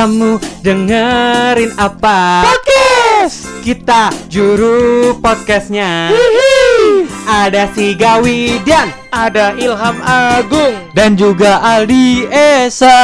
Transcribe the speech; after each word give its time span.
Kamu 0.00 0.40
dengerin 0.64 1.76
apa? 1.76 2.48
Podcast. 2.48 3.44
Kita 3.60 4.08
juru 4.32 5.12
podcastnya 5.20 6.08
Ada 7.28 7.68
si 7.76 7.92
Gawi 8.00 8.64
dan 8.64 8.88
Ada 9.12 9.52
Ilham 9.60 10.00
Agung. 10.00 10.72
dan 10.96 11.20
juga 11.20 11.60
Aldi 11.60 12.32
Esa. 12.32 12.96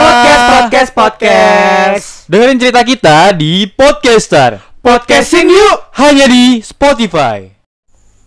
Podcast, 0.00 0.40
podcast, 0.48 0.90
podcast 0.96 2.04
Dengerin 2.32 2.56
cerita 2.56 2.80
kita 2.80 3.36
di 3.36 3.68
Podcaster. 3.68 4.64
Podcastin 4.80 5.52
yuk 5.52 5.92
Hanya 6.00 6.32
di 6.32 6.64
Spotify. 6.64 7.44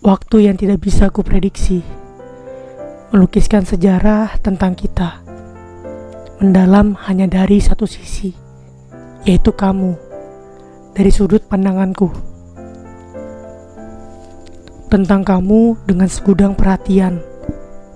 Waktu 0.05 0.45
yang 0.45 0.61
tidak 0.61 0.77
bisa 0.77 1.09
ku 1.09 1.25
prediksi. 1.25 1.81
Melukiskan 3.09 3.65
sejarah 3.65 4.37
tentang 4.45 4.77
kita. 4.77 5.30
Mendalam 6.41 6.97
hanya 7.05 7.29
dari 7.29 7.61
satu 7.61 7.85
sisi, 7.85 8.33
yaitu 9.29 9.53
kamu. 9.53 9.93
Dari 10.97 11.13
sudut 11.13 11.45
pandanganku. 11.45 12.09
Tentang 14.89 15.21
kamu 15.21 15.85
dengan 15.85 16.09
segudang 16.09 16.57
perhatian 16.57 17.21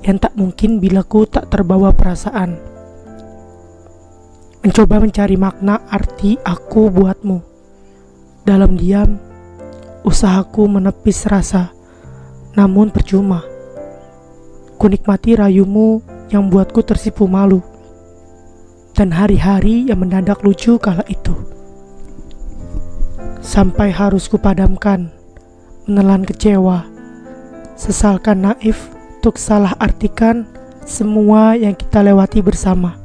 yang 0.05 0.21
tak 0.21 0.38
mungkin 0.38 0.77
bila 0.77 1.02
ku 1.02 1.26
tak 1.26 1.49
terbawa 1.49 1.90
perasaan. 1.90 2.62
Mencoba 4.62 5.02
mencari 5.02 5.41
makna 5.41 5.82
arti 5.90 6.38
aku 6.46 6.93
buatmu. 6.93 7.41
Dalam 8.46 8.77
diam, 8.77 9.18
usahaku 10.05 10.70
menepis 10.70 11.26
rasa, 11.26 11.73
namun 12.54 12.93
percuma. 12.93 13.41
Kunikmati 14.77 15.34
rayumu 15.34 16.05
yang 16.29 16.46
buatku 16.54 16.85
tersipu 16.85 17.26
malu, 17.26 17.73
dan 18.96 19.12
hari-hari 19.12 19.91
yang 19.91 19.99
mendadak 19.99 20.40
lucu 20.40 20.79
kala 20.79 21.04
itu. 21.12 21.35
Sampai 23.43 23.91
harus 23.91 24.32
kupadamkan, 24.32 25.12
menelan 25.85 26.24
kecewa, 26.24 26.88
sesalkan 27.76 28.48
naif 28.48 28.90
untuk 29.20 29.35
salah 29.35 29.76
artikan 29.77 30.48
semua 30.88 31.60
yang 31.60 31.76
kita 31.76 32.01
lewati 32.01 32.40
bersama. 32.40 32.96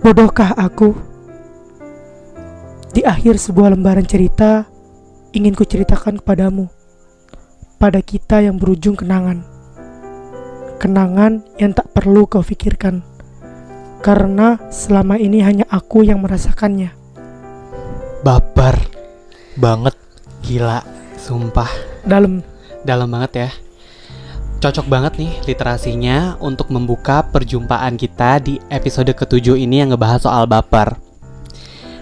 Bodohkah 0.00 0.56
aku? 0.56 0.96
Di 2.96 3.04
akhir 3.04 3.36
sebuah 3.36 3.76
lembaran 3.76 4.08
cerita, 4.08 4.64
ingin 5.36 5.52
ku 5.52 5.68
ceritakan 5.68 6.24
kepadamu. 6.24 6.72
Pada 7.76 8.00
kita 8.00 8.40
yang 8.40 8.56
berujung 8.56 8.96
kenangan. 8.96 9.44
Kenangan 10.80 11.44
yang 11.60 11.76
tak 11.76 11.92
perlu 11.92 12.24
kau 12.24 12.40
pikirkan. 12.40 13.15
Karena 14.06 14.54
selama 14.70 15.18
ini 15.18 15.42
hanya 15.42 15.66
aku 15.66 16.06
yang 16.06 16.22
merasakannya. 16.22 16.94
Baper 18.22 18.78
Banget 19.58 19.98
Gila 20.46 20.78
Sumpah 21.18 21.66
Dalam 22.06 22.38
Dalam 22.86 23.10
banget 23.10 23.32
ya 23.34 23.50
Cocok 24.62 24.86
banget 24.86 25.18
nih 25.18 25.32
literasinya 25.50 26.38
untuk 26.38 26.70
membuka 26.70 27.26
perjumpaan 27.26 27.98
kita 27.98 28.38
di 28.38 28.62
episode 28.70 29.10
ketujuh 29.10 29.58
ini 29.58 29.84
yang 29.84 29.92
ngebahas 29.92 30.24
soal 30.24 30.48
baper. 30.48 30.96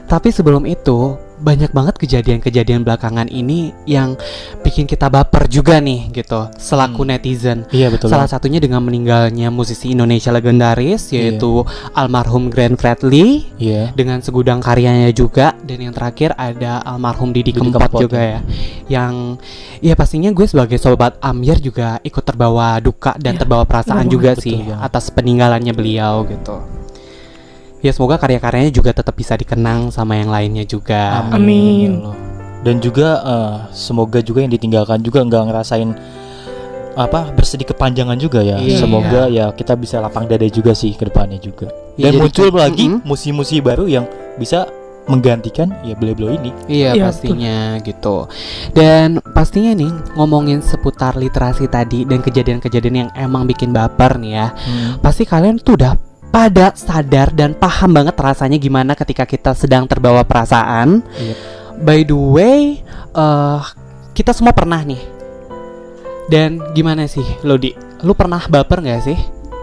Tapi 0.07 0.31
sebelum 0.31 0.63
itu, 0.63 1.19
banyak 1.45 1.71
banget 1.71 2.01
kejadian-kejadian 2.01 2.83
belakangan 2.83 3.29
ini 3.29 3.77
yang 3.85 4.17
bikin 4.61 4.89
kita 4.89 5.07
baper 5.07 5.45
juga 5.47 5.77
nih 5.77 6.09
gitu, 6.11 6.49
selaku 6.57 7.05
Hmm. 7.05 7.11
netizen. 7.13 7.59
Iya 7.69 7.93
betul. 7.93 8.09
Salah 8.09 8.25
satunya 8.25 8.57
dengan 8.59 8.81
meninggalnya 8.81 9.53
musisi 9.53 9.93
Indonesia 9.93 10.33
legendaris 10.33 11.13
Iya. 11.13 11.37
yaitu 11.37 11.61
almarhum 11.93 12.49
Glenn 12.49 12.75
Fredly 12.75 13.45
Iya. 13.61 13.93
dengan 13.93 14.19
segudang 14.19 14.59
karyanya 14.59 15.13
juga 15.13 15.53
dan 15.61 15.79
yang 15.79 15.93
terakhir 15.93 16.33
ada 16.35 16.81
almarhum 16.81 17.29
Didi, 17.31 17.53
Didi 17.53 17.61
Kempot, 17.61 17.85
Kempot, 17.85 18.01
juga 18.01 18.19
ya 18.19 18.41
yang 18.87 19.37
ya 19.79 19.93
pastinya 19.93 20.33
gue 20.33 20.49
sebagai 20.49 20.81
sobat 20.81 21.21
Amir 21.21 21.61
juga 21.61 22.01
ikut 22.01 22.25
terbawa 22.25 22.81
duka 22.81 23.13
dan 23.21 23.37
Iya, 23.37 23.45
terbawa 23.45 23.69
perasaan 23.69 24.09
benar 24.09 24.13
juga 24.13 24.31
banget, 24.33 24.45
sih 24.49 24.57
betul 24.57 24.73
banget. 24.73 24.87
atas 24.89 25.05
peninggalannya 25.13 25.73
beliau 25.73 26.25
gitu 26.25 26.57
ya 27.85 27.93
semoga 27.93 28.17
karya-karyanya 28.17 28.73
juga 28.73 28.97
tetap 28.97 29.13
bisa 29.13 29.37
dikenang 29.37 29.93
sama 29.93 30.17
yang 30.17 30.33
lainnya 30.33 30.65
juga 30.65 31.29
Amin. 31.29 32.01
ya. 32.01 32.13
Dan 32.65 32.81
juga 32.81 33.21
eh, 33.21 33.57
semoga 33.77 34.25
juga 34.25 34.41
yang 34.41 34.49
ditinggalkan 34.49 35.05
juga 35.05 35.21
nggak 35.21 35.53
ngerasain 35.53 35.93
apa 36.97 37.29
bersedih 37.35 37.69
kepanjangan 37.69 38.17
juga 38.17 38.41
ya. 38.41 38.57
Iya. 38.57 38.81
Semoga 38.81 39.29
ya 39.29 39.53
kita 39.53 39.77
bisa 39.77 40.01
lapang 40.01 40.25
dada 40.25 40.47
juga 40.49 40.73
sih 40.73 40.97
ke 40.97 41.13
depannya 41.13 41.37
juga. 41.37 41.69
Ya, 42.01 42.09
Dan 42.09 42.17
jadi 42.17 42.19
muncul 42.25 42.49
kan- 42.49 42.59
lagi 42.65 42.87
musim-musim 43.05 43.61
baru 43.61 43.85
yang 43.85 44.09
bisa 44.41 44.65
menggantikan 45.05 45.69
ya 45.85 45.93
beliau-beliau 45.93 46.41
ini. 46.41 46.51
Iya 46.65 46.97
Iya, 46.97 47.13
pastinya 47.13 47.77
gitu 47.85 48.25
Dan 48.73 49.21
pastinya 49.37 49.77
nih 49.77 49.93
ngomongin 50.17 50.65
seputar 50.65 51.21
literasi 51.21 51.69
tadi 51.69 52.09
dan 52.09 52.25
kejadian-kejadian 52.25 52.97
yang 52.97 53.11
emang 53.13 53.45
bikin 53.45 53.77
baper 53.77 54.17
nih 54.17 54.33
ya 54.41 54.47
pasti 55.05 55.29
kalian 55.29 55.61
tuh 55.61 55.77
udah 55.77 55.93
pada 56.35 56.75
sadar 56.75 57.31
dan 57.31 57.55
paham 57.55 57.95
banget 57.95 58.19
rasanya 58.19 58.59
gimana 58.59 58.99
ketika 58.99 59.23
kita 59.23 59.55
sedang 59.55 59.87
terbawa 59.87 60.27
perasaan. 60.27 60.99
Iya. 61.15 61.35
By 61.79 62.03
the 62.03 62.19
way, 62.19 62.83
eh 63.15 63.61
kita 64.19 64.35
semua 64.35 64.51
pernah 64.51 64.83
nih. 64.83 64.99
Dan 66.27 66.59
gimana 66.75 67.07
sih, 67.07 67.23
Lodi? 67.47 67.71
Lu 68.03 68.19
pernah 68.19 68.43
baper 68.51 68.83
nggak 68.83 69.03
sih? 69.07 69.19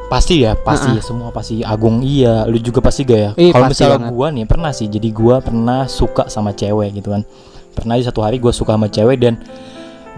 Pasti 0.07 0.47
ya, 0.47 0.55
pasti 0.55 0.95
Uh-uh. 0.95 0.99
ya, 0.99 1.03
semua 1.03 1.29
pasti 1.31 1.63
Agung 1.63 2.03
iya, 2.03 2.43
lu 2.43 2.59
juga 2.59 2.83
pasti 2.83 3.07
gak 3.07 3.19
ya? 3.19 3.31
Iya, 3.39 3.51
Kalau 3.55 3.67
misalnya 3.71 3.99
banget. 3.99 4.11
gua 4.11 4.27
nih 4.27 4.43
pernah 4.43 4.71
sih, 4.75 4.87
jadi 4.91 5.07
gua 5.11 5.39
pernah 5.39 5.87
suka 5.87 6.27
sama 6.27 6.51
cewek 6.51 6.99
gitu 6.99 7.15
kan. 7.15 7.23
Pernah 7.71 7.95
di 7.95 8.03
satu 8.03 8.19
hari 8.19 8.35
gua 8.39 8.51
suka 8.51 8.75
sama 8.75 8.91
cewek 8.91 9.17
dan 9.23 9.39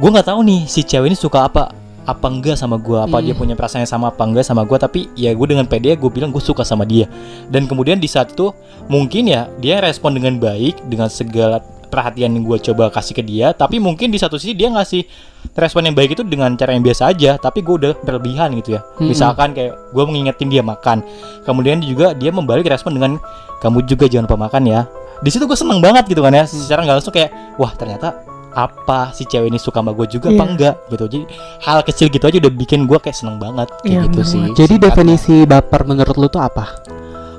gua 0.02 0.10
nggak 0.18 0.34
tahu 0.34 0.42
nih 0.42 0.66
si 0.66 0.82
cewek 0.82 1.14
ini 1.14 1.18
suka 1.18 1.46
apa 1.46 1.83
apa 2.04 2.28
enggak 2.28 2.60
sama 2.60 2.76
gua? 2.76 3.08
Apa 3.08 3.20
Hmm. 3.20 3.26
dia 3.32 3.34
punya 3.36 3.56
perasaan 3.56 3.88
yang 3.88 3.92
sama 3.92 4.12
apa 4.12 4.24
enggak 4.28 4.44
sama 4.44 4.68
gua? 4.68 4.78
Tapi 4.78 5.08
ya 5.16 5.32
gue 5.32 5.48
dengan 5.48 5.64
pede 5.64 5.96
gue 5.96 6.12
bilang 6.12 6.32
gue 6.36 6.44
suka 6.44 6.68
sama 6.68 6.84
dia. 6.84 7.08
Dan 7.48 7.64
kemudian 7.68 8.00
di 8.00 8.08
saat 8.12 8.36
itu 8.36 8.52
mungkin 8.92 9.32
ya 9.32 9.48
dia 9.60 9.80
respon 9.80 10.16
dengan 10.16 10.36
baik 10.40 10.84
dengan 10.92 11.08
segala 11.08 11.64
perhatian 11.94 12.34
yang 12.34 12.44
gue 12.44 12.58
coba 12.72 12.90
kasih 12.90 13.14
ke 13.14 13.24
dia. 13.24 13.54
Tapi 13.54 13.78
mungkin 13.78 14.10
di 14.10 14.18
satu 14.18 14.36
sisi 14.42 14.58
dia 14.58 14.68
ngasih 14.74 15.06
respon 15.54 15.86
yang 15.86 15.94
baik 15.94 16.18
itu 16.18 16.26
dengan 16.26 16.58
cara 16.58 16.74
yang 16.74 16.82
biasa 16.82 17.14
aja. 17.14 17.38
Tapi 17.38 17.62
gue 17.62 17.76
udah 17.78 17.92
berlebihan 18.02 18.52
gitu 18.58 18.76
ya. 18.76 18.82
Mm-mm. 18.82 19.14
misalkan 19.14 19.54
kayak 19.54 19.78
gue 19.94 20.04
mengingetin 20.04 20.50
dia 20.50 20.66
makan. 20.66 21.06
Kemudian 21.46 21.80
juga 21.86 22.18
dia 22.18 22.34
membalik 22.34 22.66
respon 22.66 22.98
dengan 22.98 23.22
kamu 23.62 23.86
juga 23.86 24.10
jangan 24.10 24.26
lupa 24.26 24.50
makan 24.50 24.64
ya. 24.68 24.82
Di 25.24 25.30
situ 25.32 25.46
gue 25.48 25.56
seneng 25.56 25.80
banget 25.80 26.10
gitu 26.10 26.20
kan 26.20 26.34
ya. 26.34 26.44
Secara 26.44 26.84
nggak 26.84 26.98
langsung 27.00 27.14
kayak 27.16 27.32
wah 27.62 27.72
ternyata 27.78 28.33
apa 28.54 29.12
si 29.12 29.24
cewek 29.24 29.48
ini 29.48 29.58
suka 29.58 29.80
sama 29.80 29.92
gue 29.92 30.06
juga 30.08 30.28
apa 30.28 30.38
Iya. 30.40 30.46
enggak 30.48 30.76
gitu 30.88 31.04
jadi 31.08 31.20
hal 31.60 31.80
kecil 31.82 32.08
gitu 32.08 32.24
aja 32.24 32.38
udah 32.40 32.54
bikin 32.54 32.84
gue 32.84 32.98
kayak 32.98 33.14
seneng 33.14 33.38
banget 33.38 33.68
kayak 33.78 33.88
Iya, 33.88 34.02
gitu 34.04 34.14
bener 34.16 34.26
sih. 34.26 34.40
Jadi 34.40 34.54
singkatnya. 34.72 34.86
definisi 34.86 35.36
baper 35.44 35.82
menurut 35.84 36.16
lu 36.16 36.28
tuh 36.28 36.40
apa? 36.40 36.66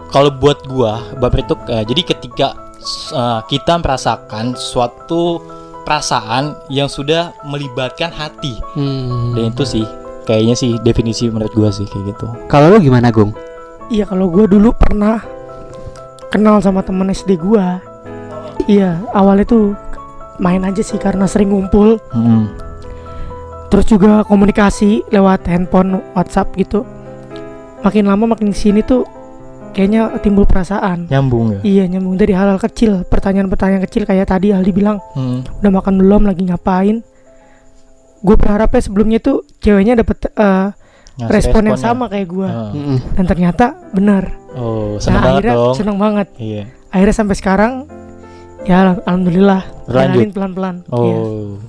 kalau 0.07 0.31
buat 0.31 0.63
gua 0.65 1.03
baper 1.17 1.43
itu 1.43 1.55
eh, 1.69 1.83
jadi 1.83 2.03
ketika 2.05 2.47
eh, 3.11 3.41
kita 3.45 3.75
merasakan 3.77 4.55
suatu 4.55 5.43
perasaan 5.83 6.55
yang 6.69 6.87
sudah 6.87 7.35
melibatkan 7.43 8.11
hati 8.11 8.55
Hmm. 8.73 9.35
dan 9.35 9.51
itu 9.51 9.63
sih 9.65 9.83
kayaknya 10.23 10.55
sih 10.55 10.79
definisi 10.79 11.27
menurut 11.27 11.51
gua 11.53 11.69
sih 11.69 11.85
kayak 11.85 12.15
gitu 12.15 12.27
Kalau 12.47 12.71
lu 12.71 12.79
gimana, 12.81 13.11
Gung? 13.11 13.35
Iya 13.87 14.07
kalau 14.07 14.27
gue 14.29 14.47
dulu 14.47 14.71
pernah 14.73 15.19
kenal 16.29 16.57
sama 16.59 16.81
temen 16.81 17.11
SD 17.11 17.37
gue 17.37 17.67
Iya 18.67 19.03
awalnya 19.11 19.45
tuh 19.45 19.75
main 20.37 20.63
aja 20.63 20.81
sih 20.81 20.97
karena 20.97 21.25
sering 21.25 21.51
ngumpul. 21.51 21.99
Hmm. 22.11 22.51
Terus 23.69 23.87
juga 23.87 24.23
komunikasi 24.23 25.03
lewat 25.09 25.47
handphone, 25.47 25.99
WhatsApp 26.13 26.55
gitu. 26.55 26.87
Makin 27.81 28.07
lama 28.07 28.31
makin 28.31 28.51
sini 28.51 28.81
tuh 28.81 29.03
kayaknya 29.73 30.15
timbul 30.19 30.47
perasaan. 30.47 31.11
Nyambung 31.11 31.59
ya? 31.59 31.61
Iya 31.63 31.85
nyambung 31.89 32.15
dari 32.15 32.31
hal-hal 32.31 32.57
kecil 32.57 33.03
Pertanyaan-pertanyaan 33.05 33.83
kecil 33.83 34.07
kayak 34.07 34.31
tadi 34.31 34.55
Aldi 34.55 34.71
bilang. 34.71 35.03
Hmm. 35.13 35.43
Udah 35.59 35.71
makan 35.75 35.99
belum, 35.99 36.23
lagi 36.25 36.47
ngapain? 36.47 37.03
Gue 38.25 38.37
berharapnya 38.39 38.81
sebelumnya 38.81 39.19
tuh 39.19 39.45
ceweknya 39.61 39.99
dapet 39.99 40.33
eh, 40.33 40.69
Ngasih 41.15 41.31
respon 41.31 41.63
yang 41.63 41.77
responnya. 41.77 41.95
sama 41.95 42.05
kayak 42.09 42.27
gue 42.27 42.49
Ah. 42.49 42.73
Dan 43.15 43.25
ternyata 43.29 43.67
benar 43.93 44.35
oh 44.51 44.97
seneng 44.97 45.15
Nah 45.15 45.23
banget 45.23 45.35
akhirnya 45.37 45.55
dong. 45.55 45.75
seneng 45.77 45.97
banget. 46.01 46.29
Iya. 46.41 46.63
Akhirnya 46.89 47.15
sampai 47.15 47.37
sekarang 47.37 47.73
ya 48.65 48.77
al- 48.83 49.03
alhamdulillah 49.05 49.63
jalanin 49.87 50.31
pelan-pelan 50.31 50.77
Iya, 50.89 51.17
oh 51.17 51.61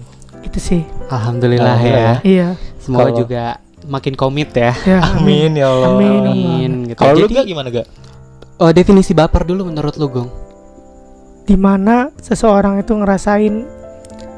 itu 0.41 0.59
sih 0.59 0.81
Alhamdulillah 1.07 1.75
Alhamdulillah 1.75 2.17
ya. 2.17 2.23
iya 2.23 2.47
Semoga 2.79 3.09
Kalau- 3.09 3.17
juga 3.19 3.43
makin 3.85 4.13
komit 4.13 4.49
ya. 4.51 4.73
ya 4.81 4.99
amin 5.13 5.51
ya 5.53 5.67
Allah 5.67 5.89
Amin. 5.93 6.21
Amin. 6.23 6.71
Gitu. 6.87 6.97
kalau 6.97 7.13
lu 7.13 7.25
Jadi, 7.25 7.33
gak 7.35 7.45
gimana 7.45 7.67
gak 7.69 7.87
oh, 8.57 8.71
definisi 8.71 9.11
baper 9.11 9.43
dulu 9.43 9.67
menurut 9.67 9.93
lu, 9.95 10.07
Gung. 10.07 10.29
di 11.45 11.53
mana 11.53 12.09
seseorang 12.17 12.79
itu 12.79 12.91
ngerasain 12.91 13.61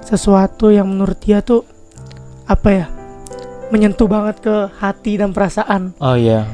sesuatu 0.01 0.67
yang 0.67 0.87
menurut 0.87 1.15
dia 1.17 1.39
tuh 1.39 1.63
apa 2.43 2.69
ya 2.69 2.85
menyentuh 3.67 4.07
banget 4.07 4.39
ke 4.39 4.55
hati 4.73 5.15
dan 5.15 5.31
perasaan 5.31 5.91
oh 5.99 6.15
iya 6.15 6.47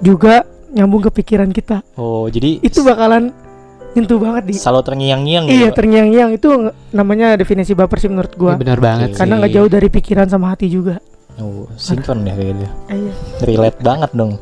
juga 0.00 0.44
nyambung 0.68 1.00
ke 1.00 1.10
pikiran 1.14 1.48
kita. 1.48 1.80
Oh, 1.94 2.26
jadi 2.26 2.58
Itu 2.60 2.82
bakalan 2.82 3.30
nyentuh 3.94 4.18
banget 4.18 4.42
di. 4.44 4.52
selalu 4.54 4.82
terngiang-ngiang 4.84 5.44
Iya, 5.46 5.70
gitu. 5.70 5.76
terngiang-ngiang 5.78 6.30
itu 6.34 6.48
namanya 6.90 7.38
definisi 7.38 7.72
baper 7.72 7.98
sih 7.98 8.10
menurut 8.10 8.34
gua. 8.34 8.52
Iya, 8.54 8.60
benar 8.60 8.78
banget 8.82 9.08
Oke. 9.08 9.14
sih. 9.14 9.20
Karena 9.22 9.34
nggak 9.38 9.52
jauh 9.54 9.70
dari 9.70 9.88
pikiran 9.88 10.26
sama 10.26 10.46
hati 10.50 10.66
juga. 10.66 10.98
Oh, 11.34 11.66
sinkron 11.74 12.22
ya 12.22 12.34
kayak 12.34 12.48
gitu. 12.54 12.66
Iya. 12.90 13.12
Relate 13.42 13.78
banget 13.82 14.10
dong. 14.14 14.32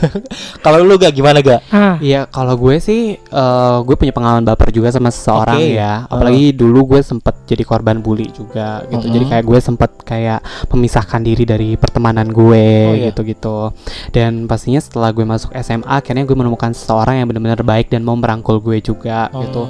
Kalau 0.64 0.82
lu 0.82 0.96
gak 0.96 1.12
gimana 1.12 1.38
gak? 1.40 1.60
Ah, 1.70 1.96
Iya, 1.96 2.26
kalau 2.26 2.54
gue 2.56 2.76
sih, 2.76 3.16
eh, 3.16 3.76
gue 3.82 3.96
punya 3.96 4.12
pengalaman 4.12 4.44
baper 4.44 4.68
juga 4.70 4.90
sama 4.90 5.08
seseorang 5.08 5.56
Oke. 5.58 5.74
ya. 5.74 6.04
Apalagi 6.06 6.52
dulu 6.52 6.96
gue 6.96 7.00
sempet 7.00 7.34
jadi 7.46 7.62
korban 7.62 8.00
bully 8.00 8.28
juga 8.30 8.84
gitu. 8.86 9.06
Jadi 9.06 9.24
Mm-mm. 9.24 9.32
kayak 9.32 9.44
gue 9.44 9.58
sempet 9.58 9.90
kayak 10.02 10.40
memisahkan 10.68 11.20
diri 11.20 11.44
dari 11.44 11.68
pertemanan 11.74 12.28
gue 12.28 12.66
Oh, 12.86 12.94
iya. 12.94 13.10
gitu-gitu. 13.10 13.72
Dan 14.10 14.44
pastinya 14.46 14.78
setelah 14.78 15.10
gue 15.10 15.24
masuk 15.24 15.54
SMA, 15.56 15.86
akhirnya 15.88 16.24
gue 16.24 16.36
menemukan 16.36 16.70
seseorang 16.70 17.18
yang 17.18 17.26
benar-benar 17.26 17.62
baik 17.62 17.88
dan 17.88 18.02
mau 18.02 18.14
merangkul 18.14 18.60
gue 18.60 18.78
juga 18.80 19.28
Oh. 19.32 19.42
gitu. 19.42 19.62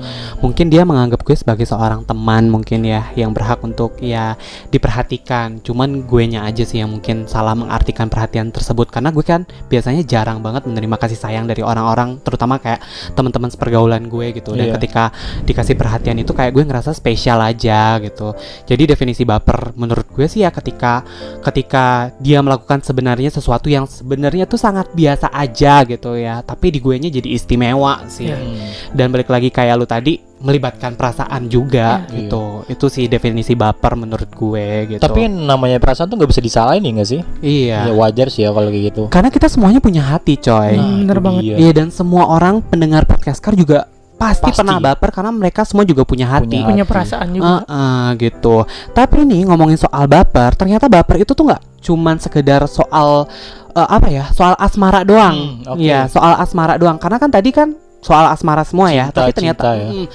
Mungkin 0.43 0.67
dia 0.69 0.83
menganggap 0.83 1.23
gue 1.23 1.37
sebagai 1.37 1.65
seorang 1.65 2.03
teman 2.03 2.49
mungkin 2.49 2.83
ya, 2.83 3.09
yang 3.15 3.31
berhak 3.31 3.61
untuk 3.63 3.97
ya 4.01 4.35
diperhatikan. 4.71 5.61
Cuman 5.61 6.05
gue 6.05 6.23
nya 6.27 6.45
aja 6.45 6.63
sih 6.63 6.81
yang 6.81 6.91
mungkin 6.91 7.27
salah 7.27 7.55
mengartikan 7.55 8.07
perhatian 8.07 8.51
tersebut 8.51 8.89
karena 8.89 9.11
gue 9.11 9.25
kan 9.25 9.43
biasanya 9.69 10.03
jarang 10.17 10.41
banget 10.41 10.65
menerima 10.65 10.97
kasih 10.97 11.21
sayang 11.21 11.45
dari 11.45 11.61
orang-orang, 11.61 12.25
terutama 12.25 12.57
kayak 12.57 12.81
teman-teman 13.13 13.53
sepergaulan 13.53 14.09
gue 14.09 14.33
gitu. 14.33 14.57
Dan 14.57 14.73
Iya. 14.73 14.75
ketika 14.81 15.13
dikasih 15.45 15.77
perhatian 15.77 16.17
itu 16.17 16.33
kayak 16.33 16.57
gue 16.57 16.65
ngerasa 16.65 16.97
spesial 16.97 17.39
aja 17.45 18.01
gitu. 18.01 18.33
Jadi 18.65 18.97
definisi 18.97 19.29
baper 19.29 19.77
menurut 19.77 20.09
gue 20.09 20.25
sih 20.25 20.43
ya 20.43 20.51
ketika 20.51 21.05
ketika 21.45 22.11
dia 22.19 22.41
melakukan 22.41 22.81
sebenarnya 22.81 23.29
sesuatu 23.29 23.69
yang 23.69 23.85
sebenarnya 23.85 24.49
tuh 24.49 24.59
sangat 24.59 24.89
biasa 24.97 25.29
aja 25.31 25.85
gitu 25.85 26.17
ya, 26.17 26.41
tapi 26.41 26.73
di 26.73 26.81
gue 26.81 26.97
nya 26.97 27.13
jadi 27.13 27.29
istimewa 27.29 28.09
sih. 28.09 28.33
Iya. 28.33 28.39
Hmm. 28.41 28.71
Dan 28.97 29.07
balik 29.13 29.29
lagi 29.29 29.53
kayak 29.53 29.75
lu 29.77 29.87
tadi 29.87 30.26
melibatkan 30.37 30.93
perasaan 30.95 31.49
juga 31.49 32.05
Iya. 32.07 32.29
gitu. 32.29 32.45
Itu 32.69 32.87
sih 32.87 33.09
definisi 33.09 33.57
baper 33.57 33.97
menurut 33.97 34.29
gue 34.29 34.67
gitu. 34.93 35.01
Tapi 35.01 35.27
namanya 35.27 35.81
perasaan 35.81 36.07
tuh 36.07 36.17
nggak 36.17 36.31
bisa 36.31 36.43
disalahin 36.45 36.85
ya 36.85 36.91
nggak 36.93 37.09
sih? 37.09 37.21
iya. 37.41 37.89
Ya 37.89 37.93
wajar 37.93 38.29
sih 38.29 38.45
ya 38.45 38.53
kalau 38.53 38.69
kayak 38.69 38.85
gitu. 38.93 39.03
Karena 39.09 39.33
kita 39.33 39.49
semuanya 39.49 39.81
punya 39.81 40.05
hati, 40.05 40.37
coy. 40.37 40.77
Hmm, 40.77 41.05
bener 41.05 41.17
itu 41.17 41.25
banget. 41.25 41.43
dia. 41.43 41.57
Iya 41.57 41.71
dan 41.73 41.89
semua 41.89 42.29
orang 42.29 42.61
pendengar 42.61 43.09
podcast 43.09 43.41
Kar 43.41 43.57
juga 43.57 43.89
pasti, 44.17 44.49
Pasti. 44.49 44.61
pernah 44.65 44.81
baper 44.81 45.13
karena 45.13 45.29
mereka 45.29 45.61
semua 45.65 45.85
juga 45.85 46.05
punya 46.05 46.25
hati. 46.25 46.57
Punya 46.57 46.65
punya 46.65 46.85
perasaan 46.85 47.29
juga. 47.33 47.65
Heeh, 47.65 48.05
gitu. 48.17 48.65
Tapi 48.93 49.25
nih 49.25 49.45
ngomongin 49.45 49.77
soal 49.77 50.05
baper, 50.05 50.57
ternyata 50.57 50.89
baper 50.89 51.21
itu 51.21 51.33
tuh 51.33 51.49
nggak 51.49 51.81
cuman 51.85 52.17
sekedar 52.17 52.65
soal 52.65 53.29
eh, 53.73 53.89
apa 53.89 54.09
ya? 54.09 54.25
Soal 54.33 54.57
asmara 54.57 55.01
doang. 55.05 55.37
Hmm, 55.65 55.73
oke. 55.77 55.81
Iya, 55.81 56.09
soal 56.09 56.33
asmara 56.41 56.77
doang. 56.77 56.97
Karena 56.97 57.17
kan 57.17 57.29
tadi 57.29 57.53
kan 57.53 57.77
soal 58.07 58.31
asmara 58.31 58.63
semua 58.63 58.95
ya, 58.95 59.11
Cinta, 59.11 59.19
tapi 59.27 59.31
ternyata 59.35 59.75
cinta 59.75 59.83
ya. 59.83 59.91
mm, 59.91 60.07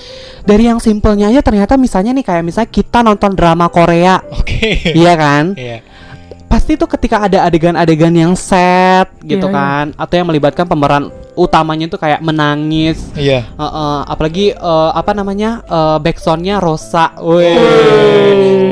dari 0.47 0.63
yang 0.63 0.79
simpelnya 0.79 1.27
aja 1.27 1.43
ternyata 1.43 1.75
misalnya 1.75 2.15
nih 2.15 2.23
kayak 2.23 2.43
misalnya 2.47 2.71
kita 2.71 3.03
nonton 3.03 3.35
drama 3.35 3.67
Korea, 3.67 4.23
Oke. 4.31 4.95
iya 4.95 5.19
kan? 5.19 5.51
Iya. 5.59 5.83
Pasti 6.47 6.75
tuh 6.75 6.83
ketika 6.83 7.23
ada 7.23 7.47
adegan-adegan 7.47 8.11
yang 8.11 8.35
sad 8.35 9.07
gitu 9.23 9.47
iya. 9.47 9.55
kan, 9.55 9.85
atau 9.95 10.13
yang 10.15 10.27
melibatkan 10.27 10.67
pemeran 10.67 11.07
utamanya 11.31 11.87
tuh 11.87 11.95
kayak 11.95 12.19
menangis, 12.19 12.99
Iya. 13.15 13.47
Heeh, 13.55 13.97
apalagi 14.03 14.51
eh, 14.51 14.91
apa 14.91 15.11
namanya 15.15 15.63
eh, 15.63 15.97
backsoundnya 16.03 16.59
Rosa, 16.59 17.15
weh, 17.23 17.55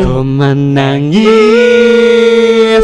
ku 0.04 0.20
menangis, 0.28 1.24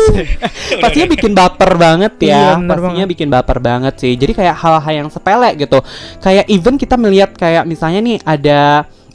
pastinya 0.84 1.08
bikin 1.12 1.32
baper 1.34 1.72
banget 1.76 2.14
Iya, 2.20 2.34
ya, 2.34 2.46
bener 2.60 2.68
pastinya 2.78 2.96
banget. 3.06 3.12
bikin 3.14 3.28
baper 3.32 3.58
banget 3.60 3.94
sih. 4.00 4.14
Jadi 4.16 4.32
kayak 4.36 4.56
hal-hal 4.56 4.94
yang 5.06 5.10
sepele 5.10 5.50
gitu, 5.58 5.80
kayak 6.20 6.46
even 6.48 6.76
kita 6.76 6.96
melihat 6.96 7.32
kayak 7.34 7.64
misalnya 7.66 8.00
nih 8.02 8.18
ada 8.24 8.60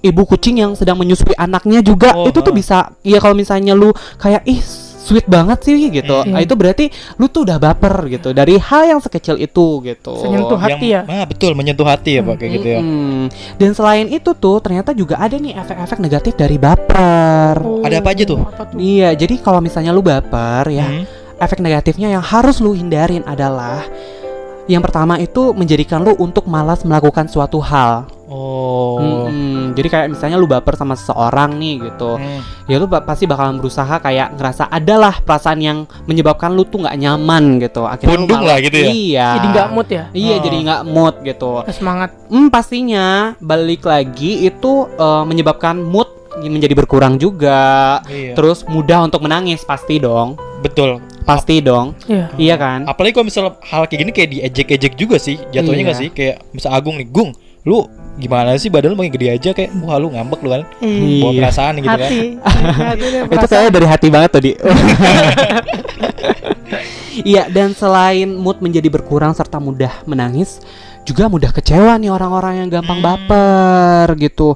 ibu 0.00 0.22
kucing 0.24 0.56
yang 0.60 0.72
sedang 0.72 0.96
menyusui 0.96 1.36
anaknya 1.36 1.84
juga, 1.84 2.16
Oh, 2.16 2.24
itu 2.24 2.40
tuh 2.40 2.52
bisa, 2.56 2.96
ya 3.04 3.20
kalau 3.20 3.36
misalnya 3.36 3.76
lu 3.76 3.92
kayak 4.16 4.40
ih 4.48 4.60
sweet 5.10 5.26
banget 5.26 5.58
sih 5.66 5.90
gitu, 5.90 6.22
Hmm. 6.22 6.30
Nah, 6.30 6.40
itu 6.46 6.54
berarti 6.54 6.86
lu 7.18 7.26
tuh 7.26 7.42
udah 7.42 7.58
baper 7.58 8.06
gitu 8.06 8.30
dari 8.30 8.54
hal 8.56 8.86
yang 8.86 9.00
sekecil 9.02 9.34
itu 9.34 9.82
gitu. 9.82 10.14
Senyentuh 10.22 10.54
hati 10.54 10.94
ya. 10.94 11.02
Ah, 11.10 11.26
betul 11.26 11.58
menyentuh 11.58 11.82
hati 11.82 12.16
ya 12.16 12.22
Pak 12.22 12.38
kayak 12.38 12.50
gitu 12.54 12.68
ya. 12.70 12.80
Mm-mm. 12.80 13.26
Dan 13.58 13.74
selain 13.74 14.06
itu 14.06 14.30
tuh 14.30 14.62
ternyata 14.62 14.94
juga 14.94 15.18
ada 15.18 15.34
nih 15.34 15.58
efek-efek 15.58 15.98
negatif 15.98 16.38
dari 16.38 16.54
baper. 16.54 17.58
Oh, 17.58 17.82
Ada 17.82 17.98
apa 17.98 18.14
aja 18.14 18.22
tuh? 18.22 18.38
Apa 18.38 18.62
tuh? 18.70 18.78
Iya, 18.78 19.18
jadi 19.18 19.34
kalau 19.42 19.58
misalnya 19.58 19.90
lu 19.90 20.00
baper 20.00 20.70
ya, 20.70 20.86
Hmm. 20.86 21.04
efek 21.40 21.58
negatifnya 21.58 22.12
yang 22.12 22.22
harus 22.22 22.60
lu 22.60 22.76
hindarin 22.76 23.26
adalah 23.26 23.82
yang 24.70 24.80
pertama 24.80 25.18
itu 25.18 25.50
menjadikan 25.50 26.00
lu 26.00 26.14
untuk 26.16 26.46
malas 26.46 26.86
melakukan 26.86 27.26
suatu 27.26 27.58
hal. 27.58 28.06
Oh. 28.30 29.02
Mm-mm. 29.02 29.74
Jadi 29.74 29.88
kayak 29.90 30.06
misalnya 30.08 30.38
lu 30.38 30.46
baper 30.46 30.78
sama 30.78 30.94
seseorang 30.94 31.58
nih 31.58 31.90
gitu, 31.90 32.14
Hmm. 32.14 32.40
ya 32.64 32.78
lu 32.78 32.86
pasti 32.86 33.26
bakalan 33.26 33.58
berusaha 33.58 33.98
kayak 33.98 34.38
ngerasa 34.38 34.70
adalah 34.70 35.18
perasaan 35.18 35.58
yang 35.58 35.78
menyebabkan 36.06 36.54
lu 36.54 36.62
tuh 36.62 36.86
nggak 36.86 36.94
nyaman 36.94 37.58
gitu. 37.58 37.82
Akhirnya 37.82 38.22
malah- 38.22 38.54
lah 38.54 38.58
gitu 38.62 38.76
ya? 38.78 38.86
Iya. 38.86 39.28
Jadi 39.34 39.46
nggak 39.50 39.68
mood 39.68 39.88
ya. 39.90 40.04
Iya, 40.10 40.34
Oh. 40.34 40.40
jadi 40.40 40.56
nggak 40.62 40.82
mood 40.86 41.14
gitu. 41.22 41.50
Semangat. 41.74 42.10
Hmm, 42.30 42.48
pastinya 42.48 43.06
balik 43.42 43.82
lagi 43.82 44.46
itu 44.46 44.72
eh, 44.88 45.22
menyebabkan 45.26 45.82
mood 45.82 46.06
menjadi 46.38 46.74
berkurang 46.78 47.18
juga. 47.18 47.98
Iya. 48.06 48.38
Terus 48.38 48.62
mudah 48.64 49.02
untuk 49.02 49.26
menangis 49.26 49.66
pasti 49.66 49.98
dong. 49.98 50.38
Betul. 50.62 51.02
Pasti 51.30 51.62
dong. 51.62 51.94
Iya. 52.04 52.26
Iya 52.34 52.54
kan? 52.56 52.80
Apalagi 52.84 53.12
kalau 53.12 53.26
misal 53.26 53.44
hal 53.62 53.82
kayak 53.86 54.00
gini 54.00 54.10
kayak 54.10 54.30
diejek-ejek 54.30 54.92
juga 54.94 55.16
sih 55.16 55.38
jatuhnya 55.50 55.78
Iya. 55.78 55.86
nggak 55.86 55.98
sih 55.98 56.08
kayak 56.10 56.36
misal 56.50 56.70
Agung 56.70 56.98
nih 56.98 57.06
Gung 57.06 57.30
lu 57.60 57.84
gimana 58.16 58.56
sih 58.56 58.72
badan 58.72 58.92
lu 58.92 58.96
makin 58.96 59.12
gede 59.12 59.28
aja 59.30 59.50
kayak 59.52 59.68
wah 59.84 60.00
lu 60.00 60.08
ngambek 60.08 60.40
lu 60.40 60.48
kan 60.50 60.62
Iya. 60.80 61.20
bawa 61.20 61.32
perasaan 61.38 61.72
gitu 61.76 61.88
kan 61.88 62.00
Hati. 62.00 62.20
Hati 62.88 63.06
deh, 63.06 63.20
Itu 63.28 63.46
kayaknya 63.46 63.70
dari 63.70 63.86
hati 63.86 64.06
banget 64.08 64.30
tadi. 64.32 64.50
Iya, 67.20 67.50
dan 67.50 67.76
selain 67.76 68.32
mood 68.32 68.62
menjadi 68.64 68.88
berkurang 68.88 69.36
serta 69.36 69.60
mudah 69.60 69.92
menangis, 70.08 70.62
juga 71.10 71.26
mudah 71.26 71.50
kecewa 71.50 71.98
nih 71.98 72.14
orang-orang 72.14 72.62
yang 72.62 72.68
gampang 72.70 73.02
Hmm. 73.02 73.08
baper 73.10 74.06
gitu. 74.22 74.54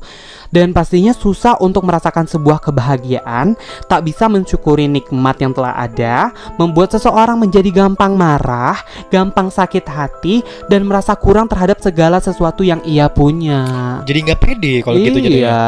Dan 0.54 0.70
pastinya 0.70 1.10
susah 1.10 1.58
untuk 1.58 1.82
merasakan 1.82 2.30
sebuah 2.30 2.62
kebahagiaan, 2.62 3.58
tak 3.90 4.06
bisa 4.06 4.30
mensyukuri 4.30 4.86
nikmat 4.86 5.34
yang 5.42 5.50
telah 5.50 5.74
ada, 5.74 6.30
membuat 6.62 6.94
seseorang 6.94 7.34
menjadi 7.42 7.74
gampang 7.74 8.14
marah, 8.14 8.78
gampang 9.10 9.50
sakit 9.50 9.82
hati, 9.82 10.46
dan 10.70 10.86
merasa 10.86 11.18
kurang 11.18 11.50
terhadap 11.50 11.82
segala 11.82 12.22
sesuatu 12.22 12.62
yang 12.62 12.78
ia 12.86 13.10
punya. 13.10 13.66
jadi 14.06 14.18
nggak 14.30 14.40
pede 14.40 14.74
kalau 14.86 14.94
gitu 15.02 15.18
iya. 15.18 15.26
jadinya 15.26 15.58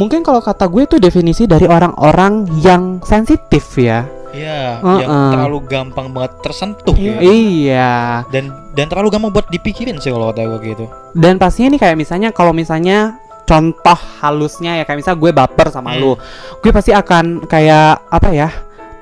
Mungkin 0.00 0.24
kalau 0.24 0.40
kata 0.40 0.64
gue 0.64 0.88
itu 0.88 0.96
definisi 0.96 1.44
dari 1.44 1.68
orang-orang 1.68 2.48
yang 2.64 3.04
sensitif 3.04 3.76
ya. 3.76 4.08
Iya 4.30 4.78
yang 4.78 5.08
Uh-uh. 5.08 5.30
terlalu 5.32 5.58
gampang 5.64 6.06
banget 6.08 6.32
tersentuh 6.40 6.94
Iya. 6.94 7.14
ya 7.14 7.20
Iya. 7.20 7.94
dan 8.28 8.44
dan 8.72 8.86
terlalu 8.86 9.08
gampang 9.10 9.30
buat 9.30 9.46
dipikirin 9.46 9.98
sih 9.98 10.08
kalau 10.08 10.30
kata 10.30 10.46
gue 10.46 10.60
gitu 10.68 10.84
Dan 11.10 11.36
pastinya 11.36 11.74
nih 11.74 11.80
kayak 11.80 11.96
misalnya 11.96 12.28
kalau 12.30 12.50
misalnya 12.50 13.18
contoh 13.42 13.98
halusnya 14.20 14.78
ya 14.78 14.84
kayak 14.84 15.02
misal 15.02 15.14
gue 15.14 15.30
baper 15.30 15.68
sama 15.68 15.90
Hmm. 15.90 16.00
lu. 16.00 16.12
Gue 16.58 16.70
pasti 16.70 16.94
akan 16.94 17.44
kayak 17.44 18.06
apa 18.06 18.30
ya? 18.30 18.48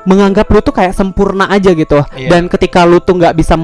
menganggap 0.04 0.49
lu 0.49 0.64
tuh 0.64 0.73
kayak 0.73 0.97
sempurna 0.97 1.52
aja 1.52 1.68
gitu. 1.70 2.00
Iya. 2.16 2.32
Dan 2.32 2.49
ketika 2.49 2.80
lu 2.82 2.97
tuh 2.97 3.12
nggak 3.14 3.37
bisa 3.37 3.61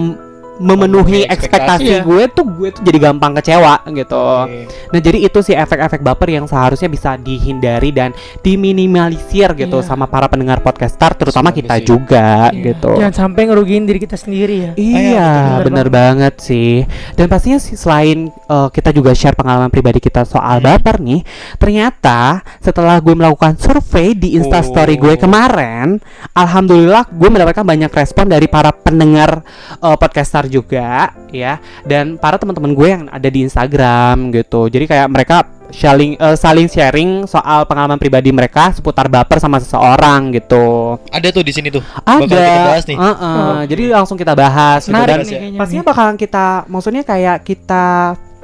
memenuhi 0.57 1.27
ekspektasi. 1.27 1.83
Iya. 1.85 2.01
gue 2.03 2.23
tuh 2.31 2.47
gue 2.47 2.69
tuh 2.71 2.83
jadi 2.83 2.99
gampang 3.03 3.35
kecewa 3.35 3.83
gitu. 3.91 4.23
Oke. 4.47 4.71
Nah 4.91 5.01
jadi 5.01 5.19
itu 5.21 5.39
sih 5.41 5.53
efek-efek 5.53 6.01
baper 6.01 6.29
yang 6.31 6.47
seharusnya 6.47 6.87
bisa 6.87 7.17
dihindari 7.17 7.91
dan 7.91 8.15
diminimalisir 8.41 9.51
gitu 9.55 9.79
Iya. 9.79 9.87
sama 9.87 10.07
para 10.07 10.27
pendengar 10.27 10.59
podcastar 10.59 11.13
terutama 11.13 11.51
Semoga 11.51 11.59
kita 11.61 11.75
sih. 11.77 11.85
juga 11.85 12.29
Iya. 12.51 12.65
gitu. 12.71 12.91
Jangan 12.97 13.15
sampai 13.15 13.43
ngerugiin 13.47 13.85
diri 13.85 13.99
kita 13.99 14.15
sendiri 14.15 14.55
ya. 14.57 14.73
Iya, 14.75 15.31
bener 15.61 15.63
bener 15.67 15.89
banget 15.91 16.35
sih. 16.39 16.87
Dan 17.13 17.27
pastinya 17.27 17.59
sih 17.59 17.75
selain 17.75 18.31
uh, 18.47 18.69
kita 18.69 18.91
juga 18.91 19.11
share 19.13 19.35
pengalaman 19.35 19.69
pribadi 19.69 19.99
kita 19.99 20.23
soal 20.23 20.63
Hmm. 20.63 20.67
baper 20.71 21.03
nih, 21.03 21.21
ternyata 21.59 22.41
setelah 22.59 22.97
gue 22.99 23.11
melakukan 23.13 23.59
survei 23.59 24.15
di 24.15 24.35
Instastory 24.35 24.95
gue 24.95 25.15
Oh. 25.15 25.21
kemarin, 25.21 25.99
alhamdulillah 26.33 27.11
gue 27.11 27.29
mendapatkan 27.29 27.63
banyak 27.63 27.91
respon 27.91 28.27
dari 28.27 28.47
para 28.47 28.71
pendengar 28.71 29.43
uh, 29.81 29.97
podcaster 29.97 30.44
juga, 30.49 31.13
ya, 31.31 31.59
dan 31.85 32.17
para 32.17 32.39
teman-teman 32.41 32.73
gue 32.73 32.89
yang 32.89 33.05
ada 33.11 33.29
di 33.29 33.45
Instagram 33.45 34.33
gitu. 34.33 34.69
Jadi 34.69 34.85
kayak 34.89 35.09
mereka 35.11 35.37
sharing 35.75 36.15
uh, 36.23 36.37
saling 36.39 36.71
sharing 36.71 37.27
soal 37.27 37.67
pengalaman 37.67 37.99
pribadi 37.99 38.31
mereka 38.31 38.71
seputar 38.71 39.11
baper 39.11 39.43
sama 39.43 39.59
seseorang 39.59 40.31
gitu. 40.37 40.97
ada 41.11 41.29
tuh 41.35 41.43
di 41.43 41.51
sini 41.51 41.69
tuh 41.73 41.83
Bakal 41.83 42.31
Ada. 42.31 42.37
kita 42.39 42.63
bahas 42.69 42.85
nih. 42.87 42.99
Uh-uh. 42.99 43.25
Oh. 43.25 43.61
Jadi 43.67 43.83
langsung 43.91 44.17
kita 44.21 44.33
bahas 44.39 44.81
gitu. 44.87 44.95
Menarik 44.95 45.11
Dan 45.11 45.19
bahas 45.19 45.31
nih 45.31 45.41
ya. 45.51 45.59
pastinya 45.59 45.85
bakalan 45.85 46.17
kita 46.21 46.47
maksudnya 46.71 47.03
kayak 47.03 47.37
kita 47.43 47.85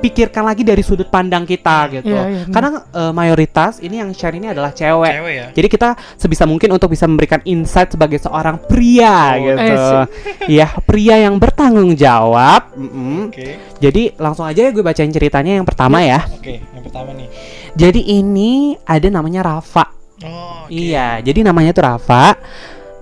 pikirkan 0.01 0.43
lagi 0.43 0.65
dari 0.65 0.81
sudut 0.81 1.07
pandang 1.07 1.45
kita 1.45 1.93
gitu. 1.93 2.09
Iya, 2.11 2.23
iya, 2.25 2.41
benar. 2.49 2.53
Karena 2.53 2.69
eh, 2.83 3.13
mayoritas 3.13 3.79
ini 3.79 4.01
yang 4.01 4.11
share 4.11 4.35
ini 4.35 4.49
adalah 4.49 4.73
cewek. 4.73 5.13
Cewek 5.13 5.35
ya. 5.37 5.47
Jadi 5.53 5.69
kita 5.69 5.89
sebisa 6.17 6.49
mungkin 6.49 6.73
untuk 6.73 6.89
bisa 6.89 7.05
memberikan 7.05 7.39
insight 7.45 7.93
sebagai 7.93 8.17
seorang 8.17 8.57
pria 8.59 9.37
Oh, 9.37 9.45
gitu. 9.45 9.61
eh, 9.61 10.05
Iya, 10.57 10.73
pria 10.83 11.21
yang 11.21 11.37
bertanggung 11.37 11.93
jawab. 11.95 12.73
Mm-mm. 12.75 13.29
Oke. 13.29 13.61
Jadi 13.79 14.17
langsung 14.17 14.49
aja 14.49 14.65
ya 14.65 14.73
gue 14.73 14.81
bacain 14.81 15.09
ceritanya 15.09 15.61
yang 15.61 15.69
pertama 15.69 16.01
ya. 16.01 16.25
Oke, 16.27 16.65
yang 16.65 16.83
pertama 16.83 17.13
nih. 17.13 17.29
Jadi 17.77 18.01
ini 18.11 18.75
ada 18.83 19.07
namanya 19.07 19.47
Rafa. 19.47 19.85
Oh, 20.25 20.65
oke. 20.65 20.73
Iya, 20.73 21.21
jadi 21.21 21.45
namanya 21.45 21.71
tuh 21.71 21.85
Rafa. 21.85 22.35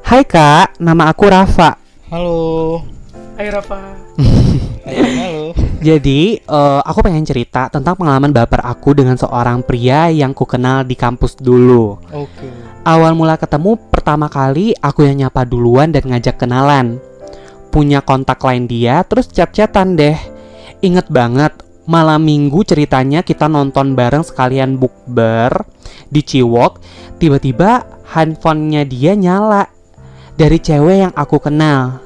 Hai 0.03 0.23
Kak, 0.23 0.79
nama 0.79 1.09
aku 1.09 1.25
Rafa. 1.27 1.79
Halo. 2.11 2.83
Ayo 3.39 3.51
Rafa. 3.55 3.79
Jadi, 5.89 6.43
eh, 6.43 6.81
aku 6.83 6.99
pengen 7.07 7.23
cerita 7.23 7.71
tentang 7.71 7.95
pengalaman 7.95 8.35
baper 8.35 8.65
aku 8.67 8.99
dengan 8.99 9.15
seorang 9.15 9.63
pria 9.63 10.11
yang 10.11 10.35
ku 10.35 10.43
kenal 10.43 10.83
di 10.83 10.99
kampus 10.99 11.39
dulu. 11.39 11.99
Oke. 12.11 12.49
Awal 12.83 13.13
mula 13.15 13.37
ketemu 13.37 13.77
pertama 13.93 14.27
kali 14.27 14.73
aku 14.81 15.05
yang 15.05 15.29
nyapa 15.29 15.45
duluan 15.45 15.93
dan 15.93 16.09
ngajak 16.09 16.41
kenalan. 16.41 16.99
Punya 17.69 18.01
kontak 18.01 18.41
lain 18.43 18.65
dia, 18.65 19.05
terus 19.05 19.29
chat-chatan 19.29 19.95
deh. 19.95 20.17
Ingat 20.81 21.13
banget, 21.13 21.53
malam 21.85 22.25
minggu 22.25 22.65
ceritanya 22.65 23.21
kita 23.21 23.45
nonton 23.47 23.93
bareng 23.93 24.25
sekalian 24.25 24.81
bukber 24.81 25.69
di 26.09 26.25
Ciwok. 26.25 26.81
Tiba-tiba 27.21 27.85
handphonenya 28.09 28.89
dia 28.89 29.13
nyala 29.13 29.69
dari 30.39 30.57
cewek 30.63 30.97
yang 31.09 31.13
aku 31.13 31.43
kenal. 31.43 32.01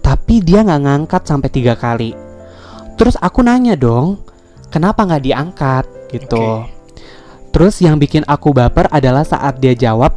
Tapi 0.00 0.42
dia 0.42 0.64
nggak 0.64 0.82
ngangkat 0.82 1.22
sampai 1.24 1.48
tiga 1.52 1.78
kali. 1.78 2.23
Terus 2.94 3.18
aku 3.18 3.42
nanya 3.42 3.74
dong, 3.74 4.22
kenapa 4.70 5.02
nggak 5.06 5.24
diangkat 5.24 5.84
gitu. 6.14 6.62
Oke. 6.62 6.70
Terus 7.54 7.78
yang 7.78 8.02
bikin 8.02 8.26
aku 8.26 8.50
baper 8.50 8.90
adalah 8.90 9.22
saat 9.22 9.62
dia 9.62 9.78
jawab, 9.78 10.10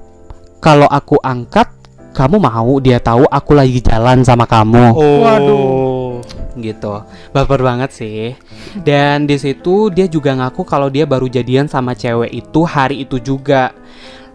kalau 0.57 0.89
aku 0.89 1.21
angkat, 1.21 1.69
kamu 2.17 2.41
mau 2.41 2.81
dia 2.81 2.97
tahu 2.97 3.29
aku 3.29 3.53
lagi 3.53 3.77
jalan 3.77 4.25
sama 4.25 4.49
kamu. 4.49 4.85
Oh. 4.97 5.21
Waduh. 5.21 6.25
Gitu. 6.57 6.93
Baper 7.29 7.61
banget 7.61 7.93
sih. 7.93 8.33
Dan 8.73 9.29
di 9.29 9.37
situ 9.37 9.93
dia 9.93 10.09
juga 10.09 10.33
ngaku 10.33 10.65
kalau 10.65 10.89
dia 10.89 11.05
baru 11.05 11.29
jadian 11.29 11.69
sama 11.69 11.93
cewek 11.93 12.33
itu 12.33 12.61
hari 12.65 13.05
itu 13.05 13.21
juga. 13.21 13.69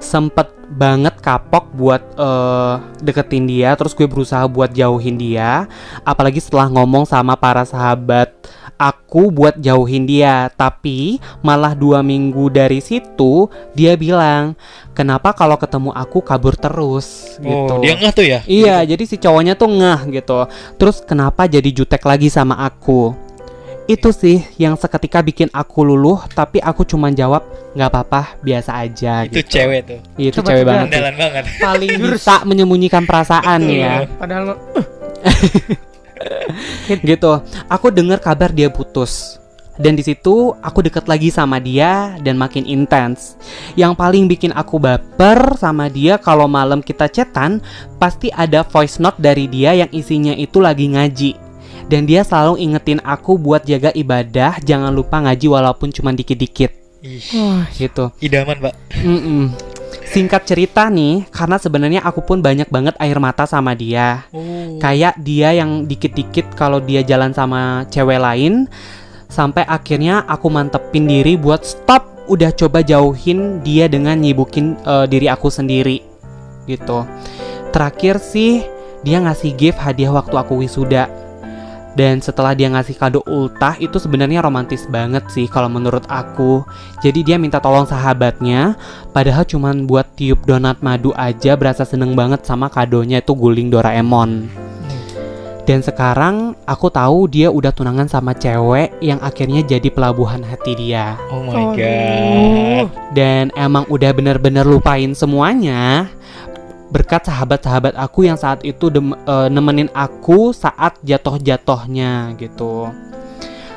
Sempet 0.02 0.50
banget 0.66 1.14
kapok 1.22 1.70
buat 1.72 2.02
eh, 2.18 2.74
deketin 3.00 3.46
dia, 3.46 3.78
terus 3.78 3.94
gue 3.94 4.10
berusaha 4.10 4.42
buat 4.50 4.74
jauhin 4.74 5.14
dia. 5.14 5.70
Apalagi 6.02 6.42
setelah 6.42 6.66
ngomong 6.66 7.06
sama 7.06 7.38
para 7.38 7.62
sahabat 7.62 8.34
aku 8.82 9.30
buat 9.30 9.54
jauhin 9.62 10.02
dia. 10.02 10.50
Tapi 10.50 11.22
malah 11.38 11.78
dua 11.78 12.02
minggu 12.02 12.50
dari 12.50 12.82
situ 12.82 13.46
dia 13.78 13.94
bilang, 13.94 14.58
kenapa 14.90 15.30
kalau 15.30 15.54
ketemu 15.54 15.94
aku 15.94 16.18
kabur 16.18 16.58
terus 16.58 17.38
gitu. 17.38 17.78
Oh, 17.78 17.80
dia 17.80 17.94
ngeh 17.94 18.12
tuh 18.12 18.26
ya? 18.26 18.40
Iya, 18.50 18.76
jadi 18.82 19.04
si 19.06 19.16
cowoknya 19.22 19.54
tuh 19.54 19.70
ngeh 19.70 20.00
gitu. 20.18 20.50
Terus 20.76 20.98
kenapa 21.06 21.46
jadi 21.46 21.70
jutek 21.70 22.02
lagi 22.02 22.26
sama 22.26 22.58
aku? 22.58 23.14
Itu 23.90 24.14
sih 24.14 24.46
yang 24.62 24.78
seketika 24.78 25.18
bikin 25.20 25.50
aku 25.50 25.82
luluh, 25.82 26.22
tapi 26.32 26.62
aku 26.62 26.86
cuma 26.86 27.10
jawab 27.10 27.42
nggak 27.74 27.90
apa-apa, 27.90 28.38
biasa 28.40 28.78
aja. 28.78 29.26
Itu 29.26 29.42
gitu. 29.42 29.58
cewek 29.58 29.80
tuh. 29.84 30.00
Iya, 30.16 30.28
itu 30.30 30.38
Coba 30.38 30.48
cewek 30.54 30.64
banget. 30.64 30.88
banget. 31.18 31.44
Paling 31.66 31.90
bisa 31.98 32.34
menyembunyikan 32.46 33.02
perasaan 33.02 33.60
Betul. 33.66 33.82
ya. 33.82 33.94
Padahal 34.16 34.44
gitu. 37.10 37.32
Aku 37.66 37.86
dengar 37.90 38.22
kabar 38.22 38.54
dia 38.54 38.70
putus. 38.70 39.42
Dan 39.80 39.96
di 39.96 40.04
situ 40.04 40.52
aku 40.60 40.84
deket 40.84 41.08
lagi 41.08 41.32
sama 41.32 41.56
dia 41.56 42.14
dan 42.20 42.36
makin 42.36 42.68
intens. 42.68 43.40
Yang 43.72 43.96
paling 43.96 44.28
bikin 44.28 44.52
aku 44.52 44.76
baper 44.76 45.56
sama 45.56 45.88
dia 45.88 46.20
kalau 46.20 46.44
malam 46.44 46.84
kita 46.84 47.08
chatan, 47.08 47.58
pasti 47.96 48.28
ada 48.30 48.62
voice 48.62 49.00
note 49.00 49.16
dari 49.16 49.48
dia 49.48 49.72
yang 49.72 49.90
isinya 49.90 50.36
itu 50.36 50.60
lagi 50.60 50.92
ngaji. 50.92 51.41
Dan 51.86 52.06
dia 52.06 52.22
selalu 52.22 52.62
ingetin 52.62 52.98
aku 53.02 53.38
buat 53.38 53.66
jaga 53.66 53.90
ibadah, 53.94 54.58
jangan 54.62 54.90
lupa 54.94 55.22
ngaji 55.22 55.46
walaupun 55.50 55.90
cuma 55.90 56.14
dikit-dikit 56.14 56.70
Ih, 57.02 57.18
wah, 57.34 57.66
gitu. 57.74 58.14
idaman, 58.22 58.62
Pak. 58.62 58.74
Mm-mm. 59.02 59.50
Singkat 60.12 60.42
cerita 60.46 60.86
nih, 60.86 61.26
karena 61.34 61.56
sebenarnya 61.58 62.00
aku 62.06 62.22
pun 62.22 62.38
banyak 62.38 62.70
banget 62.70 62.94
air 63.02 63.18
mata 63.18 63.42
sama 63.48 63.74
dia. 63.74 64.22
Oh. 64.30 64.62
Kayak 64.78 65.14
dia 65.22 65.54
yang 65.54 65.86
dikit-dikit 65.86 66.58
kalau 66.58 66.82
dia 66.82 67.06
jalan 67.06 67.30
sama 67.30 67.86
cewek 67.86 68.18
lain 68.18 68.66
Sampai 69.30 69.62
akhirnya 69.64 70.26
aku 70.26 70.50
mantepin 70.50 71.06
diri 71.06 71.38
buat 71.38 71.62
stop 71.62 72.26
Udah 72.26 72.50
coba 72.50 72.82
jauhin 72.82 73.62
dia 73.62 73.86
dengan 73.86 74.18
nyibukin 74.18 74.74
eh, 74.82 75.06
diri 75.06 75.30
aku 75.30 75.48
sendiri 75.54 76.02
Gitu 76.66 76.98
Terakhir 77.70 78.18
sih 78.18 78.66
dia 79.06 79.18
ngasih 79.22 79.54
gift 79.54 79.78
hadiah 79.82 80.14
waktu 80.14 80.34
aku 80.34 80.62
wisuda 80.62 81.06
dan 81.92 82.24
setelah 82.24 82.56
dia 82.56 82.72
ngasih 82.72 82.96
kado 82.96 83.20
ultah 83.28 83.76
itu 83.76 84.00
sebenarnya 84.00 84.40
romantis 84.40 84.88
banget 84.88 85.28
sih 85.28 85.44
kalau 85.44 85.68
menurut 85.68 86.04
aku. 86.08 86.64
Jadi 87.04 87.20
dia 87.20 87.36
minta 87.36 87.60
tolong 87.60 87.84
sahabatnya, 87.84 88.76
padahal 89.12 89.44
cuman 89.44 89.84
buat 89.84 90.08
tiup 90.16 90.40
donat 90.48 90.80
madu 90.80 91.12
aja 91.12 91.52
berasa 91.58 91.84
seneng 91.84 92.16
banget 92.16 92.48
sama 92.48 92.72
kadonya 92.72 93.20
itu 93.20 93.36
guling 93.36 93.68
Doraemon. 93.68 94.48
Dan 95.62 95.78
sekarang 95.78 96.58
aku 96.66 96.90
tahu 96.90 97.30
dia 97.30 97.46
udah 97.46 97.70
tunangan 97.70 98.10
sama 98.10 98.34
cewek 98.34 98.98
yang 98.98 99.22
akhirnya 99.22 99.62
jadi 99.62 99.94
pelabuhan 99.94 100.42
hati 100.42 100.74
dia. 100.74 101.14
Oh 101.30 101.38
my 101.46 101.78
god. 101.78 102.90
Dan 103.14 103.54
emang 103.54 103.86
udah 103.86 104.10
bener-bener 104.10 104.66
lupain 104.66 105.14
semuanya 105.14 106.10
berkat 106.92 107.24
sahabat-sahabat 107.24 107.96
aku 107.96 108.28
yang 108.28 108.36
saat 108.36 108.60
itu 108.68 108.92
dem- 108.92 109.16
eh, 109.16 109.48
nemenin 109.48 109.88
aku 109.96 110.52
saat 110.52 111.00
jatuh-jatuhnya 111.00 112.36
gitu. 112.36 112.92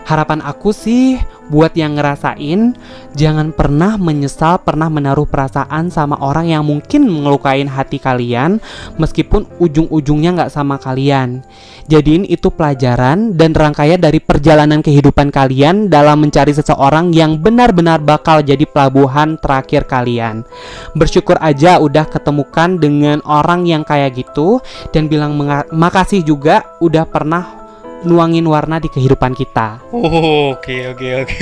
Harapan 0.05 0.37
aku 0.45 0.69
sih 0.69 1.17
buat 1.49 1.73
yang 1.73 1.97
ngerasain 1.97 2.77
jangan 3.17 3.49
pernah 3.49 3.97
menyesal 3.97 4.61
pernah 4.61 4.85
menaruh 4.85 5.25
perasaan 5.25 5.89
sama 5.89 6.17
orang 6.21 6.49
yang 6.49 6.61
mungkin 6.61 7.05
ngelukain 7.05 7.65
hati 7.65 7.97
kalian 7.97 8.61
meskipun 9.01 9.49
ujung-ujungnya 9.57 10.37
nggak 10.37 10.53
sama 10.53 10.77
kalian. 10.77 11.41
Jadiin 11.89 12.25
itu 12.29 12.53
pelajaran 12.53 13.33
dan 13.33 13.57
rangkaian 13.57 13.97
dari 13.97 14.21
perjalanan 14.21 14.85
kehidupan 14.85 15.33
kalian 15.33 15.89
dalam 15.89 16.21
mencari 16.21 16.53
seseorang 16.53 17.09
yang 17.09 17.41
benar-benar 17.41 17.97
bakal 17.97 18.45
jadi 18.45 18.65
pelabuhan 18.69 19.41
terakhir 19.41 19.89
kalian. 19.89 20.45
Bersyukur 20.93 21.41
aja 21.41 21.81
udah 21.81 22.05
ketemukan 22.05 22.77
dengan 22.77 23.25
orang 23.25 23.65
yang 23.65 23.81
kayak 23.81 24.21
gitu 24.21 24.61
dan 24.93 25.09
bilang 25.09 25.33
makasih 25.73 26.21
juga 26.21 26.61
udah 26.77 27.09
pernah 27.09 27.64
nuangin 28.05 28.45
warna 28.45 28.77
di 28.77 28.87
kehidupan 28.87 29.33
kita. 29.33 29.81
Oh, 29.89 30.53
oke 30.53 30.93
oke 30.93 31.07
oke. 31.21 31.37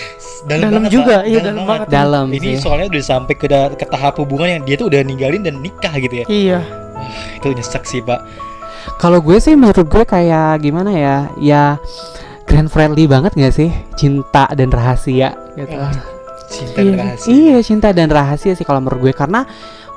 Dalam 0.46 0.70
banget, 0.70 0.90
juga, 0.94 1.26
iya, 1.26 1.42
dalam 1.42 1.66
banget. 1.66 1.88
Dalam 1.90 2.26
Ini 2.30 2.54
sih. 2.54 2.62
soalnya 2.62 2.86
udah 2.86 3.02
sampai 3.02 3.34
ke, 3.34 3.46
ke 3.50 3.84
tahap 3.84 4.14
hubungan 4.16 4.46
yang 4.48 4.62
dia 4.62 4.76
tuh 4.76 4.86
udah 4.86 5.02
ninggalin 5.02 5.42
dan 5.42 5.58
nikah 5.58 5.90
gitu 5.96 6.22
ya. 6.22 6.26
iya. 6.28 6.58
Itu 7.34 7.50
nyesek 7.50 7.82
sih, 7.82 7.98
Pak. 7.98 8.20
Kalau 8.96 9.18
gue 9.18 9.34
sih 9.36 9.52
menurut 9.52 9.82
gue 9.84 10.04
kayak 10.04 10.62
gimana 10.62 10.94
ya? 10.94 11.16
Ya 11.36 11.62
grand 12.46 12.70
friendly 12.70 13.10
banget 13.10 13.34
gak 13.34 13.52
sih? 13.52 13.74
Cinta 13.98 14.46
dan 14.54 14.70
rahasia 14.70 15.34
gitu. 15.58 15.74
Cinta 16.46 16.78
Iya. 16.78 16.94
rahasia. 16.94 17.26
Iya 17.26 17.56
cinta 17.60 17.88
dan 17.90 18.08
rahasia 18.08 18.54
sih 18.54 18.62
kalau 18.62 18.78
menurut 18.78 19.10
gue 19.10 19.14
karena 19.16 19.42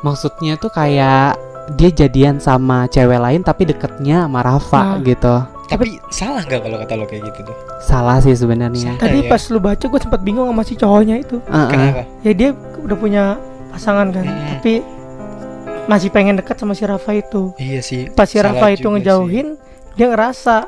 maksudnya 0.01 0.57
tuh 0.57 0.73
kayak 0.73 1.37
dia 1.77 1.93
jadian 1.93 2.41
sama 2.41 2.89
cewek 2.89 3.21
lain 3.21 3.45
tapi 3.45 3.69
deketnya 3.69 4.25
sama 4.25 4.41
Rafa 4.41 4.97
Nah. 4.97 5.05
gitu. 5.05 5.35
Tapi 5.69 6.01
salah 6.09 6.41
nggak 6.41 6.59
kalau 6.59 6.77
kata 6.77 6.93
lo 6.93 7.05
kayak 7.05 7.23
gitu 7.27 7.39
tuh? 7.45 7.55
Salah 7.79 8.17
sih 8.17 8.33
sebenarnya. 8.33 8.97
Tadi 8.97 9.21
ya. 9.21 9.29
pas 9.29 9.41
lu 9.47 9.57
baca 9.57 9.85
gue 9.85 9.99
sempat 9.99 10.21
bingung 10.21 10.45
sama 10.45 10.63
si 10.63 10.73
cowoknya 10.73 11.15
itu. 11.19 11.37
Heeh. 11.45 11.69
Kenapa? 11.69 12.01
Ya 12.21 12.31
dia 12.33 12.49
udah 12.79 12.97
punya 12.97 13.23
pasangan 13.69 14.09
kan, 14.09 14.25
Mm-mm. 14.25 14.49
tapi 14.55 14.73
masih 15.85 16.09
pengen 16.09 16.35
dekat 16.35 16.55
sama 16.55 16.73
si 16.73 16.83
Rafa 16.83 17.11
itu. 17.13 17.53
Iya 17.55 17.79
sih. 17.79 18.09
Pas 18.09 18.25
si 18.25 18.35
salah 18.35 18.53
Rafa 18.53 18.67
itu 18.71 18.85
ngejauhin, 18.85 19.57
dia 19.93 20.07
ngerasa 20.07 20.65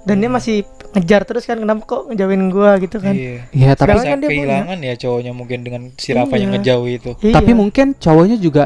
dan 0.00 0.16
dia 0.16 0.28
masih 0.28 0.62
ngejar 0.90 1.22
terus 1.22 1.44
kan 1.44 1.54
kenapa 1.54 1.82
kok 1.84 2.02
ngejauhin 2.08 2.50
gua 2.50 2.74
gitu 2.78 2.98
sih. 2.98 3.04
kan. 3.04 3.14
Iya. 3.14 3.38
Iya 3.52 3.70
tapi 3.72 3.94
Sekarang 3.94 4.02
kan 4.04 4.18
dia 4.18 4.26
punya. 4.26 4.38
kehilangan 4.40 4.78
ya 4.80 4.94
cowoknya 4.96 5.32
mungkin 5.32 5.58
dengan 5.60 5.82
si 5.94 6.10
Rafa 6.10 6.34
yang 6.34 6.50
Iya. 6.50 6.54
ngejauh 6.56 6.86
itu. 6.88 7.10
Iya. 7.20 7.34
tapi 7.36 7.52
mungkin 7.52 7.86
cowoknya 7.94 8.36
juga 8.36 8.64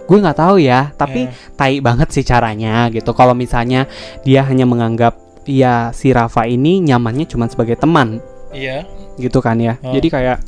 gue 0.00 0.18
nggak 0.18 0.36
tahu 0.36 0.56
ya 0.58 0.90
tapi 0.92 1.24
Ya. 1.24 1.32
tai 1.54 1.78
banget 1.78 2.10
sih 2.10 2.22
caranya 2.22 2.88
gitu 2.88 3.10
kalau 3.10 3.30
misalnya 3.32 3.86
dia 4.20 4.42
hanya 4.42 4.64
menganggap 4.64 5.14
ya 5.44 5.90
si 5.90 6.10
Rafa 6.10 6.44
ini 6.44 6.78
nyamannya 6.80 7.24
cuma 7.24 7.46
sebagai 7.46 7.74
teman 7.74 8.18
Iya. 8.50 8.86
gitu 9.16 9.38
kan 9.38 9.56
ya 9.56 9.78
Oh. 9.78 9.90
jadi 9.90 10.08
kayak 10.08 10.38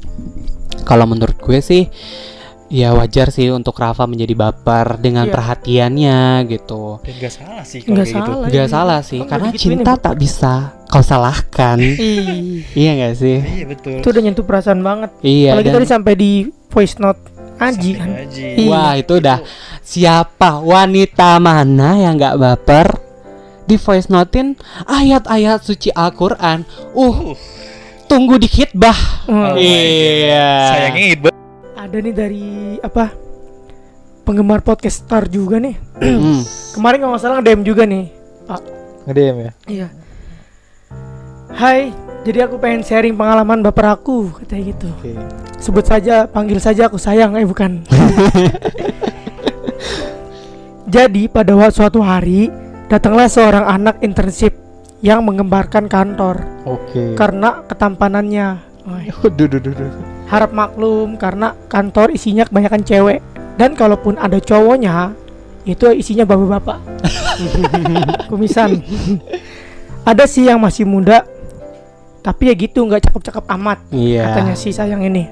kalau 0.82 1.04
menurut 1.04 1.36
gue 1.36 1.58
sih 1.58 1.86
ya 2.68 2.90
wajar 2.90 3.28
sih 3.28 3.48
untuk 3.48 3.76
Rafa 3.76 4.04
menjadi 4.04 4.32
baper 4.34 4.96
dengan 4.96 5.26
Iya. 5.26 5.32
perhatiannya 5.32 6.20
gitu 6.48 6.98
Dan 7.00 7.14
gak 7.18 7.32
salah 7.32 7.62
sih 7.62 7.78
kalau 7.78 7.92
Nggak 7.92 8.06
kayak 8.06 8.16
gitu. 8.16 8.32
salah. 8.32 8.48
Gak 8.48 8.56
ini. 8.58 8.72
salah 8.72 9.00
sih 9.00 9.20
Kamu 9.20 9.30
karena 9.30 9.48
ya, 9.48 9.56
cinta 9.56 9.92
Bu? 9.92 10.00
tak 10.00 10.14
bisa 10.16 10.52
kau 10.86 11.00
salahkan. 11.00 11.78
Iya 12.74 12.90
gak 12.98 13.14
sih? 13.14 13.36
Iya 13.38 13.64
betul. 13.66 13.96
itu 13.98 14.08
udah 14.08 14.22
nyentuh 14.22 14.44
perasaan 14.44 14.80
banget. 14.80 15.10
Iya. 15.20 15.52
Apalagi 15.52 15.68
dan- 15.68 15.76
tadi 15.78 15.86
sampai 15.86 16.12
di 16.14 16.30
voice 16.68 16.96
note 16.98 17.20
Aji 17.62 17.90
kan. 17.94 18.08
Iya. 18.26 18.66
Wah 18.66 18.92
itu 18.98 19.12
udah 19.22 19.38
siapa 19.86 20.58
wanita 20.58 21.38
mana 21.38 21.94
yang 22.00 22.18
nggak 22.18 22.38
baper 22.38 22.86
di 23.70 23.78
voice 23.78 24.10
notein 24.10 24.58
ayat-ayat 24.90 25.62
suci 25.62 25.94
Al-Quran. 25.94 26.66
Uh, 26.92 27.38
tunggu 28.10 28.36
dikit 28.42 28.74
bah. 28.74 28.98
Hmm. 29.30 29.54
Iya. 29.54 30.50
Sayangnya 30.74 31.06
itu 31.14 31.28
Ada 31.78 31.96
nih 31.98 32.14
dari 32.14 32.46
apa? 32.82 33.14
Penggemar 34.22 34.62
podcast 34.62 35.02
star 35.02 35.26
juga 35.26 35.58
nih. 35.58 35.74
Mm. 35.98 36.40
Kemarin 36.78 36.98
kalau 37.02 37.10
nggak 37.14 37.22
salah 37.22 37.36
nge-DM 37.42 37.62
juga 37.66 37.82
nih. 37.86 38.06
ngedem 39.02 39.34
ya. 39.34 39.52
Iya. 39.66 39.88
Hai, 41.52 41.90
jadi 42.22 42.46
aku 42.46 42.54
pengen 42.62 42.86
sharing 42.86 43.18
pengalaman 43.18 43.66
baper 43.66 43.98
aku, 43.98 44.30
katanya 44.38 44.62
gitu. 44.70 44.88
Oke. 44.94 45.10
Sebut 45.58 45.82
saja, 45.82 46.30
panggil 46.30 46.62
saja 46.62 46.86
aku 46.86 46.94
sayang, 46.94 47.34
eh 47.34 47.42
bukan. 47.42 47.82
jadi 50.94 51.22
pada 51.26 51.50
suatu 51.74 51.98
hari 51.98 52.46
datanglah 52.86 53.26
seorang 53.26 53.66
anak 53.66 53.98
internship 54.06 54.54
yang 55.02 55.26
mengembarkan 55.26 55.90
kantor 55.90 56.46
Oke. 56.62 57.18
karena 57.18 57.66
ketampanannya. 57.66 58.70
Duh, 59.38 59.46
duh, 59.46 59.62
duh. 59.62 59.94
harap 60.26 60.50
maklum 60.50 61.14
karena 61.14 61.54
kantor 61.70 62.18
isinya 62.18 62.42
kebanyakan 62.42 62.82
cewek 62.82 63.22
dan 63.54 63.78
kalaupun 63.78 64.18
ada 64.18 64.42
cowoknya 64.42 65.14
itu 65.62 65.86
isinya 65.94 66.26
bapak-bapak. 66.26 66.82
Kumisan. 68.30 68.82
ada 70.02 70.26
sih 70.26 70.50
yang 70.50 70.58
masih 70.58 70.82
muda 70.82 71.22
tapi 72.22 72.48
ya 72.48 72.54
gitu 72.54 72.86
nggak 72.86 73.10
cakep-cakep 73.10 73.44
amat 73.58 73.78
Iya. 73.90 74.30
katanya 74.30 74.54
si 74.54 74.70
sayang 74.70 75.02
ini. 75.02 75.26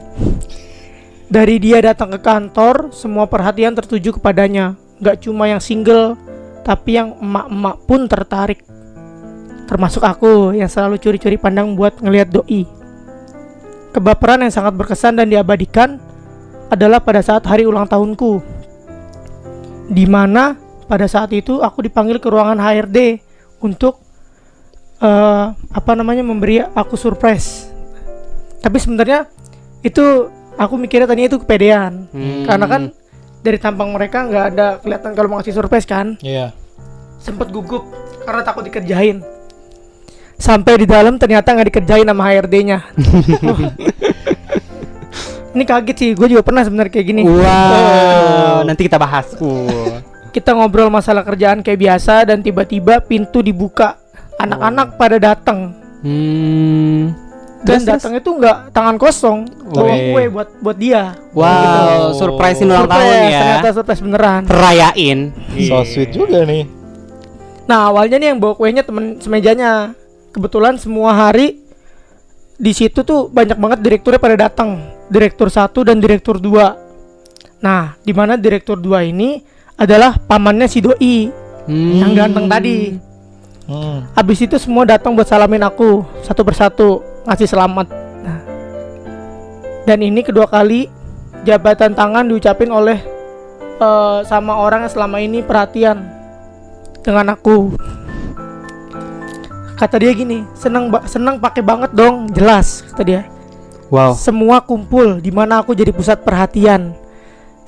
Dari 1.30 1.62
dia 1.62 1.78
datang 1.78 2.10
ke 2.10 2.18
kantor, 2.18 2.90
semua 2.90 3.30
perhatian 3.30 3.70
tertuju 3.70 4.18
kepadanya. 4.18 4.74
Gak 4.98 5.22
cuma 5.22 5.46
yang 5.46 5.62
single, 5.62 6.18
tapi 6.66 6.98
yang 6.98 7.14
emak-emak 7.22 7.76
pun 7.86 8.10
tertarik. 8.10 8.66
Termasuk 9.70 10.02
aku 10.02 10.50
yang 10.58 10.66
selalu 10.66 10.98
curi-curi 10.98 11.38
pandang 11.38 11.78
buat 11.78 12.02
ngelihat 12.02 12.34
doi. 12.34 12.66
Kebaperan 13.94 14.42
yang 14.42 14.50
sangat 14.50 14.74
berkesan 14.74 15.22
dan 15.22 15.30
diabadikan 15.30 16.02
adalah 16.66 16.98
pada 16.98 17.22
saat 17.22 17.46
hari 17.46 17.62
ulang 17.62 17.86
tahunku. 17.86 18.42
Di 19.86 20.10
mana 20.10 20.58
pada 20.90 21.06
saat 21.06 21.30
itu 21.30 21.62
aku 21.62 21.86
dipanggil 21.86 22.18
ke 22.18 22.26
ruangan 22.26 22.58
HRD 22.58 23.22
untuk 23.62 24.02
eh, 25.00 25.44
apa 25.52 25.90
namanya 25.92 26.20
memberi 26.20 26.60
aku 26.60 26.94
surprise. 26.94 27.68
Tapi 28.60 28.76
sebenarnya 28.76 29.24
itu 29.80 30.28
aku 30.54 30.76
mikirnya 30.76 31.08
tadinya 31.08 31.26
itu 31.26 31.40
kepedean 31.40 32.04
Hmm. 32.12 32.44
karena 32.44 32.66
kan 32.66 32.82
dari 33.40 33.56
tampang 33.56 33.88
mereka 33.88 34.20
nggak 34.22 34.44
ada 34.50 34.66
kelihatan 34.76 35.10
kalau 35.14 35.26
mau 35.26 35.36
ngasih 35.40 35.56
surprise 35.56 35.88
kan 35.88 36.20
Iya. 36.20 36.52
sempet 37.16 37.48
gugup 37.48 37.88
karena 38.20 38.44
takut 38.44 38.60
dikerjain 38.60 39.24
sampai 40.36 40.76
di 40.76 40.84
dalam 40.84 41.16
ternyata 41.16 41.48
nggak 41.50 41.68
dikerjain 41.70 42.04
sama 42.04 42.22
HRD-nya 42.26 42.78
ini 45.50 45.64
kaget 45.64 45.96
sih 45.96 46.10
gue 46.12 46.28
juga 46.28 46.42
pernah 46.42 46.60
sebenarnya 46.60 46.92
kayak 46.92 47.06
gini 47.06 47.22
Wow, 47.24 48.62
nanti 48.62 48.84
kita 48.84 48.96
bahas. 48.96 49.32
Uh. 49.36 49.98
kita 50.30 50.52
ngobrol 50.52 50.88
masalah 50.88 51.24
kerjaan 51.24 51.58
kayak 51.58 51.80
biasa 51.80 52.22
dan 52.22 52.38
tiba-tiba 52.38 53.00
pintu 53.00 53.40
dibuka 53.40 53.98
anak-anak 54.40 54.88
pada 54.96 55.16
datang 55.16 55.76
Hmm. 56.00 57.12
dan 57.60 57.80
datang 57.84 58.16
itu 58.16 58.30
nggak 58.30 58.72
tangan 58.72 58.96
kosong 58.96 59.44
bawa 59.68 59.84
Weh. 59.86 60.00
kue 60.10 60.24
buat 60.30 60.48
buat 60.58 60.76
dia 60.76 61.12
Wow, 61.30 61.44
Gitu. 61.44 62.24
surprisein 62.24 62.66
ulang 62.66 62.88
tahun 62.88 63.04
Surprise, 63.04 63.28
ya. 63.28 63.38
ternyata 63.38 63.68
surprise 63.70 64.00
beneran 64.00 64.42
Rayain. 64.46 65.18
So 65.60 65.84
sweet 65.84 66.10
juga 66.10 66.42
nih. 66.42 66.64
Nah 67.66 67.86
awalnya 67.86 68.16
nih 68.16 68.28
yang 68.28 68.38
bawa 68.38 68.56
kuenya 68.56 68.80
temen 68.80 69.20
semejanya 69.20 69.92
Kebetulan 70.30 70.74
semua 70.74 71.10
hari 71.12 71.58
di 72.54 72.70
situ 72.70 73.02
tuh 73.02 73.26
banyak 73.26 73.56
banget 73.56 73.78
direkturnya 73.80 74.18
pada 74.18 74.36
datang 74.38 74.78
Direktur 75.06 75.48
satu 75.48 75.82
dan 75.82 75.98
direktur 75.98 76.38
dua 76.38 76.78
Nah 77.58 77.98
di 77.98 78.10
mana 78.10 78.34
direktur 78.34 78.74
dua 78.74 79.02
ini 79.02 79.42
adalah 79.74 80.16
pamannya 80.16 80.64
si 80.64 80.78
Doi 80.78 81.16
Hmm. 81.60 81.98
Yang 81.98 82.12
ganteng 82.16 82.46
tadi 82.46 82.74
Hmm. 83.70 84.02
Abis 84.18 84.42
itu 84.42 84.58
semua 84.58 84.82
datang 84.82 85.14
buat 85.14 85.30
salamin 85.30 85.62
aku 85.62 86.02
Satu 86.26 86.42
persatu 86.42 87.06
Ngasih 87.22 87.46
selamat 87.46 87.86
Nah. 88.18 88.42
Dan 89.86 90.02
ini 90.02 90.26
kedua 90.26 90.50
kali 90.50 90.90
Jabatan 91.46 91.94
tangan 91.94 92.26
diucapin 92.26 92.66
oleh 92.74 92.98
eh, 93.78 94.18
Sama 94.26 94.58
orang 94.58 94.90
yang 94.90 94.92
selama 94.92 95.22
ini 95.22 95.38
perhatian 95.46 96.02
Dengan 96.98 97.30
aku 97.38 97.70
Kata 99.78 100.02
dia 100.02 100.18
gini 100.18 100.42
Seneng, 100.58 100.90
ba- 100.90 101.06
seneng 101.06 101.38
pakai 101.38 101.62
banget 101.62 101.94
dong 101.94 102.26
Jelas 102.34 102.82
kata 102.90 103.02
dia 103.06 103.22
Wow. 103.86 104.18
Semua 104.18 104.58
kumpul 104.62 105.22
di 105.22 105.30
mana 105.30 105.62
aku 105.62 105.78
jadi 105.78 105.94
pusat 105.94 106.26
perhatian 106.26 106.90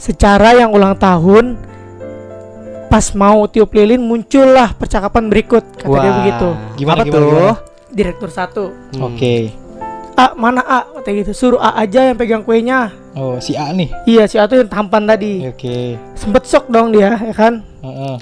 Secara 0.02 0.58
yang 0.58 0.74
ulang 0.74 0.98
tahun 0.98 1.54
Pas 2.92 3.08
mau 3.14 3.48
tiup 3.48 3.72
lilin 3.72 3.96
muncullah 3.98 4.76
percakapan 4.76 5.26
berikut 5.26 5.64
Kata 5.80 5.88
dia 5.88 6.04
Wah. 6.04 6.16
begitu 6.20 6.48
Gimana, 6.76 7.00
Apa 7.00 7.08
gimana, 7.08 7.16
tuh? 7.16 7.30
gimana? 7.32 7.54
Direktur 7.88 8.28
satu 8.28 8.64
Hmm. 8.92 9.08
Oke. 9.08 9.34
A 10.12 10.36
mana 10.36 10.60
A 10.60 10.84
kata 10.92 11.08
gitu 11.10 11.32
Suruh 11.32 11.56
A 11.56 11.72
aja 11.78 12.04
yang 12.04 12.14
pegang 12.14 12.44
kuenya 12.44 12.92
Oh, 13.12 13.36
si 13.38 13.56
A 13.56 13.72
nih. 13.72 13.88
Iya 14.04 14.28
si 14.28 14.36
A 14.36 14.44
tuh 14.44 14.60
yang 14.60 14.68
tampan 14.68 15.08
tadi 15.08 15.40
Oke. 15.42 15.96
Sempet 16.12 16.44
shock 16.44 16.68
dong 16.68 16.92
dia 16.92 17.16
ya 17.16 17.32
kan 17.32 17.64
Heeh. 17.80 18.16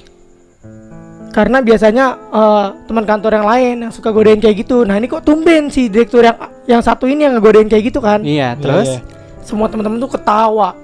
Karena 1.31 1.59
biasanya 1.59 2.05
eh, 2.29 2.65
teman 2.85 3.03
kantor 3.03 3.31
yang 3.33 3.47
lain 3.47 3.75
yang 3.81 3.91
suka 3.91 4.07
godain 4.09 4.39
kayak 4.39 4.55
gitu 4.57 4.87
Nah 4.87 4.95
ini 4.95 5.07
kok 5.07 5.19
tumben 5.21 5.67
si 5.67 5.91
direktur 5.91 6.23
yang 6.23 6.39
yang 6.65 6.79
satu 6.79 7.07
ini 7.07 7.27
yang 7.27 7.35
ngegodain 7.35 7.67
kayak 7.67 7.83
gitu 7.85 7.99
kan 7.99 8.23
Iya, 8.23 8.55
Iya, 8.55 8.59
terus 8.59 8.87
iya. 8.89 8.99
Semua 9.41 9.67
teman-teman 9.67 9.99
tuh 9.99 10.11
ketawa 10.11 10.79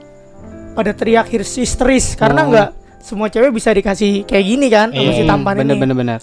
Pada 0.73 0.91
teriak 0.91 1.31
histeris 1.31 2.15
Karena 2.15 2.43
Oh. 2.43 2.51
Semua 3.07 3.27
cewek 3.27 3.49
bisa 3.49 3.71
dikasih 3.71 4.21
kayak 4.21 4.45
gini 4.45 4.67
kan 4.67 4.91
sama 4.91 5.09
si 5.09 5.23
Iya, 5.23 5.25
tampan 5.25 5.53
bener 5.55 5.73
ini 5.73 5.81
bener 5.81 5.95
bener. 5.95 6.19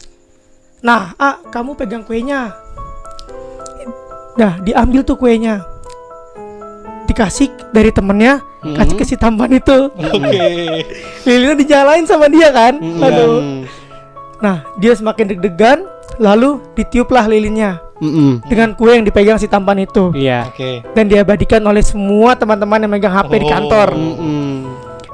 Nah 0.78 1.16
A 1.16 1.40
kamu 1.42 1.72
pegang 1.74 2.04
kuenya 2.04 2.52
Nah 4.34 4.60
diambil 4.60 5.00
tuh 5.00 5.16
kuenya 5.16 5.64
Dikasih 7.06 7.48
dari 7.70 7.88
temennya 7.88 8.44
Hmm. 8.60 8.72
Kasih 8.74 8.96
ke 8.96 9.04
si 9.04 9.12
tampan 9.14 9.52
itu 9.52 9.92
Oke. 9.92 10.40
Lilinnya 11.28 11.52
dijalain 11.54 12.04
sama 12.04 12.28
dia 12.28 12.48
kan 12.48 12.76
Hmm. 12.76 13.00
Aduh 13.00 13.36
Nah 14.40 14.64
dia 14.74 14.92
semakin 14.92 15.28
deg-degan 15.30 15.84
Lalu 16.16 16.64
ditiuplah 16.72 17.24
lilinnya 17.26 17.76
Mm-mm. 17.94 18.40
Dengan 18.42 18.72
kue 18.72 18.90
yang 18.90 19.04
dipegang 19.04 19.36
si 19.36 19.44
tampan 19.46 19.80
itu 19.80 20.12
Iya. 20.12 20.48
Oke. 20.48 20.80
Dan 20.90 21.06
diabadikan 21.06 21.60
oleh 21.60 21.80
semua 21.80 22.32
teman-teman 22.34 22.80
yang 22.80 22.90
megang 22.90 23.12
HP 23.14 23.32
di 23.36 23.46
Oh. 23.46 23.52
kantor 23.52 23.88
Mm-mm. 23.92 24.52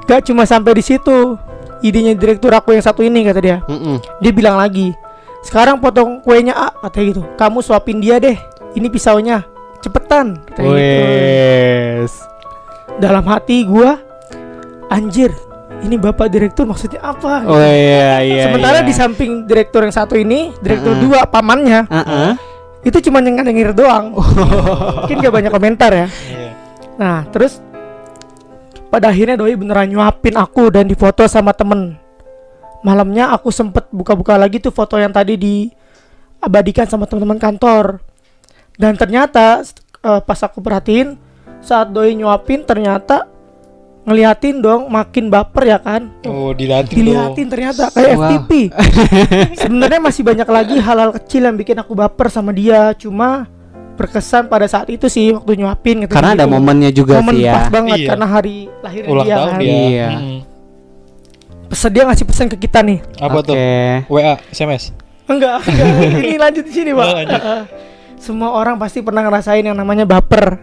Gak 0.03 0.25
cuma 0.25 0.43
sampai 0.43 0.71
di 0.71 0.83
situ 0.85 1.35
Idenya 1.81 2.13
direktur 2.13 2.53
aku 2.53 2.77
yang 2.77 2.85
satu 2.85 3.01
ini 3.01 3.25
kata 3.25 3.39
dia 3.41 3.57
Mm-mm. 3.65 3.97
Dia 4.21 4.31
bilang 4.31 4.57
lagi 4.57 4.93
Sekarang 5.41 5.81
potong 5.81 6.21
kuenya 6.21 6.53
A 6.53 6.69
Katanya 6.85 7.05
gitu 7.09 7.21
Kamu 7.37 7.65
suapin 7.65 7.97
dia 7.97 8.21
deh 8.21 8.37
Ini 8.77 8.87
pisaunya 8.87 9.41
Cepetan 9.81 10.37
katanya 10.45 10.77
gitu. 10.77 12.05
Dalam 13.01 13.25
hati 13.25 13.65
gua 13.65 13.97
Anjir 14.93 15.33
Ini 15.81 15.97
bapak 15.97 16.29
direktur 16.29 16.69
maksudnya 16.69 17.01
apa 17.01 17.41
Oh 17.49 17.57
iya 17.57 18.21
iya. 18.21 18.45
Sementara 18.45 18.85
iya. 18.85 18.87
di 18.87 18.93
samping 18.93 19.49
direktur 19.49 19.81
yang 19.81 19.89
satu 19.89 20.13
ini, 20.13 20.53
direktur 20.61 20.93
Heeh. 20.93 21.03
dua 21.09 21.25
pamannya, 21.25 21.89
Heeh. 21.89 22.29
itu 22.85 23.09
cuma 23.09 23.17
nyengir 23.17 23.41
nyengir 23.49 23.73
doang. 23.73 24.13
Mungkin 24.13 25.25
gak 25.25 25.33
banyak 25.33 25.49
komentar 25.49 25.89
ya. 25.89 26.05
Iya. 26.29 26.49
Nah, 27.01 27.25
terus 27.33 27.57
pada 28.91 29.07
akhirnya 29.07 29.39
doi 29.39 29.55
beneran 29.55 29.87
nyuapin 29.87 30.35
aku 30.35 30.67
dan 30.67 30.85
difoto 30.85 31.23
sama 31.25 31.55
temen. 31.55 31.95
Malamnya 32.83 33.31
aku 33.31 33.47
sempet 33.49 33.87
buka-buka 33.89 34.35
lagi 34.35 34.59
tuh 34.59 34.73
foto 34.73 34.99
yang 34.99 35.15
tadi 35.15 35.39
diabadikan 35.39 36.85
sama 36.91 37.07
teman-teman 37.07 37.39
kantor. 37.39 38.03
Dan 38.75 38.99
ternyata 38.99 39.63
eh, 40.03 40.21
pas 40.21 40.39
aku 40.43 40.59
perhatiin 40.59 41.15
saat 41.63 41.93
doi 41.93 42.17
nyuapin 42.17 42.67
ternyata 42.67 43.31
ngeliatin 44.01 44.65
dong 44.65 44.89
makin 44.89 45.29
baper 45.29 45.63
ya 45.71 45.77
kan. 45.77 46.09
Oh, 46.25 46.51
dilihatin. 46.57 46.95
dilihatin 46.97 47.47
ternyata 47.47 47.93
kayak 47.93 48.17
Wow. 48.17 48.21
FTP. 48.27 48.51
Sebenarnya 49.61 49.99
masih 50.01 50.25
banyak 50.25 50.49
lagi 50.49 50.75
hal-hal 50.81 51.13
kecil 51.21 51.45
yang 51.45 51.55
bikin 51.55 51.77
aku 51.77 51.93
baper 51.93 52.27
sama 52.33 52.49
dia. 52.49 52.97
Cuma 52.97 53.45
berkesan 54.01 54.49
pada 54.49 54.65
saat 54.65 54.89
itu 54.89 55.05
sih 55.05 55.29
waktu 55.31 55.61
nyuapin 55.61 56.01
gitu. 56.03 56.11
Karena 56.11 56.33
ada 56.33 56.45
momennya 56.45 56.89
juga 56.89 57.21
momen 57.21 57.37
sih 57.37 57.45
ya. 57.45 57.53
pas 57.53 57.67
banget 57.69 57.97
Iya. 58.01 58.09
karena 58.09 58.25
hari 58.25 58.55
lahir 58.81 59.03
Ulang 59.05 59.25
dia 59.25 59.35
tahun 59.37 59.49
kan. 59.49 59.59
dia. 59.61 59.69
Iya. 59.71 60.07
Mm-mm. 60.09 60.39
Pesan 61.69 61.89
dia 61.93 62.03
ngasih 62.03 62.25
pesan 62.27 62.47
ke 62.51 62.57
kita 62.59 62.79
nih. 62.83 62.99
Apa 63.15 63.37
Oke. 63.39 63.47
tuh? 63.47 63.55
WA, 64.11 64.35
SMS. 64.49 64.91
Enggak, 65.25 65.63
enggak. 65.63 65.87
ini 66.27 66.35
lanjut 66.35 66.63
di 66.67 66.73
sini, 66.73 66.91
Pak. 66.91 67.05
Oh. 67.07 67.63
Semua 68.25 68.49
orang 68.53 68.75
pasti 68.75 68.99
pernah 68.99 69.23
ngerasain 69.23 69.63
yang 69.63 69.73
namanya 69.73 70.03
baper 70.03 70.59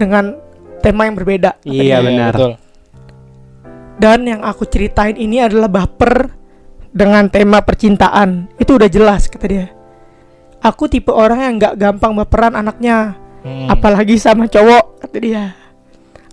dengan 0.00 0.34
tema 0.80 1.04
yang 1.04 1.14
berbeda. 1.14 1.60
Iya, 1.62 2.00
dia. 2.00 2.06
benar. 2.06 2.32
betul. 2.32 2.52
Dan 3.98 4.18
yang 4.24 4.40
aku 4.40 4.64
ceritain 4.64 5.14
ini 5.14 5.42
adalah 5.42 5.68
baper 5.68 6.32
dengan 6.88 7.28
tema 7.28 7.60
percintaan. 7.60 8.48
Itu 8.56 8.78
udah 8.78 8.88
jelas 8.88 9.26
kata 9.28 9.46
dia. 9.46 9.66
Aku 10.58 10.90
tipe 10.90 11.14
orang 11.14 11.38
yang 11.38 11.54
nggak 11.56 11.74
gampang 11.78 12.12
baperan 12.18 12.58
anaknya, 12.58 13.14
Hmm. 13.46 13.70
apalagi 13.70 14.18
sama 14.18 14.50
cowok 14.50 14.98
kata 15.06 15.16
dia. 15.22 15.44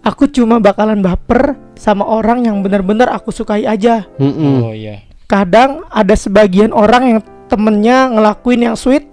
Aku 0.02 0.30
cuma 0.30 0.62
bakalan 0.62 1.02
baper 1.02 1.58
sama 1.74 2.06
orang 2.06 2.46
yang 2.46 2.62
benar-benar 2.62 3.10
aku 3.10 3.34
sukai 3.34 3.66
aja. 3.66 4.06
Mm-mm. 4.22 4.62
Oh 4.62 4.74
iya. 4.74 5.02
Kadang 5.26 5.82
ada 5.90 6.14
sebagian 6.14 6.70
orang 6.70 7.04
yang 7.10 7.20
temennya 7.50 8.14
ngelakuin 8.14 8.70
yang 8.70 8.78
sweet 8.78 9.10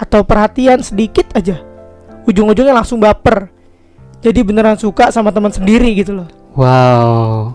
atau 0.00 0.24
perhatian 0.24 0.80
sedikit 0.80 1.28
aja. 1.36 1.60
Ujung-ujungnya 2.24 2.72
langsung 2.72 2.96
baper. 2.96 3.52
Jadi 4.24 4.40
beneran 4.40 4.80
suka 4.80 5.12
sama 5.12 5.28
teman 5.36 5.52
sendiri 5.52 5.92
gitu 5.92 6.16
loh. 6.16 6.28
Wow. 6.56 7.52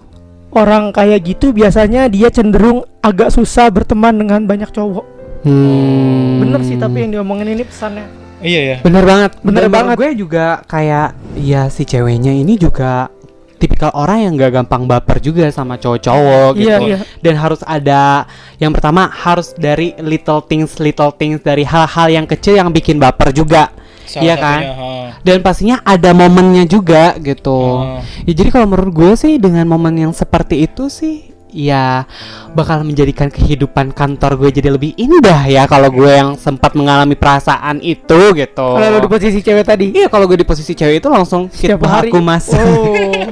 Orang 0.53 0.93
kayak 0.93 1.25
gitu 1.25 1.49
biasanya 1.57 2.05
dia 2.13 2.29
cenderung 2.29 2.85
agak 3.01 3.33
susah 3.33 3.73
berteman 3.73 4.21
dengan 4.21 4.45
banyak 4.45 4.69
cowok. 4.69 5.16
Hmm. 5.45 6.41
Bener 6.41 6.61
sih 6.65 6.77
tapi 6.79 7.05
yang 7.05 7.11
diomongin 7.19 7.53
ini 7.53 7.63
pesannya. 7.65 8.05
Iya 8.37 8.61
ya. 8.61 8.77
Bener 8.85 9.01
banget, 9.01 9.31
Bener 9.41 9.65
menurut 9.65 9.73
banget. 9.73 9.95
Gue 9.97 10.11
juga 10.13 10.61
kayak, 10.69 11.17
ya 11.41 11.73
si 11.73 11.89
ceweknya 11.89 12.29
ini 12.29 12.53
juga 12.53 13.09
tipikal 13.57 13.89
orang 13.97 14.29
yang 14.29 14.37
gak 14.37 14.53
gampang 14.61 14.85
baper 14.85 15.17
juga 15.17 15.49
sama 15.49 15.81
cowok-cowok 15.81 16.61
gitu. 16.61 16.69
Iya 16.69 16.77
iya. 16.85 16.97
Dan 17.25 17.33
harus 17.41 17.65
ada, 17.65 18.29
yang 18.61 18.69
pertama 18.69 19.09
harus 19.09 19.57
dari 19.57 19.97
little 19.97 20.45
things, 20.45 20.77
little 20.77 21.09
things 21.09 21.41
dari 21.41 21.65
hal-hal 21.65 22.07
yang 22.13 22.29
kecil 22.29 22.53
yang 22.53 22.69
bikin 22.69 23.01
baper 23.01 23.33
juga. 23.33 23.73
Salah 24.07 24.23
Iya 24.23 24.35
kan? 24.37 24.61
satunya, 24.61 24.73
ha. 24.77 24.89
Dan 25.25 25.37
pastinya 25.43 25.77
ada 25.83 26.09
momennya 26.15 26.63
juga 26.69 27.17
gitu. 27.19 27.59
Ah. 27.83 27.99
Ya 28.23 28.33
jadi 28.37 28.53
kalau 28.53 28.69
menurut 28.69 28.93
gue 28.93 29.11
sih 29.17 29.33
dengan 29.41 29.65
momen 29.67 29.97
yang 29.97 30.13
seperti 30.13 30.63
itu 30.69 30.87
sih 30.87 31.35
ya 31.57 32.05
bakal 32.51 32.81
menjadikan 32.81 33.27
kehidupan 33.27 33.89
kantor 33.89 34.37
gue 34.37 34.49
jadi 34.53 34.69
lebih 34.69 34.93
indah 34.93 35.41
ya 35.43 35.65
kalau 35.65 35.89
gue 35.89 36.05
yang 36.07 36.29
sempat 36.35 36.71
mengalami 36.71 37.13
perasaan 37.13 37.81
itu 37.81 38.31
gitu. 38.31 38.67
Kalau 38.71 38.87
lu 38.87 38.99
di 38.99 39.09
posisi 39.09 39.39
cewek 39.39 39.65
tadi. 39.65 39.85
Iya 39.91 40.05
kalau 40.05 40.25
gue 40.25 40.37
di 40.37 40.45
posisi 40.45 40.71
cewek 40.71 41.01
itu 41.01 41.09
langsung 41.09 41.49
Setiap 41.49 41.81
hari. 41.83 42.07
aku 42.07 42.21
mas. 42.21 42.45
Oh. 42.53 43.25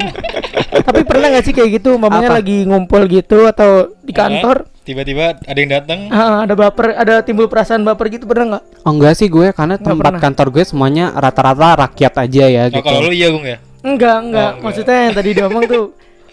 tapi 0.77 1.01
pernah 1.01 1.29
gak 1.29 1.43
sih 1.43 1.53
kayak 1.53 1.69
gitu 1.75 1.95
mamanya 1.95 2.29
Apa? 2.29 2.37
lagi 2.39 2.61
ngumpul 2.63 3.05
gitu 3.05 3.45
atau 3.45 3.93
di 3.99 4.09
Eh, 4.09 4.15
kantor 4.15 4.65
Tiba-tiba 4.81 5.33
ada 5.35 5.57
yang 5.57 5.71
datang. 5.71 5.99
ah, 6.09 6.45
ada 6.45 6.53
baper 6.53 6.93
ada 6.93 7.17
timbul 7.19 7.45
perasaan 7.45 7.81
baper 7.81 8.05
gitu 8.11 8.25
pernah 8.25 8.45
nggak? 8.53 8.85
Oh, 8.85 8.91
enggak 8.91 9.13
sih 9.15 9.25
gue 9.27 9.49
karena 9.49 9.75
Nggak 9.75 9.81
tempat 9.83 10.05
pernah. 10.07 10.21
kantor 10.21 10.47
gue 10.51 10.63
semuanya 10.63 11.05
rata-rata 11.11 11.69
rakyat 11.83 12.13
aja 12.19 12.43
ya 12.45 12.63
Oh, 12.63 12.69
gitu. 12.71 12.85
kalau 12.85 12.99
lu 13.01 13.11
iya, 13.11 13.27
Gung 13.27 13.41
ya? 13.43 13.57
Enggak, 13.81 14.17
enggak. 14.19 14.21
enggak. 14.21 14.51
Maksudnya 14.61 14.97
yang 14.99 15.13
tadi 15.13 15.29
diomong 15.31 15.63
tuh 15.65 15.83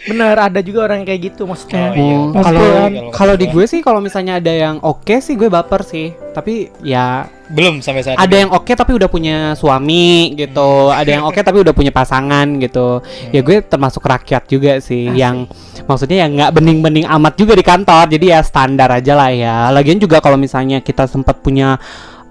bener 0.02 0.34
ada 0.34 0.60
juga 0.60 0.90
orang 0.90 1.02
yang 1.02 1.08
kayak 1.14 1.22
gitu 1.32 1.42
maksudnya. 1.46 1.90
Oh, 1.90 1.94
iya. 1.94 2.18
Pasti 2.34 2.54
kalau 2.58 2.76
kalau 3.14 3.34
di 3.38 3.46
gue 3.46 3.64
sih 3.70 3.80
kalau 3.80 4.00
misalnya 4.02 4.42
ada 4.42 4.50
yang 4.50 4.76
oke 4.82 5.14
sih 5.22 5.38
gue 5.38 5.46
baper 5.46 5.86
sih. 5.86 6.10
Tapi 6.32 6.72
ya 6.82 7.28
Belum 7.52 7.84
sampai 7.84 8.00
saat 8.00 8.16
ada 8.16 8.32
ini. 8.32 8.48
yang 8.48 8.50
oke 8.56 8.72
tapi 8.72 8.96
udah 8.96 9.08
punya 9.12 9.52
suami 9.52 10.32
gitu 10.32 10.88
ada 10.88 11.04
yang 11.04 11.28
oke 11.28 11.36
tapi 11.36 11.60
udah 11.60 11.76
punya 11.76 11.92
pasangan 11.92 12.48
gitu 12.56 13.04
ya 13.28 13.44
gue 13.44 13.60
termasuk 13.60 14.00
rakyat 14.00 14.48
juga 14.48 14.80
sih 14.80 15.12
yang 15.12 15.44
maksudnya 15.84 16.24
yang 16.24 16.32
nggak 16.32 16.48
bening-bening 16.56 17.04
amat 17.04 17.36
juga 17.36 17.52
di 17.52 17.60
kantor 17.60 18.08
jadi 18.08 18.38
ya 18.38 18.40
standar 18.40 18.88
aja 18.88 19.12
lah 19.12 19.28
ya 19.28 19.56
lagian 19.68 20.00
juga 20.00 20.24
kalau 20.24 20.40
misalnya 20.40 20.80
kita 20.80 21.04
sempat 21.04 21.44
punya 21.44 21.76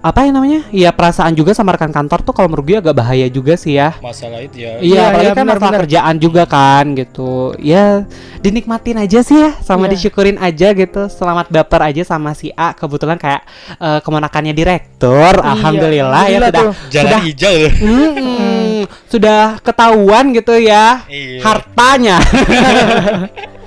apa 0.02 0.26
yang 0.26 0.34
namanya 0.34 0.66
ya 0.74 0.90
perasaan 0.90 1.30
juga 1.32 1.54
sama 1.54 1.78
rekan 1.78 1.94
kantor 1.94 2.26
tuh 2.26 2.34
kalau 2.34 2.50
menurut 2.50 2.66
gue 2.66 2.74
agak 2.74 2.90
bahaya 2.90 3.30
juga 3.30 3.54
sih 3.54 3.78
ya 3.78 3.94
masalah 4.02 4.42
itu 4.42 4.58
ya. 4.58 4.82
Iya, 4.82 4.82
Iya, 4.82 5.02
apalagi 5.06 5.22
iya, 5.30 5.38
kan 5.38 5.46
masalah 5.46 5.72
kerjaan 5.86 6.14
juga 6.18 6.42
kan 6.44 6.84
gitu. 6.92 7.30
Ya, 7.62 8.02
dinikmatin 8.42 8.98
aja 8.98 9.22
sih 9.22 9.38
ya, 9.38 9.54
sama 9.62 9.86
Iya. 9.86 9.94
disyukurin 9.94 10.42
aja 10.42 10.74
gitu. 10.74 11.06
Selamat 11.06 11.46
baper 11.48 11.80
aja 11.86 12.02
sama 12.02 12.34
si 12.34 12.50
A. 12.52 12.74
Kebetulan 12.74 13.14
kayak 13.14 13.46
eh, 13.78 14.00
kemenakannya 14.02 14.50
direktur. 14.50 15.38
Iya, 15.38 15.46
Alhamdulillah 15.54 16.22
ya 16.26 16.38
sudah 16.42 16.50
tuh. 16.50 16.72
Jalan 16.90 17.06
sudah 17.06 17.20
hijau 17.22 17.54
loh. 17.54 17.72
Mm-mm, 17.78 18.74
sudah 19.06 19.40
ketahuan 19.62 20.24
gitu 20.34 20.54
ya 20.58 21.06
Iya. 21.06 21.38
hartanya. 21.46 22.18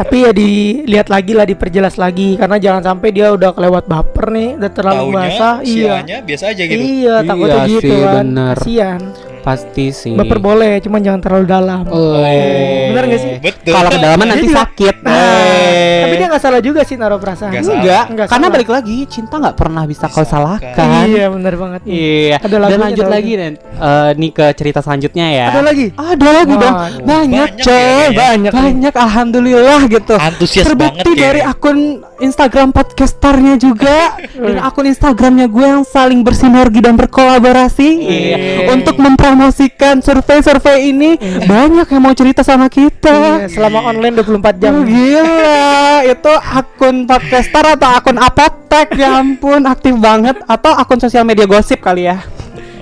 Tapi 0.00 0.16
ya 0.24 0.32
dilihat 0.32 1.12
lagi 1.12 1.36
lah, 1.36 1.44
diperjelas 1.44 2.00
lagi 2.00 2.40
karena 2.40 2.56
jangan 2.56 2.80
sampai 2.80 3.12
dia 3.12 3.36
udah 3.36 3.52
kelewat 3.52 3.84
baper 3.84 4.32
nih, 4.32 4.48
udah 4.56 4.70
terlalu 4.72 5.04
Taunya 5.12 5.20
basah. 5.20 5.54
Iya. 5.60 5.94
Biasa 6.24 6.44
aja 6.56 6.62
gitu. 6.64 6.80
Iya, 6.80 7.14
takutnya 7.20 7.60
Iya 7.60 7.68
gitu 7.68 7.84
sih, 7.84 8.00
kan. 8.00 8.14
bener. 8.16 8.54
Kasian. 8.56 9.00
Pasti 9.40 9.88
sih. 9.90 10.12
Baper 10.12 10.38
boleh, 10.38 10.78
cuman 10.78 11.00
jangan 11.00 11.20
terlalu 11.20 11.44
dalam. 11.46 11.82
Oh, 11.86 12.20
Bener 12.20 13.04
nggak 13.06 13.18
sih? 13.18 13.30
Betul. 13.38 13.72
Kalau 13.72 13.90
kedalaman 13.90 14.26
nanti 14.28 14.46
Dia 14.46 14.56
sakit. 14.58 14.94
Nah, 15.00 15.12
Eh. 15.12 16.00
tapi 16.02 16.14
dia 16.14 16.26
nggak 16.28 16.42
salah 16.42 16.60
juga 16.60 16.80
sih 16.82 16.94
naruh 16.94 17.16
perasaan. 17.16 17.50
Nggak 17.50 17.62
enggak, 17.62 17.80
salah. 17.80 18.04
Nggak 18.06 18.26
karena 18.26 18.40
salah. 18.42 18.54
balik 18.54 18.70
lagi 18.70 18.96
cinta 19.06 19.34
nggak 19.36 19.56
pernah 19.56 19.82
bisa 19.84 20.04
kau 20.04 20.20
Disalahkan. 20.20 20.74
salahkan. 20.76 21.06
Iya, 21.06 21.26
bener 21.30 21.54
banget. 21.56 21.80
Iya. 21.84 22.36
Ada 22.38 22.56
Dan 22.66 22.78
lanjut 22.80 23.06
lagi 23.06 23.30
nih. 23.30 23.36
dan 23.36 23.52
eh, 23.58 24.10
nih 24.14 24.30
ke 24.30 24.46
cerita 24.52 24.80
selanjutnya 24.80 25.26
ya. 25.30 25.46
Ada 25.48 25.60
lagi? 25.62 25.86
Ada 25.90 26.28
lagi 26.30 26.54
dong. 26.54 26.74
banyak. 26.74 27.00
Banyak, 27.00 27.28
Banyak 27.30 27.50
coy. 27.58 27.72
ya, 27.72 27.80
kayaknya. 27.80 28.18
Banyak 28.18 28.52
nih. 28.52 28.60
Banyak 28.60 28.94
alhamdulillah 28.96 29.80
gitu. 29.88 30.14
Antusias 30.14 30.64
banget 30.64 30.68
Terbukti 30.70 31.10
dari 31.12 31.40
kayaknya. 31.40 31.52
akun 31.52 31.78
Instagram 32.20 32.68
podcasternya 32.70 33.54
juga 33.56 33.96
dan 34.44 34.56
akun 34.60 34.86
Instagramnya 34.86 35.46
gue 35.46 35.66
yang 35.66 35.82
saling 35.82 36.20
bersinergi 36.20 36.80
dan 36.80 36.94
berkolaborasi 36.94 37.88
iya, 37.98 38.36
untuk 38.68 38.96
mempromosikan 39.30 40.02
survei-survei 40.02 40.90
ini 40.90 41.14
banyak 41.46 41.86
yang 41.86 42.02
mau 42.02 42.10
cerita 42.10 42.42
sama 42.42 42.66
kita. 42.66 43.46
Iya, 43.46 43.48
selama 43.48 43.86
online 43.86 44.18
24 44.18 44.26
Oh, 44.26 44.52
jam. 44.58 44.74
gila, 44.82 45.62
itu 46.02 46.34
akun 46.34 47.06
podcaster 47.06 47.64
atau 47.78 47.88
akun 47.94 48.18
apotek 48.18 48.98
ya 48.98 49.22
ampun 49.22 49.62
aktif 49.70 49.94
banget 49.96 50.34
atau 50.44 50.74
akun 50.74 50.98
sosial 50.98 51.22
media 51.22 51.46
gosip 51.46 51.78
kali 51.78 52.10
ya. 52.10 52.18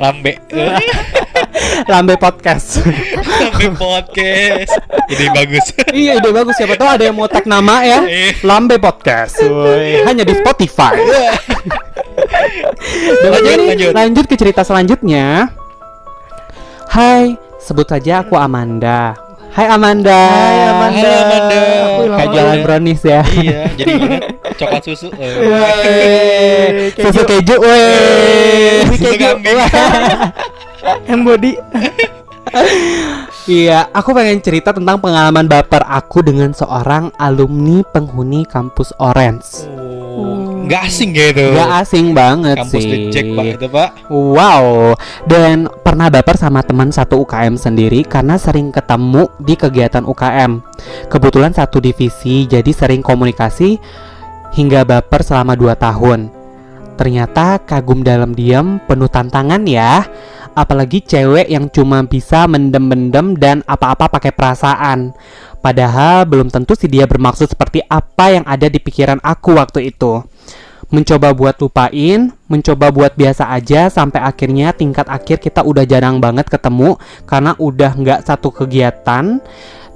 Lambe. 0.00 0.40
Lambe 1.90 2.14
podcast. 2.16 2.80
Lambe 3.28 3.68
podcast. 3.76 4.72
Ide 5.11 5.26
bagus. 5.34 5.64
iya, 5.92 6.16
ide 6.16 6.30
bagus 6.30 6.54
siapa 6.56 6.78
tahu 6.78 6.88
ada 6.88 7.04
yang 7.04 7.16
mau 7.18 7.28
tag 7.28 7.44
nama 7.44 7.84
ya. 7.84 8.00
Eh. 8.08 8.32
Lambe 8.40 8.80
podcast. 8.80 9.42
Woi, 9.44 10.00
hanya 10.08 10.24
di 10.24 10.32
Spotify. 10.32 10.96
Lanjut, 13.18 13.42
ini, 13.44 13.66
lanjut. 13.74 13.92
lanjut 13.94 14.24
ke 14.26 14.34
cerita 14.34 14.62
selanjutnya. 14.62 15.50
Hai, 16.88 17.37
sebut 17.61 17.85
saja 17.85 18.24
aku 18.24 18.35
Amanda. 18.35 19.12
Hai 19.53 19.66
Amanda. 19.68 20.14
Hai, 20.14 20.59
Amanda. 20.70 21.09
Halo, 21.09 21.20
Amanda. 21.24 21.59
Aku 21.59 22.03
Kayak 22.09 22.29
jualan 22.33 22.57
ya. 22.57 22.64
brownies 22.64 23.03
ya. 23.03 23.20
iya, 23.35 23.61
jadi 23.79 23.92
coklat 24.55 24.83
susu. 24.85 25.09
Eh. 25.16 25.35
Susu 26.94 27.20
keju, 27.24 27.57
weh. 27.59 28.87
Susu 28.88 29.09
keju. 29.12 29.24
kambing. 29.35 29.59
Embody. 31.12 31.53
Iya, 33.44 33.88
aku 33.92 34.12
pengen 34.12 34.40
cerita 34.40 34.72
tentang 34.72 35.01
pengalaman 35.01 35.48
baper 35.48 35.81
aku 35.85 36.20
dengan 36.20 36.53
seorang 36.53 37.09
alumni 37.16 37.81
penghuni 37.92 38.44
kampus 38.44 38.92
Orange. 39.01 39.64
Oh, 39.68 39.97
nggak 40.68 40.83
asing 40.85 41.16
gitu. 41.16 41.57
Gak 41.57 41.72
asing 41.81 42.07
banget 42.12 42.61
Kampus 42.61 42.85
sih. 42.85 43.09
Jack 43.09 43.26
Pak 43.33 43.44
itu 43.57 43.66
Pak. 43.72 43.90
Wow, 44.12 44.92
dan 45.24 45.72
pernah 45.81 46.12
baper 46.12 46.37
sama 46.37 46.61
teman 46.61 46.92
satu 46.92 47.24
UKM 47.24 47.57
sendiri 47.57 48.04
karena 48.04 48.37
sering 48.37 48.68
ketemu 48.68 49.33
di 49.40 49.57
kegiatan 49.57 50.04
UKM. 50.04 50.61
Kebetulan 51.09 51.57
satu 51.57 51.81
divisi, 51.81 52.44
jadi 52.44 52.68
sering 52.68 53.00
komunikasi 53.00 53.81
hingga 54.52 54.85
baper 54.85 55.24
selama 55.24 55.57
2 55.57 55.72
tahun. 55.74 56.28
Ternyata 57.00 57.64
kagum 57.64 58.04
dalam 58.04 58.37
diam 58.37 58.76
penuh 58.85 59.09
tantangan 59.09 59.64
ya. 59.64 60.04
Apalagi 60.59 60.98
cewek 61.07 61.46
yang 61.46 61.70
cuma 61.70 62.02
bisa 62.02 62.50
mendem-mendem 62.50 63.38
dan 63.38 63.62
apa-apa 63.62 64.11
pakai 64.11 64.35
perasaan. 64.35 65.14
Padahal 65.62 66.26
belum 66.26 66.50
tentu 66.50 66.74
sih 66.74 66.90
dia 66.90 67.07
bermaksud 67.07 67.46
seperti 67.46 67.78
apa 67.87 68.35
yang 68.35 68.42
ada 68.42 68.66
di 68.66 68.83
pikiran 68.83 69.22
aku 69.22 69.54
waktu 69.54 69.94
itu 69.94 70.22
mencoba 70.88 71.37
buat 71.37 71.57
lupain, 71.61 72.33
mencoba 72.48 72.88
buat 72.88 73.12
biasa 73.12 73.53
aja 73.53 73.92
sampai 73.92 74.24
akhirnya 74.24 74.72
tingkat 74.72 75.05
akhir 75.05 75.44
kita 75.44 75.61
udah 75.61 75.85
jarang 75.85 76.16
banget 76.16 76.48
ketemu 76.48 76.96
karena 77.29 77.53
udah 77.61 77.92
nggak 77.92 78.20
satu 78.24 78.48
kegiatan. 78.53 79.40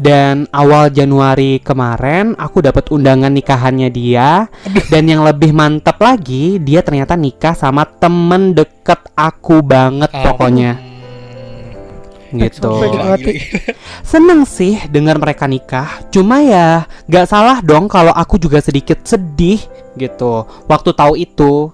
Dan 0.02 0.50
awal 0.50 0.90
Januari 0.90 1.62
kemarin 1.62 2.34
aku 2.34 2.58
dapat 2.58 2.90
undangan 2.90 3.30
nikahannya 3.30 3.86
dia. 3.92 4.50
Dan 4.90 5.06
yang 5.06 5.22
lebih 5.22 5.54
mantap 5.54 6.02
lagi 6.02 6.58
dia 6.58 6.82
ternyata 6.82 7.14
nikah 7.14 7.54
sama 7.54 7.86
temen 7.86 8.50
deket 8.50 8.98
aku 9.14 9.62
banget 9.62 10.10
pokoknya. 10.10 10.91
Gitu. 12.32 12.72
Seneng 14.02 14.48
sih 14.48 14.80
dengar 14.88 15.20
mereka 15.20 15.44
nikah. 15.44 16.02
Cuma 16.08 16.40
ya 16.40 16.88
gak 17.06 17.28
salah 17.28 17.60
dong 17.60 17.86
kalau 17.86 18.10
aku 18.12 18.40
juga 18.40 18.58
sedikit 18.64 19.04
sedih 19.04 19.60
gitu. 19.94 20.48
Waktu 20.66 20.90
tahu 20.96 21.14
itu. 21.20 21.70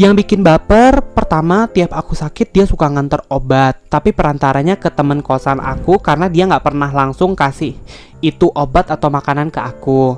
Yang 0.00 0.24
bikin 0.24 0.40
baper 0.40 1.04
pertama 1.12 1.68
tiap 1.68 1.92
aku 1.92 2.16
sakit 2.16 2.48
dia 2.48 2.64
suka 2.64 2.88
nganter 2.88 3.28
obat 3.28 3.76
Tapi 3.92 4.16
perantaranya 4.16 4.80
ke 4.80 4.88
temen 4.88 5.20
kosan 5.20 5.60
aku 5.60 6.00
karena 6.00 6.32
dia 6.32 6.48
nggak 6.48 6.64
pernah 6.64 6.88
langsung 6.88 7.36
kasih 7.36 7.76
itu 8.24 8.48
obat 8.56 8.88
atau 8.88 9.12
makanan 9.12 9.52
ke 9.52 9.60
aku 9.60 10.16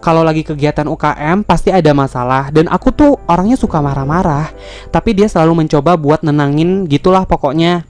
kalau 0.00 0.24
lagi 0.24 0.42
kegiatan 0.42 0.88
UKM 0.88 1.44
pasti 1.44 1.68
ada 1.68 1.92
masalah 1.92 2.48
dan 2.48 2.66
aku 2.72 2.88
tuh 2.92 3.12
orangnya 3.28 3.54
suka 3.54 3.84
marah-marah 3.84 4.48
tapi 4.88 5.12
dia 5.12 5.28
selalu 5.28 5.64
mencoba 5.64 5.94
buat 5.96 6.24
nenangin 6.24 6.88
gitulah 6.88 7.28
pokoknya 7.28 7.84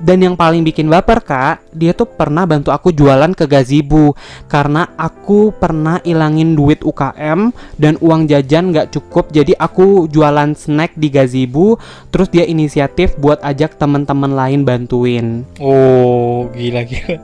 dan 0.00 0.24
yang 0.24 0.34
paling 0.34 0.64
bikin 0.64 0.88
baper 0.88 1.20
kak 1.20 1.60
dia 1.70 1.92
tuh 1.92 2.08
pernah 2.08 2.48
bantu 2.48 2.72
aku 2.72 2.90
jualan 2.90 3.30
ke 3.36 3.44
gazebo 3.44 4.16
karena 4.48 4.88
aku 4.96 5.52
pernah 5.52 6.00
ilangin 6.02 6.56
duit 6.56 6.80
UKM 6.80 7.52
dan 7.76 8.00
uang 8.00 8.24
jajan 8.26 8.72
nggak 8.72 8.96
cukup 8.96 9.28
jadi 9.28 9.52
aku 9.60 10.08
jualan 10.08 10.56
snack 10.56 10.96
di 10.96 11.12
gazebo 11.12 11.76
terus 12.08 12.32
dia 12.32 12.48
inisiatif 12.48 13.14
buat 13.20 13.38
ajak 13.44 13.76
teman-teman 13.76 14.32
lain 14.32 14.64
bantuin 14.64 15.44
Oh, 15.60 16.48
gila 16.56 16.82
gila. 16.82 17.20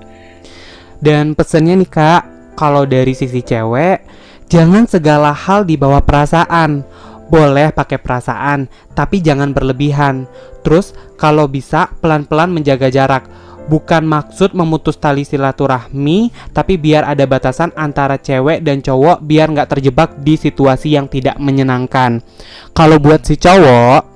dan 1.01 1.33
pesennya 1.33 1.77
nih 1.77 1.89
kak, 1.89 2.23
kalau 2.57 2.85
dari 2.85 3.13
sisi 3.13 3.41
cewek, 3.41 4.05
jangan 4.49 4.89
segala 4.89 5.33
hal 5.33 5.65
dibawa 5.65 6.01
perasaan. 6.01 6.85
Boleh 7.27 7.75
pakai 7.75 7.99
perasaan, 7.99 8.71
tapi 8.95 9.19
jangan 9.19 9.51
berlebihan. 9.51 10.31
Terus 10.63 10.95
kalau 11.19 11.51
bisa 11.51 11.91
pelan-pelan 11.99 12.55
menjaga 12.55 12.91
jarak. 12.91 13.27
Bukan 13.67 14.07
maksud 14.07 14.55
memutus 14.55 14.95
tali 14.95 15.27
silaturahmi, 15.27 16.31
tapi 16.55 16.79
biar 16.79 17.03
ada 17.03 17.27
batasan 17.27 17.75
antara 17.75 18.15
cewek 18.15 18.63
dan 18.63 18.79
cowok 18.79 19.27
biar 19.27 19.51
nggak 19.51 19.75
terjebak 19.75 20.15
di 20.23 20.39
situasi 20.39 20.95
yang 20.95 21.11
tidak 21.11 21.35
menyenangkan. 21.43 22.23
Kalau 22.71 23.03
buat 23.03 23.27
si 23.27 23.35
cowok, 23.35 24.07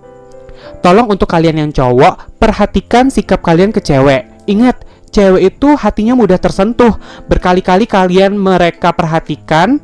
tolong 0.86 1.10
untuk 1.10 1.26
kalian 1.26 1.66
yang 1.66 1.74
cowok, 1.74 2.38
perhatikan 2.38 3.10
sikap 3.10 3.42
kalian 3.42 3.74
ke 3.74 3.82
cewek. 3.82 4.46
Ingat, 4.46 4.86
cewek 5.10 5.50
itu 5.50 5.74
hatinya 5.74 6.14
mudah 6.14 6.38
tersentuh. 6.38 6.94
Berkali-kali 7.26 7.90
kalian 7.90 8.38
mereka 8.38 8.94
perhatikan, 8.94 9.82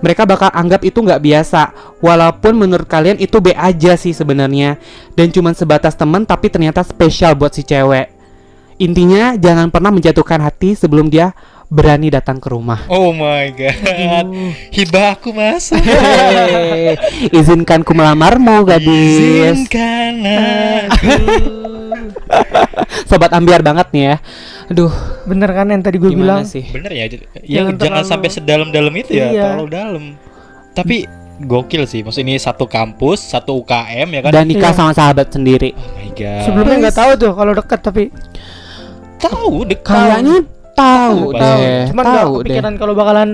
mereka 0.00 0.28
bakal 0.28 0.50
anggap 0.52 0.84
itu 0.84 1.00
nggak 1.00 1.22
biasa. 1.22 1.62
Walaupun 2.00 2.56
menurut 2.56 2.88
kalian 2.88 3.20
itu 3.20 3.40
B 3.40 3.52
aja 3.52 3.96
sih 3.96 4.12
sebenarnya, 4.12 4.80
dan 5.14 5.28
cuman 5.32 5.52
sebatas 5.52 5.96
temen 5.96 6.24
tapi 6.24 6.48
ternyata 6.52 6.80
spesial 6.84 7.36
buat 7.36 7.52
si 7.52 7.64
cewek. 7.64 8.12
Intinya 8.80 9.36
jangan 9.36 9.68
pernah 9.68 9.92
menjatuhkan 9.92 10.40
hati 10.40 10.72
sebelum 10.72 11.12
dia 11.12 11.36
berani 11.70 12.10
datang 12.10 12.42
ke 12.42 12.50
rumah. 12.50 12.88
Oh 12.90 13.14
my 13.14 13.52
god. 13.54 14.26
Hibah 14.74 15.20
aku 15.20 15.30
mas. 15.36 15.70
Izinkan 17.38 17.86
ku 17.86 17.94
melamarmu 17.94 18.66
gadis. 18.66 19.54
Izinkan 19.54 20.24
aku. 20.90 21.76
Sobat 23.08 23.30
ambiar 23.30 23.60
banget 23.60 23.90
nih 23.90 24.02
ya. 24.04 24.16
Aduh, 24.68 24.92
Bener 25.22 25.48
kan 25.48 25.66
yang 25.66 25.80
tadi 25.80 25.96
gue 25.96 26.10
bilang? 26.10 26.42
sih? 26.42 26.62
Bener 26.64 26.90
ya. 26.90 27.04
Ya 27.04 27.08
Jangan 27.08 27.42
jangan, 27.42 27.74
terlalu- 27.76 28.08
sampai 28.08 28.28
sedalam-dalam 28.28 28.94
itu 28.96 29.10
ya. 29.12 29.26
Iya. 29.28 29.42
Terlalu 29.50 29.66
dalam. 29.68 30.04
Tapi 30.70 30.96
gokil 31.40 31.82
sih. 31.84 32.00
Maksud 32.00 32.20
ini 32.20 32.36
satu 32.36 32.64
kampus, 32.64 33.22
satu 33.26 33.58
UKM 33.58 34.08
ya 34.08 34.20
kan. 34.20 34.30
Dan 34.30 34.44
nikah 34.46 34.70
Iya. 34.70 34.78
sama 34.78 34.92
sahabat 34.92 35.28
sendiri. 35.28 35.72
Oh 35.72 35.90
my 35.96 36.08
god. 36.12 36.42
Sebelumnya 36.44 36.76
nggak 36.80 36.96
tahu 36.96 37.10
tuh 37.16 37.32
kalau 37.32 37.52
deket 37.52 37.80
tapi 37.80 38.04
tahu 39.18 39.52
dekat. 39.64 39.90
Kayaknya 39.90 40.36
tahu 40.72 41.18
Tahu, 41.30 41.36
deh. 41.36 41.84
Cuman 41.90 42.02
nggak 42.02 42.16
tahu 42.16 42.32
kepikiran 42.40 42.72
kalau 42.76 42.92
bakalan 42.94 43.28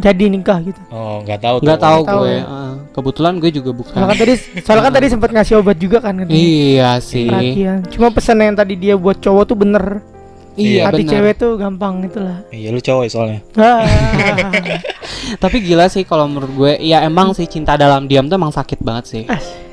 jadi 0.00 0.24
nikah 0.26 0.58
gitu. 0.62 0.80
Oh 0.88 1.20
nggak 1.20 1.40
tahu. 1.40 1.56
Nggak 1.60 1.76
tuh. 1.76 1.84
tahu 1.84 2.00
Tahu 2.04 2.20
gue. 2.20 2.30
ya. 2.30 2.40
eh, 2.40 2.73
kebetulan 2.94 3.42
gue 3.42 3.50
juga 3.50 3.70
bukan. 3.74 3.90
Soalnya 3.90 4.10
kan 4.14 4.18
tadi 4.22 4.34
soalnya 4.62 4.84
kan 4.86 4.94
tadi 4.94 5.06
sempat 5.10 5.30
ngasih 5.34 5.54
obat 5.58 5.76
juga 5.82 5.98
kan 5.98 6.14
katanya. 6.22 6.38
Iya 6.38 6.90
sih. 7.02 7.26
Perhatian. 7.26 7.78
Cuma 7.90 8.08
pesan 8.14 8.38
yang 8.38 8.54
tadi 8.54 8.74
dia 8.78 8.94
buat 8.94 9.18
cowok 9.18 9.44
tuh 9.50 9.58
bener. 9.58 9.84
Iya 10.54 10.86
Hati 10.86 11.02
benar. 11.02 11.12
cewek 11.18 11.34
tuh 11.34 11.52
gampang 11.58 12.06
itulah. 12.06 12.46
Iya 12.54 12.70
lu 12.70 12.78
cowok 12.78 13.02
ya 13.02 13.10
soalnya. 13.10 13.40
Ah. 13.58 13.82
Tapi 15.42 15.56
gila 15.66 15.90
sih 15.90 16.06
kalau 16.06 16.30
menurut 16.30 16.52
gue, 16.54 16.72
ya 16.78 17.02
emang 17.02 17.34
sih 17.34 17.50
cinta 17.50 17.74
dalam 17.74 18.06
diam 18.06 18.30
tuh 18.30 18.38
emang 18.38 18.54
sakit 18.54 18.78
banget 18.78 19.04
sih. 19.10 19.22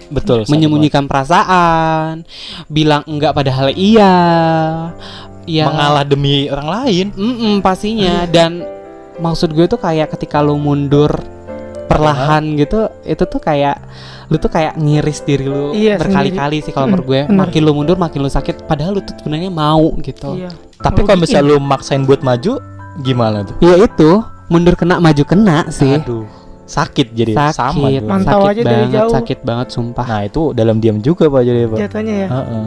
Betul. 0.09 0.49
Menyembunyikan 0.49 1.05
perasaan, 1.05 2.25
bilang 2.65 3.05
enggak 3.05 3.37
padahal 3.37 3.69
iya. 3.77 4.09
banget. 4.09 5.29
Ya. 5.45 5.65
Mengalah 5.69 6.05
demi 6.05 6.49
orang 6.49 6.69
lain. 6.81 7.05
Mm-mm, 7.13 7.53
pastinya 7.61 8.25
dan 8.25 8.65
maksud 9.21 9.53
gue 9.53 9.69
tuh 9.69 9.77
kayak 9.77 10.09
ketika 10.17 10.41
lu 10.41 10.57
mundur 10.57 11.13
perlahan 11.91 12.43
gitu, 12.55 12.79
itu 13.03 13.23
tuh 13.27 13.41
kayak 13.43 13.75
lu 14.31 14.39
tuh 14.39 14.47
kayak 14.47 14.79
ngiris 14.79 15.27
diri 15.27 15.43
lu 15.43 15.75
Iya, 15.75 15.99
berkali-kali 15.99 16.63
sih 16.63 16.71
kalau 16.71 16.87
menurut 16.87 17.07
gue. 17.07 17.21
bener. 17.27 17.39
Makin 17.51 17.61
lu 17.67 17.71
mundur 17.75 17.99
makin 17.99 18.23
lu 18.23 18.31
sakit 18.31 18.63
padahal 18.63 18.95
lu 18.95 19.01
tuh 19.03 19.11
sebenarnya 19.19 19.51
mau 19.51 19.91
gitu. 19.99 20.39
iya. 20.39 20.49
Tapi 20.79 21.03
kalau 21.03 21.19
misalnya 21.19 21.45
ya? 21.45 21.51
lu 21.51 21.57
maksain 21.59 22.07
buat 22.07 22.23
maju, 22.23 22.57
gimana 23.03 23.43
tuh? 23.43 23.55
Ya 23.59 23.75
itu, 23.77 24.23
mundur 24.47 24.73
kena 24.79 24.97
maju 24.97 25.23
kena 25.27 25.67
sih. 25.69 25.99
Aduh, 25.99 26.25
sakit 26.65 27.11
jadi 27.11 27.35
sakit, 27.35 27.55
sama. 27.59 27.87
Mantau 28.01 28.47
sakit 28.47 28.51
aja 28.55 28.61
dari 28.63 28.83
banget, 28.87 28.95
jauh. 28.97 29.13
sakit 29.13 29.39
banget 29.43 29.67
sumpah. 29.75 30.05
Nah 30.07 30.21
itu 30.23 30.41
dalam 30.55 30.79
diam 30.79 30.97
juga 31.03 31.27
pak 31.27 31.41
jadi 31.43 31.67
pak. 31.67 31.77
Jatuhnya 31.83 32.15
ya. 32.15 32.27
Heeh. 32.31 32.63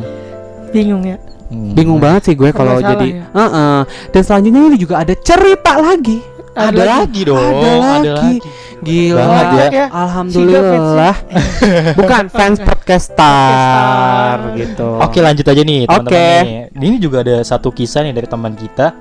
Bingung 0.70 1.02
ya. 1.02 1.16
Hmm. 1.48 1.72
Bingung 1.76 2.00
banget 2.00 2.22
sih 2.28 2.34
gue 2.36 2.50
kalau 2.52 2.76
jadi. 2.80 3.08
ya. 3.08 3.24
Heeh. 3.32 3.78
Dan 4.12 4.22
selanjutnya 4.22 4.60
ini 4.68 4.76
juga 4.76 5.00
ada 5.00 5.14
cerita 5.16 5.80
lagi. 5.80 6.33
Ada 6.54 6.82
lagi 6.82 7.20
dong. 7.22 7.38
Ada 7.38 7.68
Ada 7.68 7.82
lagi. 7.82 8.08
lagi. 8.14 8.38
Gila. 8.80 9.16
Banget 9.18 9.46
ya. 9.50 9.66
ya. 9.72 9.86
Alhamdulillah. 9.90 11.14
Bukan 11.98 12.24
fans 12.28 12.58
podcaster 12.60 14.36
gitu. 14.54 14.88
Oke 15.00 15.18
lanjut 15.18 15.44
aja 15.44 15.62
nih 15.62 15.84
teman-teman 15.84 16.12
Oke. 16.12 16.28
nih. 16.44 16.58
Ini 16.76 16.96
juga 16.98 17.16
ada 17.20 17.40
satu 17.40 17.68
kisah 17.68 18.02
nih 18.02 18.12
dari 18.12 18.26
teman 18.26 18.52
kita. 18.52 18.92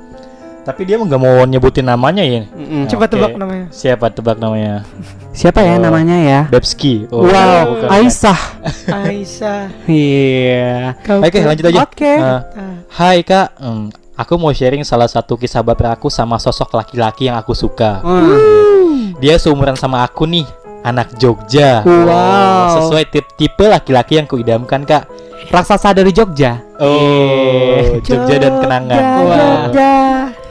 Tapi 0.63 0.87
dia 0.87 0.95
nggak 0.95 1.19
mau 1.19 1.43
nyebutin 1.43 1.83
namanya 1.83 2.23
ya. 2.23 2.47
Mm-mm. 2.47 2.87
Coba 2.87 3.03
Oke. 3.03 3.11
tebak 3.11 3.35
namanya. 3.35 3.65
Siapa 3.69 4.05
tebak 4.07 4.37
namanya? 4.39 4.87
Siapa 5.29 5.59
ya 5.59 5.75
Oh. 5.75 5.83
namanya 5.83 6.15
ya? 6.15 6.41
Bebski. 6.47 7.03
Oh, 7.11 7.27
wow, 7.27 7.67
bukan. 7.67 7.89
Aisyah. 7.91 8.39
Aisyah. 8.87 9.61
Iya. 9.91 10.95
Oke 11.19 11.37
lanjut 11.43 11.65
aja. 11.67 11.79
Oke. 11.83 12.13
Nah, 12.15 12.39
Ah. 12.55 12.75
Hai 12.87 13.19
kak, 13.21 13.59
Hmm, 13.59 13.91
aku 14.13 14.37
mau 14.37 14.53
sharing 14.53 14.85
salah 14.85 15.09
satu 15.09 15.37
kisah 15.37 15.65
baper 15.65 15.93
aku 15.97 16.07
sama 16.09 16.37
sosok 16.37 16.77
laki-laki 16.77 17.29
yang 17.29 17.37
aku 17.37 17.57
suka. 17.57 18.01
Hmm. 18.05 19.17
Dia 19.17 19.41
seumuran 19.41 19.77
sama 19.77 20.05
aku 20.05 20.29
nih, 20.29 20.45
anak 20.85 21.17
Jogja. 21.17 21.81
Wow. 21.85 22.81
Sesuai 22.81 23.09
tip 23.09 23.25
tipe 23.37 23.65
laki-laki 23.65 24.21
yang 24.21 24.27
kuidamkan 24.29 24.85
kak. 24.85 25.09
Raksasa 25.51 25.91
dari 25.91 26.15
Jogja. 26.15 26.61
Oh, 26.79 27.99
Jogja 27.99 28.35
dan 28.39 28.63
kenangan. 28.63 29.03
Jogja. 29.03 29.93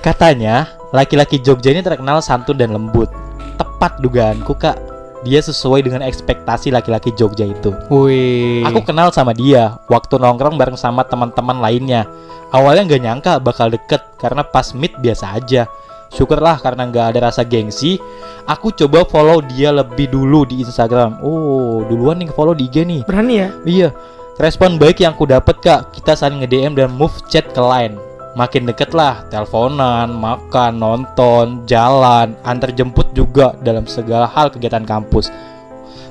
Katanya, 0.05 0.69
laki-laki 0.93 1.41
Jogja 1.41 1.73
ini 1.73 1.81
terkenal 1.81 2.21
santun 2.21 2.61
dan 2.61 2.75
lembut. 2.75 3.09
Tepat 3.57 4.03
dugaanku 4.05 4.53
kak. 4.59 4.92
Dia 5.23 5.39
sesuai 5.39 5.87
dengan 5.87 6.03
ekspektasi 6.03 6.75
laki-laki 6.75 7.15
Jogja 7.15 7.47
itu. 7.47 7.71
Wih. 7.87 8.67
Aku 8.67 8.83
kenal 8.83 9.15
sama 9.15 9.31
dia 9.31 9.79
waktu 9.87 10.19
nongkrong 10.19 10.59
bareng 10.59 10.75
sama 10.75 11.07
teman-teman 11.07 11.63
lainnya. 11.63 12.11
Awalnya 12.51 12.83
nggak 12.91 13.03
nyangka 13.03 13.33
bakal 13.39 13.71
deket 13.71 14.03
karena 14.19 14.43
pas 14.43 14.75
meet 14.75 14.93
biasa 14.99 15.39
aja. 15.39 15.71
Syukurlah 16.13 16.61
karena 16.61 16.85
nggak 16.91 17.07
ada 17.17 17.33
rasa 17.33 17.47
gengsi. 17.47 17.97
Aku 18.45 18.75
coba 18.75 19.07
follow 19.09 19.41
dia 19.41 19.73
lebih 19.73 20.13
dulu 20.13 20.45
di 20.45 20.61
Instagram. 20.61 21.23
Oh, 21.25 21.87
duluan 21.89 22.21
nih 22.21 22.29
follow 22.35 22.53
di 22.53 22.69
IG 22.69 22.85
nih. 22.85 23.01
Berani 23.09 23.35
ya? 23.39 23.49
Iya. 23.65 23.89
Respon 24.37 24.77
baik 24.77 25.01
yang 25.01 25.17
aku 25.17 25.25
dapet 25.25 25.57
kak. 25.65 25.95
Kita 25.97 26.13
saling 26.13 26.45
nge-DM 26.45 26.77
dan 26.77 26.93
move 26.93 27.15
chat 27.33 27.49
ke 27.49 27.63
line. 27.63 27.97
Makin 28.33 28.65
deket 28.65 28.97
lah, 28.97 29.29
teleponan, 29.29 30.09
makan, 30.17 30.81
nonton, 30.81 31.69
jalan, 31.69 32.33
antar 32.41 32.73
jemput 32.73 33.13
juga 33.13 33.53
dalam 33.61 33.85
segala 33.85 34.25
hal 34.25 34.49
kegiatan 34.49 34.89
kampus. 34.89 35.29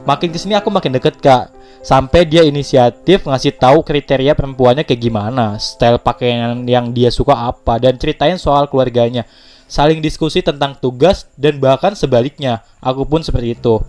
Makin 0.05 0.29
ke 0.29 0.37
sini 0.37 0.53
aku 0.53 0.69
makin 0.69 0.93
deket 0.93 1.17
kak. 1.17 1.49
Sampai 1.81 2.29
dia 2.29 2.45
inisiatif 2.45 3.25
ngasih 3.25 3.57
tahu 3.57 3.81
kriteria 3.81 4.37
perempuannya 4.37 4.85
kayak 4.85 5.01
gimana, 5.01 5.57
style 5.57 5.97
pakaian 5.97 6.61
yang 6.69 6.93
dia 6.93 7.09
suka 7.09 7.33
apa, 7.33 7.81
dan 7.81 7.97
ceritain 7.97 8.37
soal 8.37 8.69
keluarganya. 8.69 9.25
Saling 9.65 9.97
diskusi 9.97 10.45
tentang 10.45 10.77
tugas 10.77 11.25
dan 11.41 11.57
bahkan 11.57 11.97
sebaliknya. 11.97 12.61
Aku 12.85 13.01
pun 13.01 13.25
seperti 13.25 13.57
itu. 13.57 13.81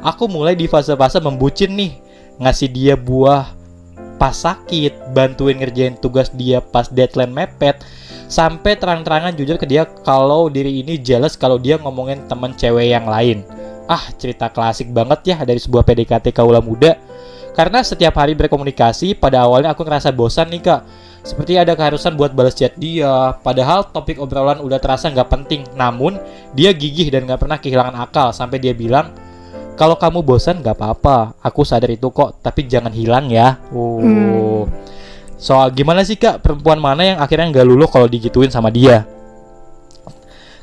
Aku 0.00 0.24
mulai 0.24 0.56
di 0.56 0.64
fase-fase 0.64 1.20
membucin 1.20 1.76
nih, 1.76 2.00
ngasih 2.40 2.68
dia 2.72 2.94
buah 2.96 3.52
pas 4.16 4.34
sakit, 4.34 5.14
bantuin 5.14 5.58
ngerjain 5.58 5.98
tugas 5.98 6.30
dia 6.32 6.62
pas 6.62 6.86
deadline 6.90 7.32
mepet, 7.32 7.82
sampai 8.30 8.78
terang-terangan 8.78 9.36
jujur 9.36 9.56
ke 9.60 9.66
dia 9.68 9.84
kalau 10.06 10.48
diri 10.48 10.80
ini 10.80 10.98
jealous 10.98 11.38
kalau 11.38 11.60
dia 11.60 11.76
ngomongin 11.78 12.24
temen 12.26 12.54
cewek 12.56 12.90
yang 12.90 13.06
lain. 13.06 13.44
Ah, 13.84 14.00
cerita 14.16 14.48
klasik 14.48 14.88
banget 14.90 15.36
ya 15.36 15.36
dari 15.44 15.60
sebuah 15.60 15.84
PDKT 15.84 16.32
kaula 16.32 16.64
muda. 16.64 16.96
Karena 17.54 17.86
setiap 17.86 18.18
hari 18.18 18.34
berkomunikasi, 18.34 19.14
pada 19.14 19.46
awalnya 19.46 19.70
aku 19.76 19.86
ngerasa 19.86 20.10
bosan 20.10 20.50
nih 20.50 20.62
kak. 20.64 20.80
Seperti 21.24 21.56
ada 21.56 21.72
keharusan 21.78 22.18
buat 22.18 22.34
balas 22.34 22.58
chat 22.58 22.74
dia, 22.76 23.32
padahal 23.40 23.88
topik 23.94 24.18
obrolan 24.18 24.58
udah 24.58 24.82
terasa 24.82 25.08
nggak 25.08 25.30
penting. 25.30 25.62
Namun, 25.78 26.18
dia 26.52 26.74
gigih 26.74 27.08
dan 27.14 27.24
nggak 27.24 27.40
pernah 27.46 27.56
kehilangan 27.62 27.96
akal 27.96 28.34
sampai 28.34 28.58
dia 28.58 28.74
bilang, 28.74 29.14
kalau 29.74 29.98
kamu 29.98 30.22
bosan 30.22 30.62
nggak 30.62 30.78
apa-apa, 30.78 31.34
aku 31.42 31.66
sadar 31.66 31.90
itu 31.90 32.06
kok, 32.14 32.38
tapi 32.38 32.66
jangan 32.70 32.94
hilang 32.94 33.26
ya. 33.30 33.58
Oh. 33.74 33.98
Hmm. 33.98 34.70
Soal 35.34 35.74
gimana 35.74 36.06
sih 36.06 36.16
kak, 36.16 36.40
perempuan 36.40 36.78
mana 36.78 37.02
yang 37.04 37.18
akhirnya 37.20 37.50
nggak 37.50 37.66
luluh 37.66 37.90
kalau 37.90 38.08
digituin 38.08 38.48
sama 38.48 38.70
dia? 38.70 39.04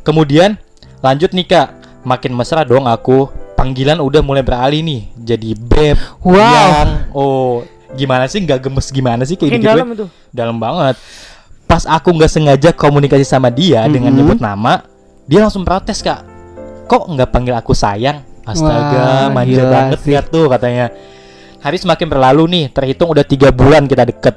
Kemudian 0.02 0.58
lanjut 1.04 1.30
nih 1.36 1.46
kak, 1.46 1.68
makin 2.02 2.34
mesra 2.34 2.66
dong 2.66 2.90
aku. 2.90 3.30
Panggilan 3.54 4.02
udah 4.02 4.26
mulai 4.26 4.42
beralih 4.42 4.82
nih, 4.82 5.02
jadi 5.22 5.54
beb. 5.54 5.94
Wow. 6.26 6.42
yang, 6.42 6.90
oh 7.14 7.62
gimana 7.94 8.26
sih 8.26 8.42
nggak 8.42 8.58
gemes 8.58 8.88
gimana 8.90 9.22
sih 9.28 9.36
kayak 9.38 9.60
gitu? 9.60 9.68
dalam 9.68 9.90
itu. 9.94 10.06
Dalam 10.34 10.58
banget. 10.58 10.98
Pas 11.70 11.86
aku 11.86 12.10
nggak 12.16 12.32
sengaja 12.32 12.70
komunikasi 12.74 13.22
sama 13.28 13.54
dia 13.54 13.86
dengan 13.86 14.16
Mhm. 14.16 14.18
nyebut 14.18 14.38
nama, 14.42 14.82
dia 15.30 15.46
langsung 15.46 15.62
protes 15.62 16.02
kak. 16.02 16.26
Kok 16.90 17.14
nggak 17.14 17.30
panggil 17.30 17.54
aku 17.54 17.76
sayang? 17.78 18.31
Astaga, 18.42 18.98
Wah, 18.98 19.28
manja 19.30 19.54
gila 19.54 19.70
banget 19.70 20.00
sih. 20.02 20.10
lihat 20.10 20.26
tuh 20.28 20.46
katanya. 20.48 20.90
Hari 21.60 21.78
semakin 21.78 22.08
berlalu 22.08 22.44
nih, 22.50 22.66
terhitung 22.70 23.10
udah 23.10 23.22
tiga 23.22 23.54
bulan 23.54 23.86
kita 23.86 24.02
deket. 24.04 24.36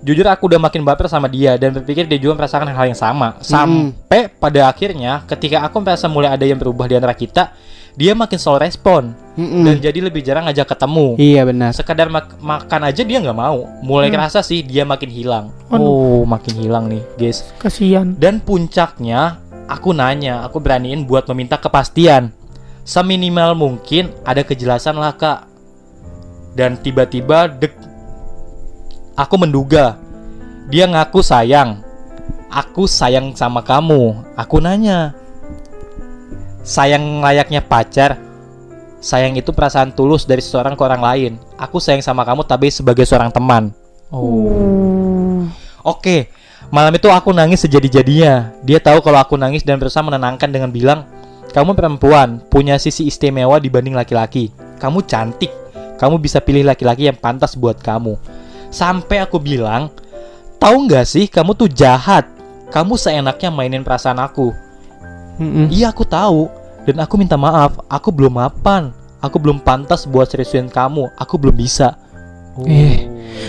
Jujur 0.00 0.22
aku 0.24 0.46
udah 0.46 0.60
makin 0.60 0.84
baper 0.84 1.08
sama 1.08 1.26
dia 1.26 1.56
dan 1.56 1.72
berpikir 1.72 2.04
dia 2.04 2.14
juga 2.14 2.36
merasakan 2.36 2.68
hal 2.68 2.86
yang 2.86 2.94
sama. 2.94 3.40
Sampai 3.40 4.28
pada 4.28 4.68
akhirnya 4.68 5.24
ketika 5.26 5.64
aku 5.64 5.80
merasa 5.80 6.06
mulai 6.06 6.30
ada 6.30 6.44
yang 6.44 6.60
berubah 6.60 6.86
di 6.86 6.94
antara 6.94 7.10
kita, 7.10 7.50
dia 7.96 8.12
makin 8.12 8.36
slow 8.36 8.54
respon 8.54 9.16
Mm-mm. 9.34 9.64
dan 9.64 9.80
jadi 9.80 9.98
lebih 9.98 10.20
jarang 10.20 10.46
ngajak 10.46 10.68
ketemu. 10.68 11.16
Iya 11.16 11.42
benar. 11.42 11.70
Sekadar 11.72 12.06
mak- 12.06 12.38
makan 12.38 12.80
aja 12.84 13.02
dia 13.02 13.18
nggak 13.18 13.34
mau. 13.34 13.66
Mulai 13.80 14.06
Hmm. 14.06 14.14
kerasa 14.14 14.44
sih 14.44 14.60
dia 14.60 14.84
makin 14.84 15.08
hilang. 15.08 15.44
Aduh. 15.72 15.82
Oh, 15.82 16.22
makin 16.22 16.54
hilang 16.54 16.86
nih, 16.86 17.02
guys. 17.16 17.42
Kasihan. 17.56 18.14
Dan 18.14 18.38
puncaknya, 18.38 19.40
aku 19.66 19.90
nanya, 19.90 20.44
aku 20.44 20.60
beraniin 20.60 21.02
buat 21.02 21.26
meminta 21.26 21.56
kepastian. 21.56 22.30
Seminimal 22.86 23.58
mungkin 23.58 24.14
ada 24.22 24.46
kejelasan 24.46 24.94
lah, 24.94 25.10
Kak. 25.18 25.50
Dan 26.54 26.78
tiba-tiba 26.78 27.50
dek 27.50 27.74
aku 29.18 29.34
menduga 29.36 29.98
dia 30.70 30.86
ngaku 30.86 31.18
sayang. 31.18 31.82
Aku 32.46 32.86
sayang 32.86 33.34
sama 33.34 33.60
kamu. 33.60 34.22
Aku 34.38 34.62
nanya. 34.62 35.18
Sayang 36.62 37.20
layaknya 37.20 37.58
pacar. 37.58 38.22
Sayang 39.02 39.34
itu 39.34 39.50
perasaan 39.50 39.90
tulus 39.90 40.22
dari 40.22 40.40
seseorang 40.40 40.78
ke 40.78 40.82
orang 40.86 41.02
lain. 41.02 41.32
Aku 41.58 41.82
sayang 41.82 42.06
sama 42.06 42.22
kamu 42.22 42.46
tapi 42.46 42.70
sebagai 42.70 43.02
seorang 43.02 43.34
teman. 43.34 43.74
Oh. 44.10 45.46
Oke, 45.86 46.30
malam 46.74 46.94
itu 46.94 47.06
aku 47.10 47.30
nangis 47.30 47.62
sejadi-jadinya. 47.62 48.50
Dia 48.66 48.82
tahu 48.82 48.98
kalau 49.02 49.22
aku 49.22 49.38
nangis 49.38 49.62
dan 49.62 49.78
berusaha 49.78 50.02
menenangkan 50.02 50.50
dengan 50.50 50.70
bilang, 50.74 51.06
"Kamu 51.52 51.74
perempuan, 51.74 52.42
punya 52.46 52.78
sisi 52.78 53.06
istimewa 53.06 53.58
dibanding 53.58 53.94
laki-laki. 53.94 54.50
Kamu 54.78 55.04
cantik. 55.04 55.50
Kamu 55.96 56.20
bisa 56.20 56.40
pilih 56.40 56.66
laki-laki 56.66 57.08
yang 57.08 57.18
pantas 57.18 57.54
buat 57.54 57.78
kamu." 57.80 58.16
Sampai 58.68 59.22
aku 59.22 59.38
bilang, 59.38 59.88
"Tahu 60.58 60.90
nggak 60.90 61.06
sih, 61.06 61.26
kamu 61.30 61.54
tuh 61.54 61.70
jahat. 61.70 62.26
Kamu 62.68 62.98
seenaknya 62.98 63.48
mainin 63.48 63.86
perasaan 63.86 64.18
aku." 64.20 64.52
Mm-mm. 65.36 65.68
Iya, 65.68 65.92
aku 65.92 66.04
tahu. 66.04 66.48
Dan 66.86 67.02
aku 67.02 67.18
minta 67.18 67.34
maaf, 67.34 67.76
aku 67.90 68.08
belum 68.14 68.38
mapan. 68.38 68.94
Aku 69.20 69.42
belum 69.42 69.58
pantas 69.58 70.06
buat 70.06 70.30
seriusin 70.30 70.70
kamu. 70.70 71.10
Aku 71.18 71.34
belum 71.34 71.56
bisa. 71.56 71.98
Eh, 72.64 73.04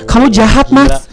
kamu 0.10 0.27
jahat, 0.33 0.67
Gila. 0.67 0.83
Mas. 0.83 1.05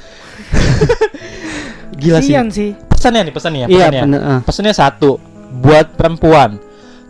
Gila 2.00 2.18
sih. 2.18 2.32
Kasihan 2.34 2.48
sih. 2.50 2.70
Pesannya 2.90 3.20
nih, 3.28 3.34
pesannya, 3.34 3.66
Iya 3.68 3.86
pesannya. 3.92 4.18
ah. 4.18 4.40
Pesannya 4.42 4.74
satu, 4.74 5.20
buat 5.60 5.92
perempuan. 5.94 6.56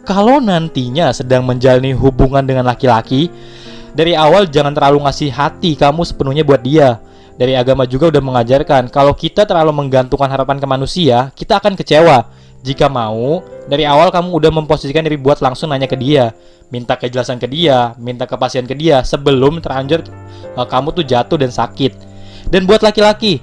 Kalau 0.05 0.37
nantinya 0.37 1.17
sedang 1.17 1.49
menjalani 1.49 1.97
hubungan 1.97 2.45
dengan 2.45 2.69
laki-laki, 2.69 3.33
dari 3.97 4.13
awal 4.13 4.45
jangan 4.45 4.77
terlalu 4.77 5.01
ngasih 5.09 5.33
hati 5.33 5.73
kamu 5.81 6.05
sepenuhnya 6.05 6.45
buat 6.45 6.61
dia. 6.61 7.01
Dari 7.41 7.57
agama 7.57 7.89
juga 7.89 8.13
udah 8.13 8.23
mengajarkan 8.23 8.93
kalau 8.93 9.17
kita 9.17 9.49
terlalu 9.49 9.73
menggantungkan 9.73 10.29
harapan 10.29 10.61
ke 10.61 10.67
manusia, 10.69 11.33
kita 11.33 11.57
akan 11.57 11.73
kecewa. 11.73 12.29
Jika 12.61 12.89
mau, 12.93 13.41
dari 13.65 13.89
awal 13.89 14.13
kamu 14.13 14.29
udah 14.41 14.51
memposisikan 14.53 15.05
diri 15.09 15.17
buat 15.17 15.41
langsung 15.41 15.73
nanya 15.73 15.89
ke 15.89 15.97
dia, 15.97 16.37
minta 16.69 17.01
kejelasan 17.01 17.41
ke 17.41 17.49
dia, 17.49 17.97
minta 17.97 18.29
kepastian 18.29 18.65
ke 18.69 18.77
dia 18.77 19.01
sebelum 19.05 19.61
terlanjur 19.61 20.05
eh, 20.53 20.67
kamu 20.69 20.93
tuh 20.97 21.05
jatuh 21.05 21.41
dan 21.41 21.49
sakit. 21.53 21.93
Dan 22.53 22.69
buat 22.69 22.85
laki-laki, 22.85 23.41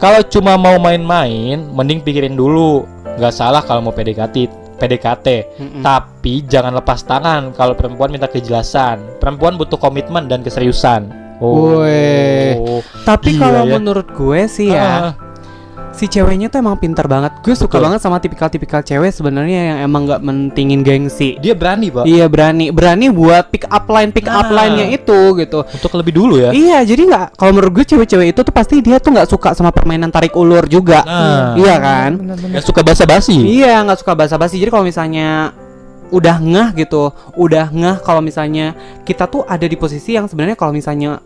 kalau 0.00 0.24
cuma 0.24 0.56
mau 0.56 0.80
main-main, 0.80 1.60
mending 1.60 2.00
pikirin 2.00 2.32
dulu. 2.32 2.88
Nggak 3.20 3.36
salah 3.36 3.60
kalau 3.60 3.84
mau 3.84 3.92
PDKT, 3.92 4.59
PDKT. 4.80 5.26
Mm-mm. 5.60 5.82
Tapi 5.84 6.40
jangan 6.48 6.72
lepas 6.72 7.04
tangan 7.04 7.52
kalau 7.52 7.76
perempuan 7.76 8.08
minta 8.08 8.26
kejelasan. 8.26 9.20
Perempuan 9.20 9.60
butuh 9.60 9.76
komitmen 9.76 10.24
dan 10.24 10.40
keseriusan. 10.40 11.12
Weh. 11.40 12.56
Gila 12.56 13.04
Tapi 13.04 13.36
kalau 13.40 13.64
ya. 13.64 13.72
menurut 13.76 14.08
gue 14.12 14.40
sih 14.48 14.72
ya, 14.72 15.16
si 16.00 16.08
ceweknya 16.08 16.48
tuh 16.48 16.64
emang 16.64 16.80
pintar 16.80 17.04
banget. 17.04 17.44
Gue 17.44 17.52
suka 17.52 17.76
Betul. 17.76 17.84
banget 17.84 18.00
sama 18.00 18.16
tipikal-tipikal 18.16 18.80
cewek 18.80 19.12
sebenarnya 19.12 19.60
yang 19.76 19.78
emang 19.84 20.08
nggak 20.08 20.24
mentingin 20.24 20.80
gengsi. 20.80 21.36
dia 21.36 21.52
berani, 21.52 21.92
Pak. 21.92 22.08
Iya 22.08 22.24
berani, 22.24 22.72
berani 22.72 23.12
buat 23.12 23.52
pick 23.52 23.68
up 23.68 23.84
line, 23.84 24.08
pick 24.08 24.24
up 24.24 24.48
Nah. 24.48 24.64
line-nya 24.64 24.96
itu 24.96 25.36
gitu. 25.36 25.60
Untuk 25.60 25.92
lebih 26.00 26.16
dulu 26.16 26.40
ya. 26.40 26.56
Iya, 26.56 26.88
jadi 26.88 27.04
nggak. 27.04 27.26
Kalau 27.36 27.52
menurut 27.52 27.72
gue 27.76 27.84
cewek-cewek 27.84 28.32
itu 28.32 28.40
tuh 28.40 28.54
pasti 28.56 28.80
dia 28.80 28.96
tuh 28.96 29.12
nggak 29.12 29.28
suka 29.28 29.52
sama 29.52 29.68
permainan 29.68 30.08
tarik 30.08 30.32
ulur 30.32 30.64
juga. 30.64 31.04
Nah, 31.04 31.52
Iya 31.60 31.76
kan? 31.76 32.10
Benar-benar. 32.16 32.56
yang 32.56 32.64
suka 32.64 32.80
basa-basi. 32.80 33.36
Iya, 33.36 33.84
nggak 33.84 34.00
suka 34.00 34.12
basa-basi. 34.16 34.56
Jadi 34.56 34.70
kalau 34.72 34.88
misalnya 34.88 35.52
udah 36.08 36.36
ngeh 36.40 36.68
gitu, 36.80 37.12
udah 37.36 37.68
ngeh 37.68 37.96
kalau 38.00 38.24
misalnya 38.24 38.72
kita 39.04 39.28
tuh 39.28 39.44
ada 39.44 39.68
di 39.68 39.76
posisi 39.76 40.16
yang 40.16 40.24
sebenarnya 40.24 40.56
kalau 40.56 40.72
misalnya 40.72 41.20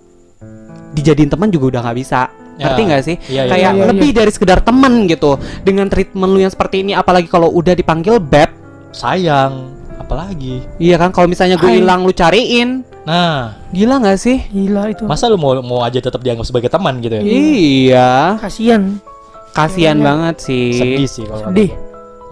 dijadiin 0.92 1.30
teman 1.30 1.48
juga 1.48 1.78
udah 1.78 1.80
nggak 1.87 1.98
bisa. 1.98 2.26
Ya. 2.55 2.71
Ngerti 2.71 2.83
nggak 2.87 3.03
sih? 3.03 3.17
Iya, 3.27 3.43
iya, 3.47 3.51
Kayak 3.51 3.73
iya, 3.75 3.79
iya. 3.79 3.87
lebih 3.90 4.11
dari 4.14 4.31
sekedar 4.31 4.59
teman 4.62 5.11
gitu. 5.11 5.37
Dengan 5.62 5.90
treatment 5.90 6.31
lu 6.31 6.38
yang 6.38 6.53
seperti 6.55 6.87
ini, 6.87 6.95
apalagi 6.95 7.27
kalau 7.27 7.51
udah 7.51 7.75
dipanggil 7.75 8.23
beb, 8.23 8.51
sayang, 8.95 9.75
apalagi. 9.99 10.62
iya 10.79 10.95
kan? 10.95 11.11
Kalau 11.11 11.27
misalnya 11.27 11.59
gue 11.59 11.71
hilang, 11.71 12.07
lu 12.07 12.14
cariin, 12.14 12.87
Nah, 13.05 13.53
gila 13.69 14.01
nggak 14.01 14.17
sih? 14.17 14.40
Gila 14.49 14.88
itu. 14.88 15.05
masa 15.05 15.29
lu 15.29 15.37
mau 15.37 15.53
mau 15.61 15.85
aja 15.85 16.01
tetap 16.01 16.25
dianggap 16.25 16.49
sebagai 16.49 16.73
teman 16.73 17.05
gitu 17.05 17.21
ya? 17.21 17.23
Iya, 17.23 18.12
Kasihan. 18.40 18.97
kasihan 19.53 19.95
Ceweknya 20.01 20.09
banget 20.09 20.37
sih. 20.40 20.73
Sedih 20.73 21.09
sih 21.09 21.25
kalau 21.29 21.53
Sedih. 21.53 21.71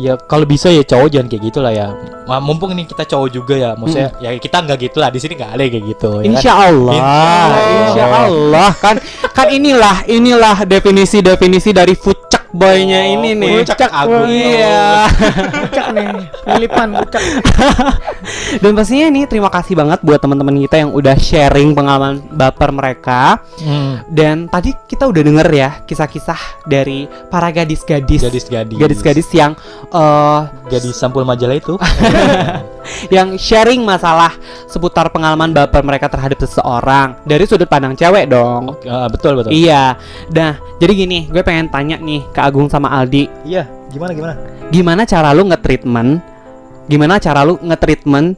Ya 0.00 0.16
kalau 0.16 0.48
bisa 0.48 0.72
ya 0.72 0.80
cowok 0.80 1.08
jangan 1.12 1.28
kayak 1.28 1.42
gitu 1.52 1.58
lah 1.60 1.72
ya. 1.76 1.92
Mumpung 2.40 2.72
ini 2.72 2.88
kita 2.88 3.04
cowok 3.04 3.28
juga 3.28 3.54
ya, 3.60 3.70
maksudnya 3.76 4.08
ya 4.24 4.32
kita 4.40 4.64
nggak 4.64 4.78
gitu 4.88 4.96
lah 5.04 5.12
di 5.12 5.20
sini 5.20 5.36
nggak 5.36 5.52
ada 5.52 5.62
kayak 5.68 5.84
gitu. 5.84 6.10
ya 6.16 6.24
kan? 6.24 6.32
Insya 6.32 6.52
Allah, 6.56 6.94
Insya 6.96 7.12
Allah. 7.12 7.68
Insya 7.84 8.04
Allah 8.08 8.70
kan 8.80 8.96
kan 9.36 9.46
inilah 9.52 9.96
inilah 10.08 10.56
definisi 10.64 11.20
definisi 11.20 11.76
dari 11.76 11.92
fucek 11.92 12.31
boynya 12.52 13.00
Oh, 13.02 13.12
ini 13.18 13.30
nih. 13.34 13.64
Puncak 13.64 13.88
Agung. 13.88 14.28
Iya. 14.28 15.08
Pucak 15.66 15.86
nih. 15.96 16.06
Lilipan 16.46 16.88
pucak. 17.00 17.22
Dan 18.62 18.72
pastinya 18.76 19.08
nih 19.08 19.24
terima 19.26 19.48
kasih 19.48 19.74
banget 19.74 19.98
buat 20.04 20.20
teman-teman 20.20 20.54
kita 20.68 20.84
yang 20.86 20.90
udah 20.92 21.16
sharing 21.16 21.72
pengalaman 21.72 22.20
baper 22.30 22.70
mereka. 22.70 23.40
Hmm, 23.58 24.04
Dan 24.06 24.46
tadi 24.46 24.76
kita 24.86 25.08
udah 25.08 25.22
denger 25.24 25.48
ya 25.50 25.70
kisah-kisah 25.82 26.62
dari 26.68 27.08
para 27.32 27.48
gadis-gadis. 27.50 28.22
gadis-gadis. 28.22 28.76
Gadis-gadis 28.78 29.28
yang 29.32 29.56
eh 29.90 30.40
gadis 30.68 30.94
sampul 30.94 31.24
majalah 31.24 31.56
itu. 31.56 31.74
yang 33.14 33.38
sharing 33.38 33.82
masalah 33.82 34.34
seputar 34.66 35.08
pengalaman 35.10 35.54
baper 35.54 35.82
mereka 35.86 36.10
terhadap 36.10 36.38
seseorang 36.42 37.14
dari 37.22 37.46
sudut 37.48 37.66
pandang 37.70 37.94
cewek 37.96 38.28
dong. 38.28 38.76
Ah, 38.86 39.06
betul 39.08 39.38
betul. 39.38 39.54
Iya. 39.54 39.96
Nah, 40.34 40.58
jadi 40.82 40.92
gini, 40.92 41.18
gue 41.30 41.42
pengen 41.46 41.70
tanya 41.70 41.96
nih 41.98 42.26
ke 42.30 42.41
Agung 42.42 42.66
sama 42.66 42.90
Aldi, 42.90 43.30
Iya, 43.42 43.64
gimana 43.88 44.12
gimana? 44.12 44.34
gimana 44.68 45.02
cara 45.04 45.30
lu 45.30 45.46
nge-treatment? 45.46 46.10
Gimana 46.84 47.16
cara 47.16 47.40
lu 47.42 47.56
nge-treatment? 47.56 48.34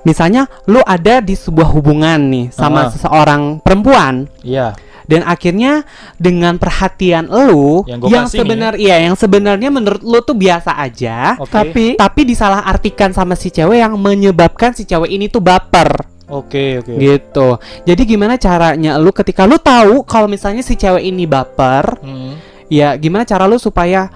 Misalnya 0.00 0.48
lu 0.64 0.80
ada 0.80 1.20
di 1.20 1.34
sebuah 1.34 1.68
hubungan 1.68 2.16
nih 2.24 2.46
sama 2.50 2.86
Ah. 2.86 2.88
seseorang 2.88 3.60
perempuan 3.60 4.24
Iya. 4.40 4.72
dan 5.04 5.20
akhirnya 5.22 5.84
dengan 6.16 6.56
perhatian 6.56 7.28
lu 7.28 7.84
Yang 7.84 8.00
yang 8.08 8.24
kasih 8.24 8.32
nih. 8.32 8.40
sebenar 8.40 8.72
iya 8.76 8.96
yang 8.98 9.12
sebenarnya 9.12 9.68
menurut 9.68 10.00
lu 10.00 10.18
tuh 10.20 10.32
biasa 10.32 10.72
aja, 10.74 11.36
Oke. 11.36 11.52
Tapi 11.52 11.84
tapi 11.96 12.20
disalahartikan 12.24 13.10
sama 13.10 13.34
si 13.34 13.50
cewek 13.50 13.76
yang 13.76 13.92
menyebabkan 13.94 14.72
si 14.72 14.84
cewek 14.84 15.10
ini 15.10 15.28
tuh 15.28 15.42
baper. 15.42 15.92
Oke, 16.30 16.78
oke. 16.78 16.94
gitu. 16.94 17.58
Jadi 17.84 18.02
gimana 18.06 18.38
caranya 18.38 18.96
lu 18.96 19.10
ketika 19.10 19.44
lu 19.44 19.58
tahu 19.58 20.00
kalau 20.02 20.24
misalnya 20.24 20.62
si 20.62 20.78
cewek 20.78 21.02
ini 21.02 21.26
baper, 21.26 21.98
Hmm. 21.98 22.38
Ya 22.70 22.94
gimana 22.94 23.22
cara 23.22 23.44
lu 23.44 23.58
supaya 23.58 24.08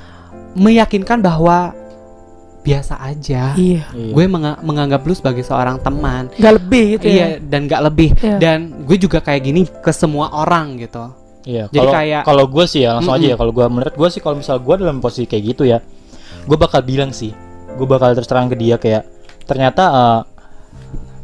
meyakinkan 0.55 1.19
bahwa 1.19 1.75
biasa 2.63 2.97
aja. 2.97 3.53
Iya. 3.55 3.85
Iya. 3.93 4.13
Gue 4.15 4.25
menga- 4.25 4.57
menganggap 4.65 5.05
lu 5.05 5.13
sebagai 5.13 5.45
seorang 5.45 5.77
teman. 5.77 6.33
Gak 6.33 6.55
lebih 6.57 6.97
gitu 6.97 7.13
Iya, 7.13 7.37
ya. 7.37 7.45
dan 7.45 7.69
gak 7.69 7.83
lebih. 7.85 8.11
Iya. 8.17 8.37
Dan 8.41 8.59
gue 8.89 8.97
juga 8.97 9.21
kayak 9.21 9.43
gini 9.45 9.61
ke 9.69 9.93
semua 9.93 10.33
orang 10.33 10.81
gitu. 10.81 11.13
Iya, 11.45 11.69
Jadi 11.69 11.77
kalau 11.77 11.93
kayak- 11.93 12.25
kalau 12.25 12.45
gue 12.49 12.65
sih 12.65 12.81
ya 12.81 12.97
langsung 12.97 13.13
aja 13.13 13.21
Mm-mm. 13.21 13.33
ya 13.33 13.37
kalau 13.37 13.53
gue 13.53 13.67
menurut 13.69 13.93
gue 13.93 14.09
sih 14.09 14.21
kalau 14.25 14.41
misal 14.41 14.57
gue 14.57 14.75
dalam 14.81 14.97
posisi 14.97 15.29
kayak 15.29 15.45
gitu 15.45 15.69
ya, 15.69 15.85
gue 16.41 16.57
bakal 16.57 16.81
bilang 16.81 17.13
sih, 17.13 17.37
gue 17.77 17.85
bakal 17.85 18.17
terus 18.17 18.25
terang 18.25 18.49
ke 18.49 18.57
dia 18.57 18.81
kayak 18.81 19.05
ternyata 19.45 19.83
eh, 19.85 20.21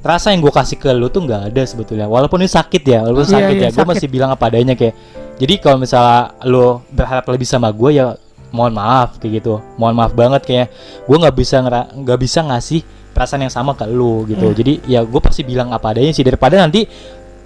rasa 0.01 0.32
yang 0.32 0.40
gue 0.40 0.53
kasih 0.53 0.80
ke 0.80 0.88
lu 0.96 1.12
tuh 1.12 1.24
nggak 1.28 1.53
ada 1.53 1.62
sebetulnya, 1.64 2.09
walaupun 2.09 2.40
ini 2.40 2.48
sakit 2.48 2.82
ya, 2.84 3.05
walaupun 3.05 3.26
Iya, 3.28 3.34
sakit 3.36 3.55
iya, 3.57 3.68
ya, 3.68 3.76
gue 3.76 3.84
masih 3.84 4.09
bilang 4.09 4.30
apa 4.32 4.48
adanya 4.48 4.72
kayak, 4.72 4.94
jadi 5.36 5.55
kalau 5.61 5.76
misalnya 5.76 6.32
lu 6.48 6.80
berharap 6.88 7.24
lebih 7.28 7.44
sama 7.44 7.68
gue 7.68 7.90
ya 8.01 8.16
mohon 8.51 8.72
maaf 8.74 9.20
kayak 9.20 9.44
gitu, 9.44 9.61
mohon 9.76 9.94
maaf 9.94 10.12
banget 10.16 10.42
kayak 10.44 10.66
gue 11.05 11.16
nggak 11.16 11.36
bisa 11.36 11.61
nggak 11.96 12.18
bisa 12.18 12.40
ngasih 12.48 12.80
perasaan 13.12 13.44
yang 13.44 13.53
sama 13.53 13.76
ke 13.76 13.84
lu 13.90 14.24
gitu, 14.26 14.51
Iya. 14.51 14.57
jadi 14.57 14.72
ya 14.88 15.01
gue 15.05 15.20
pasti 15.20 15.42
bilang 15.44 15.74
apa 15.74 15.92
adanya 15.92 16.14
sih. 16.14 16.24
Daripada 16.24 16.57
nanti 16.57 16.86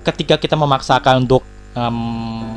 ketika 0.04 0.36
kita 0.36 0.54
memaksakan 0.54 1.24
untuk 1.24 1.42
em, 1.74 1.96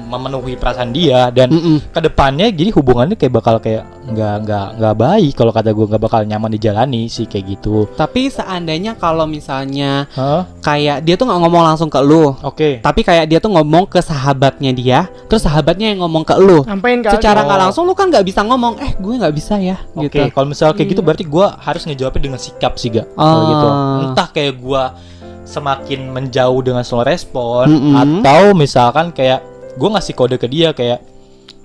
memenuhi 0.07 0.55
perasaan 0.55 0.89
dia 0.89 1.27
dan 1.29 1.49
Mm-mm. 1.49 1.91
ke 1.91 1.99
depannya 1.99 2.47
jadi 2.47 2.69
hubungannya 2.71 3.13
kayak 3.13 3.33
bakal 3.33 3.57
kayak 3.57 3.83
nggak 4.07 4.35
nggak 4.45 4.67
nggak 4.77 4.95
baik 4.95 5.31
kalau 5.33 5.51
kata 5.51 5.69
gue 5.69 5.85
nggak 5.85 5.99
bakal 5.99 6.21
nyaman 6.23 6.47
dijalani 6.49 7.05
sih 7.07 7.25
kayak 7.25 7.45
gitu. 7.51 7.89
Tapi 7.91 8.29
seandainya 8.29 8.95
kalau 8.95 9.27
misalnya 9.27 10.07
Hah? 10.13 10.47
kayak 10.61 11.03
dia 11.03 11.13
tuh 11.13 11.27
nggak 11.27 11.41
ngomong 11.41 11.63
langsung 11.65 11.89
ke 11.89 11.99
lu, 11.99 12.31
Oke. 12.39 12.79
tapi 12.79 13.01
kayak 13.01 13.27
dia 13.27 13.39
tuh 13.39 13.51
ngomong 13.51 13.83
ke 13.85 13.99
sahabatnya 13.99 14.71
dia, 14.71 14.99
terus 15.27 15.43
sahabatnya 15.43 15.91
yang 15.91 15.99
ngomong 15.99 16.23
ke 16.23 16.37
lu. 16.37 16.63
Sampein 16.63 17.03
kali. 17.03 17.19
Secara 17.19 17.43
nggak 17.43 17.57
Oh. 17.57 17.63
langsung 17.67 17.83
lu 17.83 17.91
kan 17.91 18.07
nggak 18.07 18.23
bisa 18.23 18.41
ngomong, 18.41 18.79
eh 18.79 18.95
gue 18.95 19.13
nggak 19.17 19.33
bisa 19.33 19.57
ya, 19.57 19.75
Oke, 19.91 20.07
gitu. 20.07 20.23
kalau 20.31 20.47
misalnya 20.47 20.73
kayak 20.73 20.89
gitu 20.89 21.01
Iya. 21.01 21.07
berarti 21.11 21.23
gue 21.25 21.45
harus 21.59 21.81
ngejawabnya 21.83 22.21
dengan 22.23 22.39
sikap 22.39 22.73
sih 22.77 22.89
gak? 22.89 23.07
Kalau 23.11 23.27
Ah. 23.43 23.49
gitu. 23.49 23.67
Entah 24.07 24.27
kayak 24.31 24.53
gue 24.55 24.81
semakin 25.47 26.11
menjauh 26.11 26.59
dengan 26.59 26.83
slow 26.83 27.01
respon 27.01 27.65
Mm-mm. 27.65 27.95
atau 27.95 28.51
misalkan 28.51 29.09
kayak 29.09 29.39
gue 29.73 29.87
ngasih 29.87 30.11
kode 30.11 30.35
ke 30.35 30.45
dia 30.45 30.69
kayak 30.71 30.99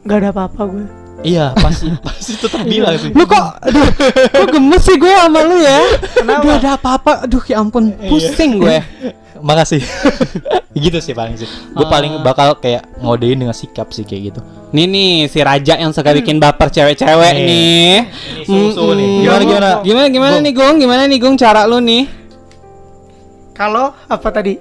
Gak 0.02 0.18
ada 0.18 0.30
apa-apa 0.30 0.62
gue. 0.64 0.86
iya 1.22 1.50
pasti 1.52 1.86
pasti 2.06 2.32
tetap 2.36 2.62
bilang 2.64 2.94
sih. 2.96 3.10
Lu 3.10 3.22
kok, 3.22 3.58
aduh, 3.60 3.86
kok 4.28 4.46
gemes 4.48 4.80
sih 4.80 4.96
gue 4.96 5.10
sama 5.12 5.40
lu 5.40 5.56
ya? 5.56 5.78
Kenapa? 6.12 6.42
Gak 6.44 6.56
ada 6.56 6.70
apa-apa, 6.74 7.12
aduh 7.22 7.42
ya 7.42 7.58
ampun, 7.58 7.90
pusing 8.02 8.58
gue. 8.58 8.78
Makasih. 9.42 9.82
gitu 10.74 10.98
sih 10.98 11.10
paling 11.12 11.34
sih. 11.34 11.46
Gue 11.72 11.82
Ah. 11.82 11.90
paling 11.90 12.22
bakal 12.22 12.54
kayak 12.56 12.86
ngodein 12.96 13.34
dengan 13.36 13.50
sikap 13.52 13.90
sih 13.90 14.02
kayak 14.02 14.22
gitu. 14.28 14.40
Nih 14.70 14.86
nih 14.86 15.12
si 15.26 15.38
Raja 15.38 15.74
yang 15.76 15.90
suka 15.90 16.10
bikin 16.12 16.38
baper 16.38 16.66
cewek-cewek 16.68 17.32
Nih. 17.32 17.42
nih. 17.42 17.94
Ini 18.40 18.70
susu 18.70 18.86
nih. 18.92 19.06
Mm-mm. 19.06 19.22
Gimana 19.22 19.42
Gimana, 19.42 19.42
gimana? 19.42 19.68
Gimana 19.80 20.06
gimana 20.08 20.32
Gong. 20.32 20.42
nih 20.42 20.52
Gung? 20.52 20.76
Gimana 20.78 21.02
nih 21.04 21.18
Gung 21.18 21.34
cara 21.36 21.62
lu 21.64 21.78
nih? 21.78 22.02
Kalau 23.52 23.92
apa 24.08 24.28
tadi? 24.32 24.56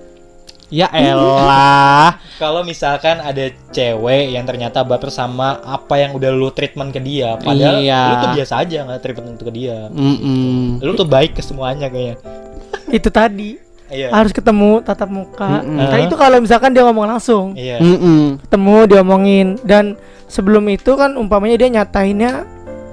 Ya 0.72 0.88
elah. 0.88 2.16
Kalau 2.42 2.64
misalkan 2.64 3.20
ada 3.20 3.52
cewek 3.76 4.32
yang 4.32 4.48
ternyata 4.48 4.88
baper 4.88 5.12
sama 5.12 5.60
apa 5.68 6.00
yang 6.00 6.16
udah 6.16 6.32
lu 6.32 6.48
treatment 6.56 6.96
ke 6.96 7.04
dia, 7.04 7.36
padahal 7.36 7.84
Iya. 7.84 8.02
lu 8.08 8.16
tuh 8.24 8.32
biasa 8.40 8.54
aja 8.64 8.78
nggak 8.88 9.00
treatment 9.04 9.36
itu 9.36 9.46
ke 9.46 9.54
dia. 9.54 9.78
Mm-mm. 9.92 10.80
Lu 10.80 10.96
tuh 10.96 11.04
baik 11.06 11.36
ke 11.36 11.44
semuanya 11.44 11.92
kayaknya. 11.92 12.18
Itu 12.98 13.12
tadi. 13.12 13.60
Iya. 13.92 14.16
Harus 14.16 14.32
ketemu 14.32 14.80
tatap 14.80 15.12
muka. 15.12 15.60
Mm-mm. 15.60 15.76
Nah, 15.76 16.00
itu 16.00 16.16
kalau 16.16 16.40
misalkan 16.40 16.72
dia 16.72 16.88
ngomong 16.88 17.12
langsung. 17.12 17.52
Iya. 17.60 17.84
Mm-mm. 17.84 18.40
Ketemu 18.48 18.76
diomongin 18.88 19.48
dan 19.68 20.00
sebelum 20.32 20.64
itu 20.72 20.96
kan 20.96 21.20
umpamanya 21.20 21.60
dia 21.60 21.68
nyatainnya 21.68 22.48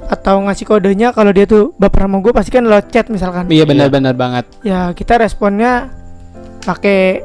atau 0.08 0.40
ngasih 0.40 0.64
kodenya 0.64 1.08
kalau 1.10 1.28
dia 1.28 1.44
tuh 1.44 1.76
baper 1.76 2.02
sama 2.02 2.18
gue 2.18 2.32
pasti 2.32 2.50
kan 2.50 2.62
lewat 2.62 2.88
chat 2.88 3.06
misalkan. 3.06 3.44
Iya 3.46 3.62
benar-benar 3.62 4.12
banget. 4.12 4.44
Ya, 4.60 4.90
kita 4.90 5.16
responnya 5.16 5.92
pakai 6.60 7.20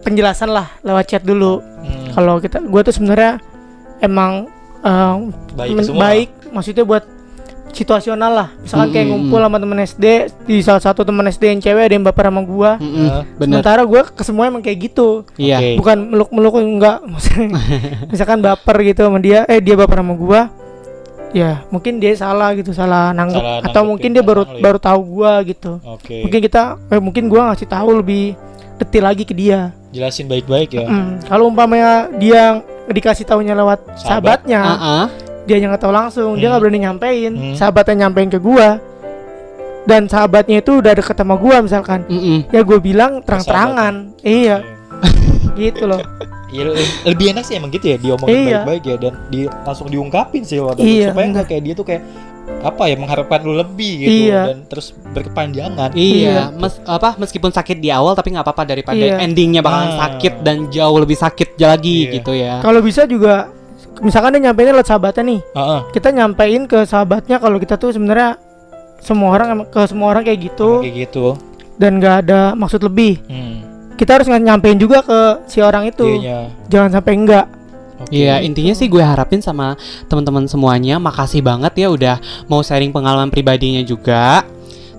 penjelasan 0.00 0.48
lah 0.48 0.70
lewat 0.80 1.04
chat 1.06 1.22
dulu. 1.22 1.58
Hmm, 1.58 2.12
Kalau 2.12 2.38
kita 2.38 2.60
gue 2.60 2.80
tuh 2.82 2.92
sebenarnya 2.92 3.42
emang 3.98 4.46
eh, 4.80 5.14
baik 5.52 5.70
men- 5.72 5.84
semua. 5.84 6.00
baik 6.02 6.28
maksudnya 6.50 6.84
buat 6.84 7.04
situasional 7.70 8.30
lah 8.30 8.48
misalkan 8.56 8.88
kayak 8.88 9.02
Mm-mm. 9.02 9.26
ngumpul 9.26 9.40
sama 9.40 9.58
temen 9.58 9.78
SD 9.80 10.04
di 10.46 10.62
salah 10.62 10.78
satu 10.78 11.02
temen 11.02 11.26
SD 11.26 11.42
yang 11.48 11.60
cewek 11.60 11.82
ada 11.82 11.90
yang 11.92 12.04
baper 12.04 12.30
sama 12.30 12.40
gua. 12.40 12.70
Heeh. 12.76 13.26
Bener. 13.34 13.58
sementara 13.58 13.82
gua 13.82 14.06
ke 14.06 14.22
semua 14.22 14.46
emang 14.46 14.62
kayak 14.62 14.78
gitu 14.84 15.26
Iya. 15.34 15.58
Oke. 15.58 15.70
bukan 15.82 15.98
meluk-meluk 16.06 16.54
enggak 16.56 17.02
maksudnya 17.10 17.58
misalkan 18.06 18.38
baper 18.38 18.76
gitu 18.80 19.02
sama 19.02 19.18
dia 19.18 19.42
eh 19.44 19.58
dia 19.58 19.74
baper 19.74 19.98
sama 19.98 20.14
gua 20.14 20.40
ya 21.34 21.66
mungkin 21.66 21.98
dia 21.98 22.14
salah 22.14 22.54
gitu 22.54 22.70
salah 22.70 23.10
nanggep 23.10 23.36
Salah 23.36 23.58
atau 23.60 23.82
mungkin 23.84 24.10
dia 24.10 24.22
baru 24.22 24.46
ya. 24.46 24.62
baru 24.62 24.78
tahu 24.78 25.00
gua 25.12 25.42
gitu 25.42 25.82
Oke. 25.82 26.22
mungkin 26.22 26.40
kita 26.40 26.62
eh, 26.88 27.02
mungkin 27.02 27.26
gua 27.26 27.50
ngasih 27.50 27.66
tahu 27.66 27.98
lebih 27.98 28.38
detil 28.76 29.02
lagi 29.02 29.22
ke 29.22 29.34
dia 29.34 29.74
Jelasin 29.90 30.26
baik-baik 30.26 30.70
ya. 30.72 30.86
Mm, 30.86 31.22
kalau 31.24 31.46
umpamanya 31.46 32.06
dia 32.12 32.58
dikasih 32.84 33.22
tahunya 33.24 33.52
lewat 33.52 33.82
Sahabat. 33.94 34.42
sahabatnya 34.42 34.60
Ah-ah. 34.64 35.06
dia 35.44 35.56
yang 35.56 35.70
nggak 35.70 35.82
tahu 35.82 35.92
langsung 35.92 36.30
dia 36.32 36.40
Hmm. 36.40 36.50
nggak 36.50 36.62
berani 36.62 36.78
nyampein 36.80 37.32
Hmm. 37.32 37.54
sahabatnya 37.54 37.94
nyampein 38.00 38.30
ke 38.30 38.38
gua 38.38 38.78
dan 39.84 40.06
sahabatnya 40.06 40.58
itu 40.58 40.78
udah 40.78 40.92
deket 40.92 41.12
sama 41.14 41.34
gua 41.34 41.60
misalkan 41.60 42.06
Mm-mm. 42.06 42.48
ya 42.48 42.62
gue 42.62 42.78
bilang 42.80 43.20
terang-terangan 43.20 44.16
iya 44.18 44.64
gitu 45.54 45.84
loh 45.84 46.00
Iya, 46.54 46.62
le- 46.64 46.78
lebih 47.04 47.26
enak 47.34 47.42
sih 47.42 47.54
emang 47.54 47.68
gitu 47.68 47.84
ya 47.84 47.96
diomongin 47.98 48.30
Iya. 48.30 48.62
baik-baik 48.62 48.82
ya 48.84 48.96
dan 48.96 49.12
di 49.26 49.40
langsung 49.44 49.88
diungkapin 49.88 50.42
sih 50.42 50.58
waktu 50.58 50.80
itu, 50.80 50.90
Iya, 50.96 51.06
supaya 51.10 51.26
nggak 51.28 51.46
kayak 51.46 51.62
dia 51.62 51.74
tuh 51.74 51.82
kayak 51.84 52.02
apa 52.60 52.82
ya 52.84 52.94
mengharapkan 52.94 53.40
lu 53.40 53.52
lebih 53.52 53.92
gitu 53.98 54.14
Iya. 54.28 54.40
dan 54.46 54.58
terus 54.64 54.86
berkepanjangan. 55.08 55.90
Iya, 55.92 56.14
Iya. 56.14 56.42
mes- 56.54 56.78
apa 56.80 57.16
meskipun 57.16 57.50
sakit 57.50 57.76
di 57.76 57.88
awal 57.88 58.12
tapi 58.12 58.30
nggak 58.30 58.44
apa-apa 58.44 58.62
daripada 58.64 58.94
Iya. 58.96 59.18
endingnya 59.18 59.60
bakalan 59.60 59.90
Ah. 59.90 60.00
sakit 60.06 60.34
dan 60.40 60.68
jauh 60.68 60.94
lebih 60.94 61.16
sakit 61.16 61.58
lagi 61.58 62.06
Iya. 62.06 62.12
gitu 62.14 62.32
ya. 62.32 62.54
kalau 62.60 62.78
bisa 62.78 63.02
juga 63.04 63.50
misalkan 63.96 64.32
dia 64.32 64.42
nyampein 64.44 64.70
lewat 64.70 64.86
sahabatnya 64.86 65.22
nih 65.24 65.40
Heeh. 65.52 65.80
kita 65.90 66.08
nyampein 66.10 66.62
ke 66.64 66.82
sahabatnya 66.82 67.36
kalau 67.36 67.56
kita 67.56 67.74
tuh 67.74 67.90
sebenarnya 67.90 68.38
semua 68.98 69.30
orang 69.32 69.64
ke 69.64 69.80
semua 69.84 70.08
orang 70.08 70.22
kayak 70.22 70.40
gitu 70.44 70.80
Kayak 70.80 70.94
gitu. 71.04 71.26
dan 71.76 71.98
nggak 71.98 72.14
ada 72.22 72.40
maksud 72.54 72.80
lebih 72.80 73.18
Hmm. 73.24 73.73
Kita 73.94 74.20
harus 74.20 74.28
nyampein 74.28 74.78
juga 74.78 75.02
ke 75.02 75.46
si 75.46 75.62
orang 75.62 75.88
itu 75.88 76.20
Dianya. 76.20 76.50
jangan 76.68 76.90
sampai 77.00 77.12
enggak 77.14 77.46
Oke. 77.94 78.20
Iya, 78.20 78.42
intinya 78.42 78.74
sih 78.74 78.90
gue 78.90 79.00
harapin 79.00 79.40
sama 79.40 79.78
teman-teman 80.10 80.44
semuanya 80.50 81.00
makasih 81.00 81.40
banget 81.40 81.72
ya 81.78 81.88
udah 81.88 82.16
mau 82.50 82.60
sharing 82.60 82.90
pengalaman 82.92 83.30
pribadinya 83.32 83.80
juga. 83.80 84.44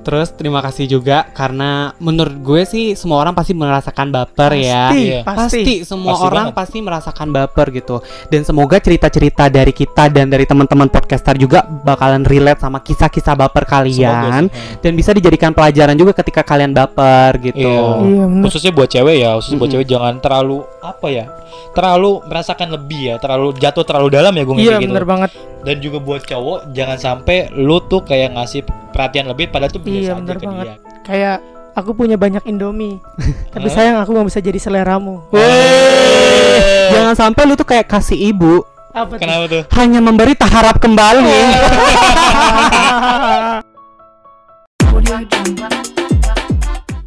Terus 0.05 0.29
terima 0.31 0.61
kasih 0.61 0.85
juga 0.87 1.25
karena 1.27 1.89
menurut 1.97 2.37
gue 2.37 2.61
sih 2.61 2.85
semua 2.93 3.17
orang 3.17 3.33
pasti 3.33 3.51
merasakan 3.51 4.07
baper 4.07 4.53
ya. 4.53 4.85
pasti 4.85 5.01
Iya. 5.01 5.19
pasti, 5.23 5.41
Pasti 5.57 5.73
semua 5.81 6.13
Pasti 6.13 6.23
orang 6.23 6.45
banget. 6.45 6.57
pasti 6.61 6.77
merasakan 6.79 7.27
baper 7.31 7.67
gitu. 7.71 7.95
Dan 8.27 8.41
semoga 8.41 8.77
cerita-cerita 8.77 9.49
dari 9.49 9.73
kita 9.73 10.07
dan 10.07 10.29
dari 10.29 10.45
teman-teman 10.45 10.87
podcaster 10.87 11.33
juga 11.35 11.65
bakalan 11.65 12.21
relate 12.21 12.61
sama 12.61 12.79
kisah-kisah 12.79 13.33
baper 13.35 13.65
Semoga 13.65 13.73
kalian 13.75 14.43
sih. 14.45 14.77
dan 14.79 14.91
bisa 14.93 15.09
dijadikan 15.09 15.51
pelajaran 15.51 15.95
juga 15.95 16.13
ketika 16.13 16.45
kalian 16.45 16.69
baper 16.69 17.41
gitu. 17.41 17.65
Iya. 17.65 18.05
iya 18.05 18.23
bener. 18.23 18.43
Khususnya 18.45 18.71
buat 18.71 18.87
cewek 18.87 19.15
ya, 19.17 19.29
khususnya 19.33 19.57
buat 19.57 19.65
Mm-mm. 19.65 19.73
cewek 19.75 19.87
jangan 19.89 20.13
terlalu 20.19 20.57
apa 20.79 21.07
ya? 21.09 21.25
Terlalu 21.71 22.11
merasakan 22.23 22.67
lebih 22.71 23.01
ya, 23.03 23.15
terlalu 23.17 23.57
jatuh 23.57 23.81
terlalu 23.81 24.07
dalam 24.11 24.31
ya 24.31 24.43
gue 24.43 24.53
iya 24.55 24.77
gitu. 24.77 24.85
bener 24.85 25.03
banget 25.03 25.31
Dan 25.59 25.81
juga 25.81 25.97
buat 25.97 26.21
cowok 26.21 26.69
jangan 26.71 26.93
sampai 26.95 27.49
lu 27.51 27.81
tuh 27.81 27.99
kayak 27.99 28.33
ngasih 28.33 28.61
perhatian 28.95 29.27
lebih 29.27 29.45
padahal 29.49 29.69
tuh 29.69 29.81
biasa 29.81 29.91
Iya, 29.93 30.07
aja 30.09 30.21
bener 30.21 30.37
ke 30.37 30.45
banget. 30.45 30.65
dia. 30.65 30.75
kayak 31.03 31.37
aku 31.73 31.91
punya 31.91 32.15
banyak 32.15 32.43
indomie 32.45 33.03
tapi 33.53 33.67
sayang 33.67 33.99
aku 33.99 34.09
nggak 34.09 34.25
bisa 34.25 34.39
jadi 34.39 34.55
seleramu 34.55 35.19
Wey. 35.29 36.87
Jangan 36.87 37.15
sampai 37.17 37.43
lu 37.43 37.53
tuh 37.53 37.67
kayak 37.67 37.85
kasih 37.85 38.15
ibu 38.25 38.63
apa 38.89 39.11
tuh? 39.11 39.19
Kenapa 39.19 39.43
tuh? 39.45 39.63
hanya 39.75 39.99
memberi 39.99 40.31
tak 40.33 40.47
harap 40.47 40.79
kembali. 40.79 41.27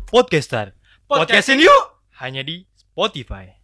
Podcaster. 0.09 0.73
Podcastin 1.05 1.61
yuk 1.61 1.83
hanya 2.19 2.41
di 2.41 2.65
Spotify. 2.75 3.58